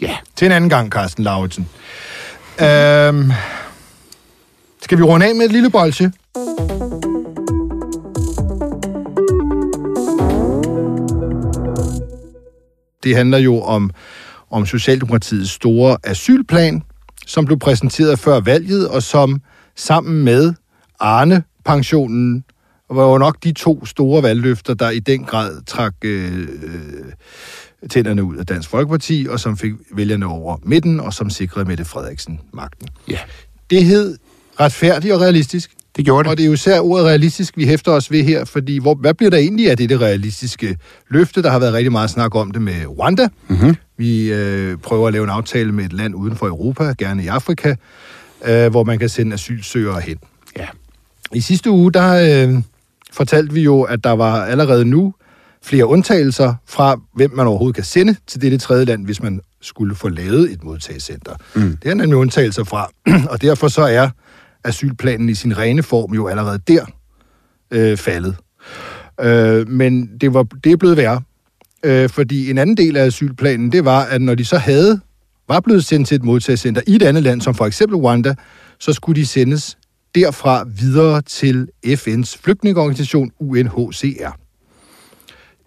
Ja. 0.00 0.16
Til 0.36 0.46
en 0.46 0.52
anden 0.52 0.70
gang, 0.70 0.90
Carsten 0.90 1.24
Lauritsen. 1.24 1.68
Øhm, 2.60 3.32
skal 4.82 4.98
vi 4.98 5.02
runde 5.02 5.26
af 5.26 5.34
med 5.34 5.44
et 5.46 5.52
lille 5.52 5.70
bolsje? 5.70 6.12
Det 13.04 13.16
handler 13.16 13.38
jo 13.38 13.60
om, 13.60 13.90
om 14.50 14.66
Socialdemokratiets 14.66 15.50
store 15.50 15.96
asylplan, 16.04 16.82
som 17.26 17.44
blev 17.44 17.58
præsenteret 17.58 18.18
før 18.18 18.40
valget, 18.40 18.88
og 18.88 19.02
som 19.02 19.40
sammen 19.76 20.24
med 20.24 20.54
Arne-pensionen 21.00 22.44
var 22.90 23.04
jo 23.04 23.18
nok 23.18 23.44
de 23.44 23.52
to 23.52 23.86
store 23.86 24.22
valgløfter, 24.22 24.74
der 24.74 24.90
i 24.90 24.98
den 24.98 25.24
grad 25.24 25.62
trak 25.66 25.94
øh, 26.04 26.38
øh, 26.38 27.88
tænderne 27.90 28.24
ud 28.24 28.36
af 28.36 28.46
Dansk 28.46 28.68
Folkeparti, 28.68 29.26
og 29.30 29.40
som 29.40 29.56
fik 29.56 29.72
vælgerne 29.92 30.26
over 30.26 30.56
midten, 30.62 31.00
og 31.00 31.14
som 31.14 31.30
sikrede 31.30 31.68
Mette 31.68 31.84
Frederiksen 31.84 32.40
magten. 32.52 32.88
Ja. 33.08 33.18
Det 33.70 33.84
hed 33.84 34.18
retfærdig 34.60 35.14
og 35.14 35.20
realistisk. 35.20 35.70
Det 35.96 36.04
gjorde 36.04 36.24
det. 36.24 36.30
Og 36.30 36.36
det 36.36 36.42
er 36.42 36.46
jo 36.46 36.52
især 36.52 36.80
ordet 36.80 37.06
realistisk, 37.06 37.56
vi 37.56 37.66
hæfter 37.66 37.92
os 37.92 38.10
ved 38.10 38.22
her, 38.22 38.44
fordi 38.44 38.78
hvor, 38.78 38.94
hvad 38.94 39.14
bliver 39.14 39.30
der 39.30 39.38
egentlig 39.38 39.70
af 39.70 39.76
det, 39.76 39.88
det 39.88 40.00
realistiske 40.00 40.78
løfte? 41.08 41.42
Der 41.42 41.50
har 41.50 41.58
været 41.58 41.72
rigtig 41.72 41.92
meget 41.92 42.10
snak 42.10 42.34
om 42.34 42.50
det 42.50 42.62
med 42.62 42.86
Rwanda. 42.86 43.28
Mm-hmm. 43.48 43.76
Vi 43.96 44.32
øh, 44.32 44.76
prøver 44.78 45.06
at 45.06 45.12
lave 45.12 45.24
en 45.24 45.30
aftale 45.30 45.72
med 45.72 45.84
et 45.84 45.92
land 45.92 46.14
uden 46.14 46.36
for 46.36 46.46
Europa, 46.46 46.94
gerne 46.98 47.24
i 47.24 47.26
Afrika, 47.26 47.74
øh, 48.44 48.70
hvor 48.70 48.84
man 48.84 48.98
kan 48.98 49.08
sende 49.08 49.34
asylsøgere 49.34 50.00
hen. 50.00 50.16
Ja. 50.58 50.66
I 51.34 51.40
sidste 51.40 51.70
uge, 51.70 51.92
der 51.92 52.46
øh, 52.48 52.62
fortalte 53.12 53.54
vi 53.54 53.62
jo, 53.62 53.82
at 53.82 54.04
der 54.04 54.12
var 54.12 54.44
allerede 54.44 54.84
nu 54.84 55.14
flere 55.62 55.86
undtagelser 55.86 56.54
fra, 56.66 57.00
hvem 57.14 57.30
man 57.34 57.46
overhovedet 57.46 57.74
kan 57.74 57.84
sende 57.84 58.16
til 58.26 58.42
dette 58.42 58.58
tredje 58.58 58.84
land, 58.84 59.04
hvis 59.04 59.22
man 59.22 59.40
skulle 59.60 59.94
få 59.94 60.08
lavet 60.08 60.52
et 60.52 60.64
modtagecenter. 60.64 61.32
Mm. 61.54 61.76
Det 61.82 61.90
er 61.90 61.94
nemlig 61.94 62.16
undtagelser 62.16 62.64
fra, 62.64 62.90
og 63.32 63.42
derfor 63.42 63.68
så 63.68 63.82
er 63.82 64.10
asylplanen 64.64 65.28
i 65.28 65.34
sin 65.34 65.58
rene 65.58 65.82
form 65.82 66.14
jo 66.14 66.26
allerede 66.26 66.58
der 66.68 66.86
øh, 67.70 67.96
faldet. 67.96 68.36
Øh, 69.20 69.68
men 69.68 70.10
det, 70.20 70.34
var, 70.34 70.42
det 70.42 70.72
er 70.72 70.76
blevet 70.76 70.96
værre, 70.96 71.22
øh, 71.84 72.08
fordi 72.08 72.50
en 72.50 72.58
anden 72.58 72.76
del 72.76 72.96
af 72.96 73.06
asylplanen, 73.06 73.72
det 73.72 73.84
var, 73.84 74.04
at 74.04 74.22
når 74.22 74.34
de 74.34 74.44
så 74.44 74.58
havde, 74.58 75.00
var 75.48 75.60
blevet 75.60 75.84
sendt 75.84 76.08
til 76.08 76.14
et 76.14 76.24
modtagecenter 76.24 76.82
i 76.86 76.94
et 76.94 77.02
andet 77.02 77.22
land, 77.22 77.40
som 77.40 77.54
for 77.54 77.66
eksempel 77.66 77.96
Rwanda, 77.96 78.34
så 78.78 78.92
skulle 78.92 79.20
de 79.20 79.26
sendes 79.26 79.78
derfra 80.14 80.64
videre 80.76 81.22
til 81.22 81.68
FN's 81.86 82.38
flygtningeorganisation 82.42 83.30
UNHCR. 83.40 84.38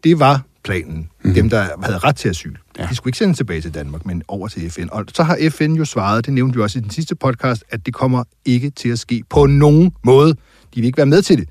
Det 0.03 0.19
var 0.19 0.46
planen. 0.67 1.09
Mm. 1.23 1.33
Dem, 1.33 1.49
der 1.49 1.67
havde 1.83 1.97
ret 1.97 2.15
til 2.15 2.29
asyl. 2.29 2.55
Ja. 2.79 2.87
De 2.89 2.95
skulle 2.95 3.09
ikke 3.09 3.17
sendes 3.17 3.37
tilbage 3.37 3.61
til 3.61 3.73
Danmark, 3.73 4.05
men 4.05 4.23
over 4.27 4.47
til 4.47 4.71
FN. 4.71 4.87
Og 4.91 5.05
så 5.13 5.23
har 5.23 5.37
FN 5.49 5.73
jo 5.73 5.85
svaret, 5.85 6.25
det 6.25 6.33
nævnte 6.33 6.55
vi 6.55 6.61
også 6.61 6.79
i 6.79 6.81
den 6.81 6.89
sidste 6.89 7.15
podcast, 7.15 7.63
at 7.69 7.85
det 7.85 7.93
kommer 7.93 8.23
ikke 8.45 8.69
til 8.69 8.89
at 8.89 8.99
ske 8.99 9.23
på 9.29 9.45
nogen 9.45 9.91
måde. 10.03 10.33
De 10.75 10.81
vil 10.81 10.85
ikke 10.85 10.97
være 10.97 11.05
med 11.05 11.21
til 11.21 11.37
det. 11.37 11.49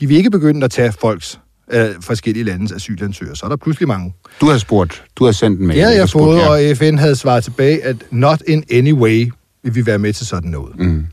De 0.00 0.06
vil 0.06 0.16
ikke 0.16 0.30
begynde 0.30 0.64
at 0.64 0.70
tage 0.70 0.92
folks 0.92 1.40
øh, 1.72 1.88
forskellige 2.00 2.44
landes 2.44 2.72
asylansøgere. 2.72 3.36
Så 3.36 3.46
er 3.46 3.48
der 3.48 3.56
pludselig 3.56 3.88
mange. 3.88 4.14
Du 4.40 4.46
har 4.46 4.58
spurgt. 4.58 5.04
Du 5.16 5.24
har 5.24 5.32
sendt 5.32 5.60
en 5.60 5.66
mail. 5.66 5.80
Har 5.80 5.90
jeg 5.90 6.08
spurgt, 6.08 6.24
fået, 6.24 6.38
ja. 6.38 6.70
og 6.70 6.76
FN 6.76 6.98
havde 6.98 7.16
svaret 7.16 7.44
tilbage, 7.44 7.84
at 7.84 7.96
not 8.10 8.42
in 8.48 8.64
any 8.72 8.92
way 8.92 9.30
vil 9.62 9.74
vi 9.74 9.86
være 9.86 9.98
med 9.98 10.12
til 10.12 10.26
sådan 10.26 10.50
noget. 10.50 10.78
Mm. 10.78 11.06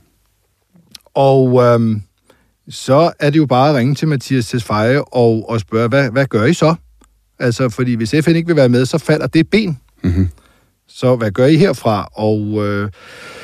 Og 1.14 1.64
øhm, 1.64 2.02
så 2.70 3.12
er 3.20 3.30
det 3.30 3.40
jo 3.40 3.46
bare 3.46 3.70
at 3.70 3.76
ringe 3.76 3.96
til 3.96 4.08
Mathias 4.08 4.48
Tesfaye 4.48 5.04
og, 5.04 5.50
og 5.50 5.60
spørge, 5.60 5.88
hvad, 5.88 6.10
hvad 6.12 6.26
gør 6.26 6.46
I 6.46 6.54
så? 6.54 6.76
Altså, 7.42 7.70
fordi 7.70 7.94
hvis 7.94 8.16
FN 8.22 8.36
ikke 8.36 8.48
vil 8.48 8.56
være 8.56 8.70
med, 8.70 8.86
så 8.86 8.98
falder 8.98 9.28
det 9.28 9.50
ben. 9.50 9.80
Mm-hmm. 10.04 10.30
Så 10.88 11.16
hvad 11.16 11.32
gør 11.32 11.46
I 11.46 11.56
herfra? 11.56 12.10
Og 12.14 12.68
øh, 12.68 12.90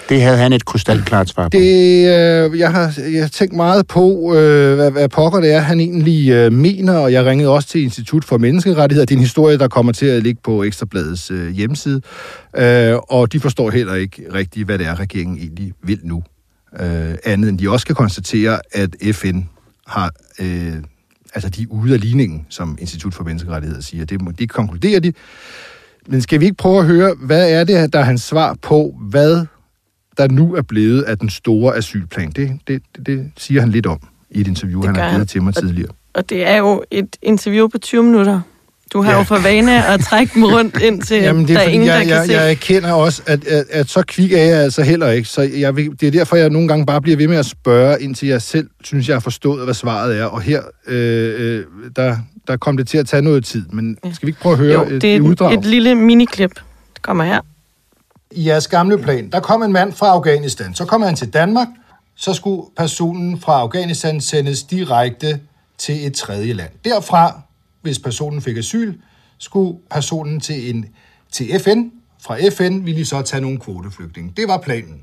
Det 0.09 0.21
havde 0.21 0.37
han 0.37 0.53
et 0.53 0.65
krystalklart 0.65 1.29
svar 1.29 1.43
på. 1.43 1.49
det, 1.57 1.99
øh, 1.99 2.59
jeg, 2.59 2.71
har, 2.71 2.99
jeg 3.11 3.21
har 3.21 3.29
tænkt 3.29 3.55
meget 3.55 3.87
på, 3.87 4.35
øh, 4.35 4.75
hvad, 4.75 4.91
hvad 4.91 5.09
pokker 5.09 5.39
det 5.39 5.51
er, 5.51 5.59
han 5.59 5.79
egentlig 5.79 6.29
øh, 6.29 6.51
mener, 6.53 6.93
og 6.93 7.11
jeg 7.11 7.25
ringede 7.25 7.49
også 7.49 7.67
til 7.67 7.81
Institut 7.83 8.25
for 8.25 8.37
Menneskerettigheder. 8.37 9.05
Det 9.05 9.13
er 9.13 9.17
en 9.17 9.23
historie, 9.23 9.57
der 9.57 9.67
kommer 9.67 9.91
til 9.91 10.05
at 10.05 10.23
ligge 10.23 10.41
på 10.43 10.63
Ekstrabladets 10.63 11.31
øh, 11.31 11.49
hjemmeside, 11.49 12.01
øh, 12.57 12.95
og 12.95 13.33
de 13.33 13.39
forstår 13.39 13.69
heller 13.69 13.95
ikke 13.95 14.23
rigtigt, 14.33 14.65
hvad 14.65 14.77
det 14.77 14.87
er, 14.87 14.99
regeringen 14.99 15.37
egentlig 15.37 15.73
vil 15.83 15.99
nu. 16.03 16.23
Øh, 16.79 17.15
andet 17.23 17.49
end 17.49 17.59
de 17.59 17.69
også 17.69 17.85
kan 17.85 17.95
konstatere, 17.95 18.59
at 18.71 18.89
FN 19.11 19.39
har... 19.87 20.11
Øh, 20.39 20.73
altså, 21.33 21.49
de 21.49 21.61
er 21.63 21.67
ude 21.69 21.93
af 21.93 22.01
ligningen, 22.01 22.45
som 22.49 22.77
Institut 22.81 23.13
for 23.13 23.23
Menneskerettigheder 23.23 23.81
siger. 23.81 24.05
Det, 24.05 24.39
det 24.39 24.49
konkluderer 24.49 24.99
de. 24.99 25.13
Men 26.07 26.21
skal 26.21 26.39
vi 26.39 26.45
ikke 26.45 26.57
prøve 26.57 26.79
at 26.79 26.85
høre, 26.85 27.15
hvad 27.21 27.51
er 27.51 27.63
det, 27.63 27.93
der 27.93 27.99
er 27.99 28.03
hans 28.03 28.21
svar 28.21 28.53
på, 28.61 28.95
hvad 29.01 29.45
der 30.17 30.27
nu 30.27 30.55
er 30.55 30.61
blevet 30.61 31.03
af 31.03 31.17
den 31.19 31.29
store 31.29 31.75
asylplan? 31.77 32.31
Det, 32.31 32.59
det, 32.67 32.81
det, 32.95 33.05
det 33.05 33.31
siger 33.37 33.61
han 33.61 33.69
lidt 33.71 33.85
om 33.85 33.99
i 34.31 34.41
et 34.41 34.47
interview, 34.47 34.79
Det 34.81 34.87
han 34.87 34.95
har 34.95 35.03
han. 35.03 35.13
givet 35.15 35.29
til 35.29 35.41
mig 35.41 35.53
tidligere. 35.55 35.91
Og 36.13 36.29
det 36.29 36.47
er 36.47 36.57
jo 36.57 36.83
et 36.91 37.15
interview 37.21 37.67
på 37.67 37.77
20 37.77 38.03
minutter. 38.03 38.41
Du 38.93 39.01
har 39.01 39.11
Ja. 39.11 39.17
jo 39.17 39.23
for 39.23 39.37
vane 39.39 39.85
at 39.87 39.99
trække 39.99 40.33
dem 40.33 40.43
rundt 40.43 40.81
Jamen, 41.11 41.41
det 41.47 41.55
der 41.55 41.59
er 41.59 41.67
ingen, 41.67 41.89
der 41.89 41.95
jeg, 41.95 42.05
kan 42.05 42.15
jeg, 42.15 42.25
se. 42.25 42.33
jeg 42.33 42.49
erkender 42.51 42.91
også, 42.91 43.21
at, 43.25 43.47
at, 43.47 43.65
at 43.69 43.89
så 43.89 44.03
kvik 44.07 44.33
er 44.33 44.37
jeg 44.41 44.57
altså 44.57 44.81
heller 44.83 45.09
ikke. 45.09 45.29
Så 45.29 45.41
jeg, 45.41 45.75
vil- 45.75 45.99
det 46.01 46.07
er 46.07 46.11
derfor, 46.11 46.35
jeg 46.35 46.49
nogle 46.49 46.67
gange 46.67 46.85
bare 46.85 47.01
bliver 47.01 47.17
ved 47.17 47.27
med 47.27 47.37
at 47.37 47.45
spørge, 47.45 48.01
indtil 48.01 48.27
jeg 48.27 48.41
selv 48.41 48.69
synes, 48.83 49.07
jeg 49.07 49.15
har 49.15 49.19
forstået, 49.19 49.63
hvad 49.63 49.73
svaret 49.73 50.19
er. 50.19 50.23
Og 50.25 50.41
her, 50.41 50.61
øh, 50.87 51.57
øh, 51.59 51.65
der, 51.95 52.17
der 52.47 52.57
kom 52.57 52.77
det 52.77 52.87
til 52.87 52.97
at 52.97 53.07
tage 53.07 53.21
noget 53.21 53.45
tid. 53.45 53.65
Men 53.71 53.97
skal 54.13 54.27
vi 54.27 54.29
ikke 54.29 54.39
prøve 54.41 54.53
at 54.53 54.59
høre 54.59 54.73
Jo, 54.73 54.83
et, 54.83 55.01
det 55.01 55.03
et 55.03 55.15
er 55.15 55.21
uddrag? 55.21 55.53
et, 55.53 55.59
et 55.59 55.65
lille 55.65 55.95
miniklip. 55.95 56.51
Det 56.93 57.01
kommer 57.01 57.23
her. 57.23 57.39
I 58.31 58.47
jeres 58.47 58.67
gamle 58.67 58.97
plan, 58.97 59.29
der 59.31 59.39
kom 59.39 59.63
en 59.63 59.71
mand 59.73 59.93
fra 59.93 60.07
Afghanistan. 60.07 60.75
Så 60.75 60.85
kom 60.85 61.01
han 61.01 61.15
til 61.15 61.29
Danmark, 61.33 61.67
så 62.15 62.33
skulle 62.33 62.61
personen 62.77 63.39
fra 63.41 63.59
Afghanistan 63.59 64.21
sendes 64.21 64.63
direkte 64.63 65.39
til 65.77 66.07
et 66.07 66.13
tredje 66.13 66.53
land. 66.53 66.69
Derfra, 66.85 67.41
hvis 67.87 67.99
personen 67.99 68.41
fik 68.41 68.57
asyl, 68.57 68.93
skulle 69.37 69.79
personen 69.91 70.39
til, 70.39 70.75
en, 70.75 70.85
til 71.31 71.59
FN. 71.59 71.81
Fra 72.21 72.49
FN 72.49 72.85
ville 72.85 73.01
I 73.01 73.05
så 73.05 73.21
tage 73.21 73.41
nogle 73.41 73.59
kvoteflygtninge. 73.59 74.33
Det 74.37 74.47
var 74.47 74.57
planen. 74.57 75.01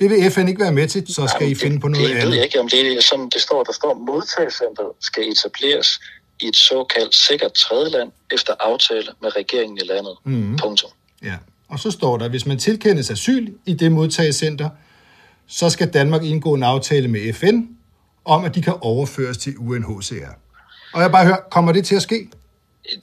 Det 0.00 0.10
vil 0.10 0.30
FN 0.30 0.48
ikke 0.48 0.60
være 0.60 0.72
med 0.72 0.88
til, 0.88 1.14
så 1.14 1.26
skal 1.26 1.50
I 1.50 1.54
finde 1.54 1.80
på 1.80 1.88
noget 1.88 2.08
det 2.08 2.14
ved 2.14 2.22
andet. 2.22 2.36
jeg 2.36 2.44
ikke, 2.44 2.60
om 2.60 2.68
det 2.68 2.96
er 2.96 3.02
som 3.02 3.30
det 3.30 3.40
står. 3.40 3.64
Der 3.64 3.72
står, 3.72 3.94
modtagecenteret 3.94 4.88
skal 5.00 5.22
etableres 5.28 6.00
i 6.40 6.46
et 6.46 6.56
såkaldt 6.56 7.14
sikkert 7.14 7.52
tredjeland 7.52 8.10
efter 8.32 8.52
aftale 8.60 9.08
med 9.22 9.36
regeringen 9.36 9.78
i 9.78 9.86
landet. 9.86 10.16
Mhm. 10.24 10.56
Punktum. 10.56 10.90
Ja. 11.22 11.36
Og 11.68 11.78
så 11.78 11.90
står 11.90 12.18
der, 12.18 12.28
hvis 12.28 12.46
man 12.46 12.58
tilkendes 12.58 13.10
asyl 13.10 13.52
i 13.66 13.74
det 13.74 13.92
modtagecenter, 13.92 14.68
så 15.46 15.70
skal 15.70 15.88
Danmark 15.88 16.24
indgå 16.24 16.54
en 16.54 16.62
aftale 16.62 17.08
med 17.08 17.32
FN 17.32 17.60
om, 18.24 18.44
at 18.44 18.54
de 18.54 18.62
kan 18.62 18.74
overføres 18.80 19.38
til 19.38 19.58
UNHCR. 19.58 20.32
Og 20.94 21.02
jeg 21.02 21.12
bare 21.12 21.24
hører, 21.26 21.40
kommer 21.50 21.72
det 21.72 21.86
til 21.86 21.96
at 21.96 22.02
ske? 22.02 22.28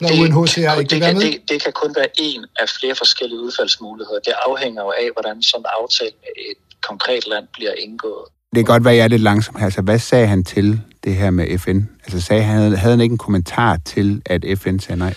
Når 0.01 0.09
UNHCR 0.21 0.79
ikke 0.79 0.89
det, 0.89 1.01
være 1.01 1.09
kan, 1.09 1.17
med? 1.17 1.31
det, 1.31 1.49
det 1.49 1.63
kan 1.63 1.73
kun 1.73 1.95
være 1.95 2.07
en 2.19 2.45
af 2.59 2.69
flere 2.79 2.95
forskellige 2.95 3.39
udfaldsmuligheder. 3.39 4.19
Det 4.19 4.33
afhænger 4.47 4.81
jo 4.81 4.91
af, 4.91 5.07
hvordan 5.13 5.41
sådan 5.41 5.61
en 5.61 5.65
aftale 5.81 6.11
med 6.21 6.33
et 6.51 6.57
konkret 6.89 7.27
land 7.27 7.45
bliver 7.53 7.73
indgået. 7.85 8.25
Det 8.55 8.65
kan 8.65 8.73
godt 8.73 8.85
være, 8.85 8.93
at 8.93 8.97
jeg 8.97 9.03
er 9.03 9.07
lidt 9.07 9.21
langsom 9.21 9.55
her. 9.55 9.65
Altså, 9.65 9.81
hvad 9.81 9.99
sagde 9.99 10.27
han 10.27 10.43
til 10.43 10.81
det 11.03 11.15
her 11.15 11.31
med 11.31 11.57
FN? 11.57 11.79
Altså, 12.03 12.21
sagde 12.21 12.43
han, 12.43 12.75
havde 12.75 12.93
han 12.93 13.01
ikke 13.01 13.13
en 13.13 13.17
kommentar 13.17 13.77
til, 13.85 14.21
at 14.25 14.45
FN 14.57 14.79
sagde 14.79 14.99
nej? 14.99 15.13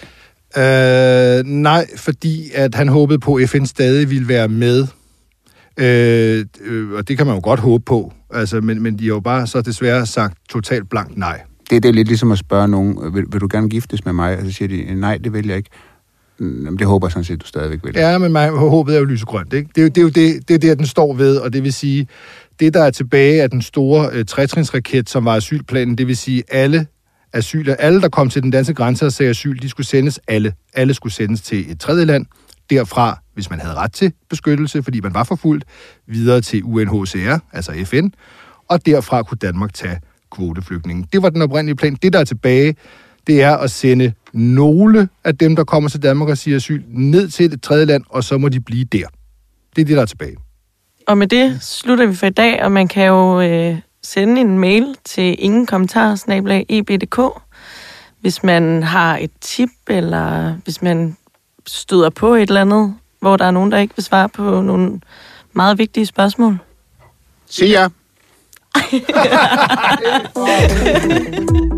Øh, 0.57 1.45
nej, 1.45 1.87
fordi 1.97 2.51
at 2.55 2.75
han 2.75 2.89
håbede 2.89 3.19
på, 3.19 3.35
at 3.35 3.49
FN 3.49 3.65
stadig 3.65 4.11
ville 4.11 4.29
være 4.29 4.49
med. 4.49 4.87
Øh, 5.77 6.47
øh, 6.61 6.93
og 6.93 7.09
det 7.09 7.17
kan 7.17 7.27
man 7.27 7.35
jo 7.35 7.41
godt 7.45 7.61
håbe 7.61 7.85
på. 7.85 8.13
Altså, 8.35 8.61
men, 8.61 8.83
men 8.83 8.99
de 8.99 9.05
har 9.05 9.09
jo 9.09 9.21
bare 9.21 9.47
så 9.47 9.61
desværre 9.61 10.07
sagt 10.07 10.39
totalt 10.49 10.91
blankt 10.91 11.17
nej. 11.17 11.41
Det, 11.71 11.83
det 11.83 11.89
er 11.89 11.93
lidt 11.93 12.09
ligesom 12.09 12.33
at 12.33 12.39
spørge 12.39 12.69
nogen, 12.69 12.99
øh, 13.03 13.15
vil, 13.15 13.25
vil 13.33 13.41
du 13.41 13.49
gerne 13.51 13.69
giftes 13.69 14.05
med 14.05 14.13
mig? 14.13 14.39
Og 14.39 14.45
så 14.45 14.53
siger 14.53 14.69
de, 14.69 14.95
nej, 14.95 15.19
det 15.19 15.33
vil 15.33 15.47
jeg 15.47 15.57
ikke. 15.57 15.71
Jamen, 16.41 16.79
det 16.79 16.87
håber 16.87 17.07
jeg 17.07 17.13
sådan 17.13 17.25
set, 17.25 17.43
du 17.43 17.47
stadigvæk 17.47 17.79
vil. 17.85 17.93
Ja, 17.97 18.19
men 18.19 18.33
mig, 18.33 18.51
håbet 18.51 18.95
er 18.95 18.99
jo 18.99 19.05
lysegrønt. 19.05 19.53
Ikke? 19.53 19.69
Det, 19.75 19.79
er 19.79 19.83
jo, 19.83 19.89
det 19.89 19.99
er 19.99 20.03
jo 20.03 20.09
det, 20.09 20.49
det, 20.49 20.55
er 20.55 20.59
der, 20.59 20.75
den 20.75 20.87
står 20.87 21.15
ved, 21.15 21.37
og 21.37 21.53
det 21.53 21.65
vil 21.65 21.73
sige, 21.73 22.09
det 22.61 22.75
der 22.75 22.83
er 22.83 22.91
tilbage 22.91 23.43
af 23.43 23.51
den 23.51 23.63
store 23.63 24.11
øh, 24.13 24.25
trætrinsraket, 24.25 25.11
som 25.11 25.25
var 25.25 25.37
asylplanen, 25.37 25.99
det 25.99 26.07
vil 26.07 26.17
sige 26.17 26.43
alle 26.49 26.87
asyler, 27.33 27.75
alle 27.75 28.01
der 28.01 28.09
kom 28.09 28.31
til 28.31 28.43
den 28.43 28.51
danske 28.51 28.75
grænse 28.75 29.07
og 29.07 29.13
sagde 29.13 29.31
asyl, 29.31 29.63
de 29.63 29.69
skulle 29.69 29.87
sendes 29.87 30.21
alle. 30.29 30.53
Alle 30.75 30.95
skulle 30.95 31.13
sendes 31.13 31.41
til 31.41 31.71
et 31.73 31.81
tredje 31.81 32.05
land. 32.05 32.27
Derfra, 32.71 33.19
hvis 33.35 33.51
man 33.51 33.61
havde 33.61 33.75
ret 33.75 33.93
til 33.93 34.13
beskyttelse, 34.31 34.83
fordi 34.83 35.01
man 35.01 35.15
var 35.15 35.25
forfulgt, 35.25 35.65
videre 36.07 36.41
til 36.41 36.65
UNHCR, 36.65 37.39
altså 37.53 37.73
FN, 37.85 38.09
og 38.69 38.87
derfra 38.87 39.23
kunne 39.23 39.39
Danmark 39.39 39.75
tage 39.75 40.01
kvoteflygtninge. 40.31 41.07
Det 41.13 41.23
var 41.23 41.31
den 41.31 41.43
oprindelige 41.43 41.77
plan. 41.77 41.95
Det, 42.03 42.13
der 42.13 42.19
er 42.19 42.25
tilbage, 42.25 42.77
det 43.27 43.43
er 43.43 43.57
at 43.57 43.71
sende 43.71 44.13
nogle 44.33 45.09
af 45.25 45.39
dem, 45.39 45.57
der 45.57 45.65
kommer 45.65 45.91
til 45.91 46.03
Danmark 46.03 46.29
og 46.29 46.39
siger 46.39 46.57
asyl, 46.57 46.83
ned 46.89 47.29
til 47.29 47.53
et 47.53 47.63
tredje 47.63 47.85
land, 47.85 48.05
og 48.09 48.25
så 48.25 48.39
må 48.39 48.49
de 48.49 48.61
blive 48.61 48.85
der. 48.85 49.07
Det 49.77 49.83
er 49.83 49.87
det, 49.87 49.97
der 49.97 50.03
er 50.03 50.07
tilbage. 50.07 50.37
Og 51.07 51.19
med 51.19 51.27
det 51.27 51.63
slutter 51.63 52.07
vi 52.07 52.15
for 52.15 52.27
i 52.27 52.31
dag, 52.31 52.63
og 52.63 52.73
man 52.73 52.89
kan 52.89 53.07
jo 53.07 53.41
øh, 53.41 53.79
sende 54.03 54.41
en 54.41 54.59
mail 54.59 54.97
til 55.05 55.37
ingen 55.39 55.67
kommentar 55.67 56.25
eb.dk, 56.69 57.21
hvis 58.21 58.43
man 58.43 58.83
har 58.83 59.17
et 59.17 59.31
tip, 59.41 59.71
eller 59.89 60.53
hvis 60.65 60.83
man 60.83 61.17
støder 61.67 62.11
på 62.11 62.35
et 62.35 62.49
eller 62.49 62.61
andet, 62.61 62.95
hvor 63.21 63.37
der 63.37 63.45
er 63.45 63.51
nogen, 63.51 63.73
der 63.73 63.79
ikke 63.79 63.97
vil 63.97 64.05
svare 64.05 64.29
på 64.29 64.63
nogle 64.63 65.01
meget 65.53 65.79
vigtige 65.79 66.07
spørgsmål. 66.07 66.59
Sig 67.47 67.69
ja. 67.69 67.89
Ha 68.75 68.81
ha 68.81 69.25
ha 69.35 69.67
ha 69.67 70.49
ha! 71.71 71.78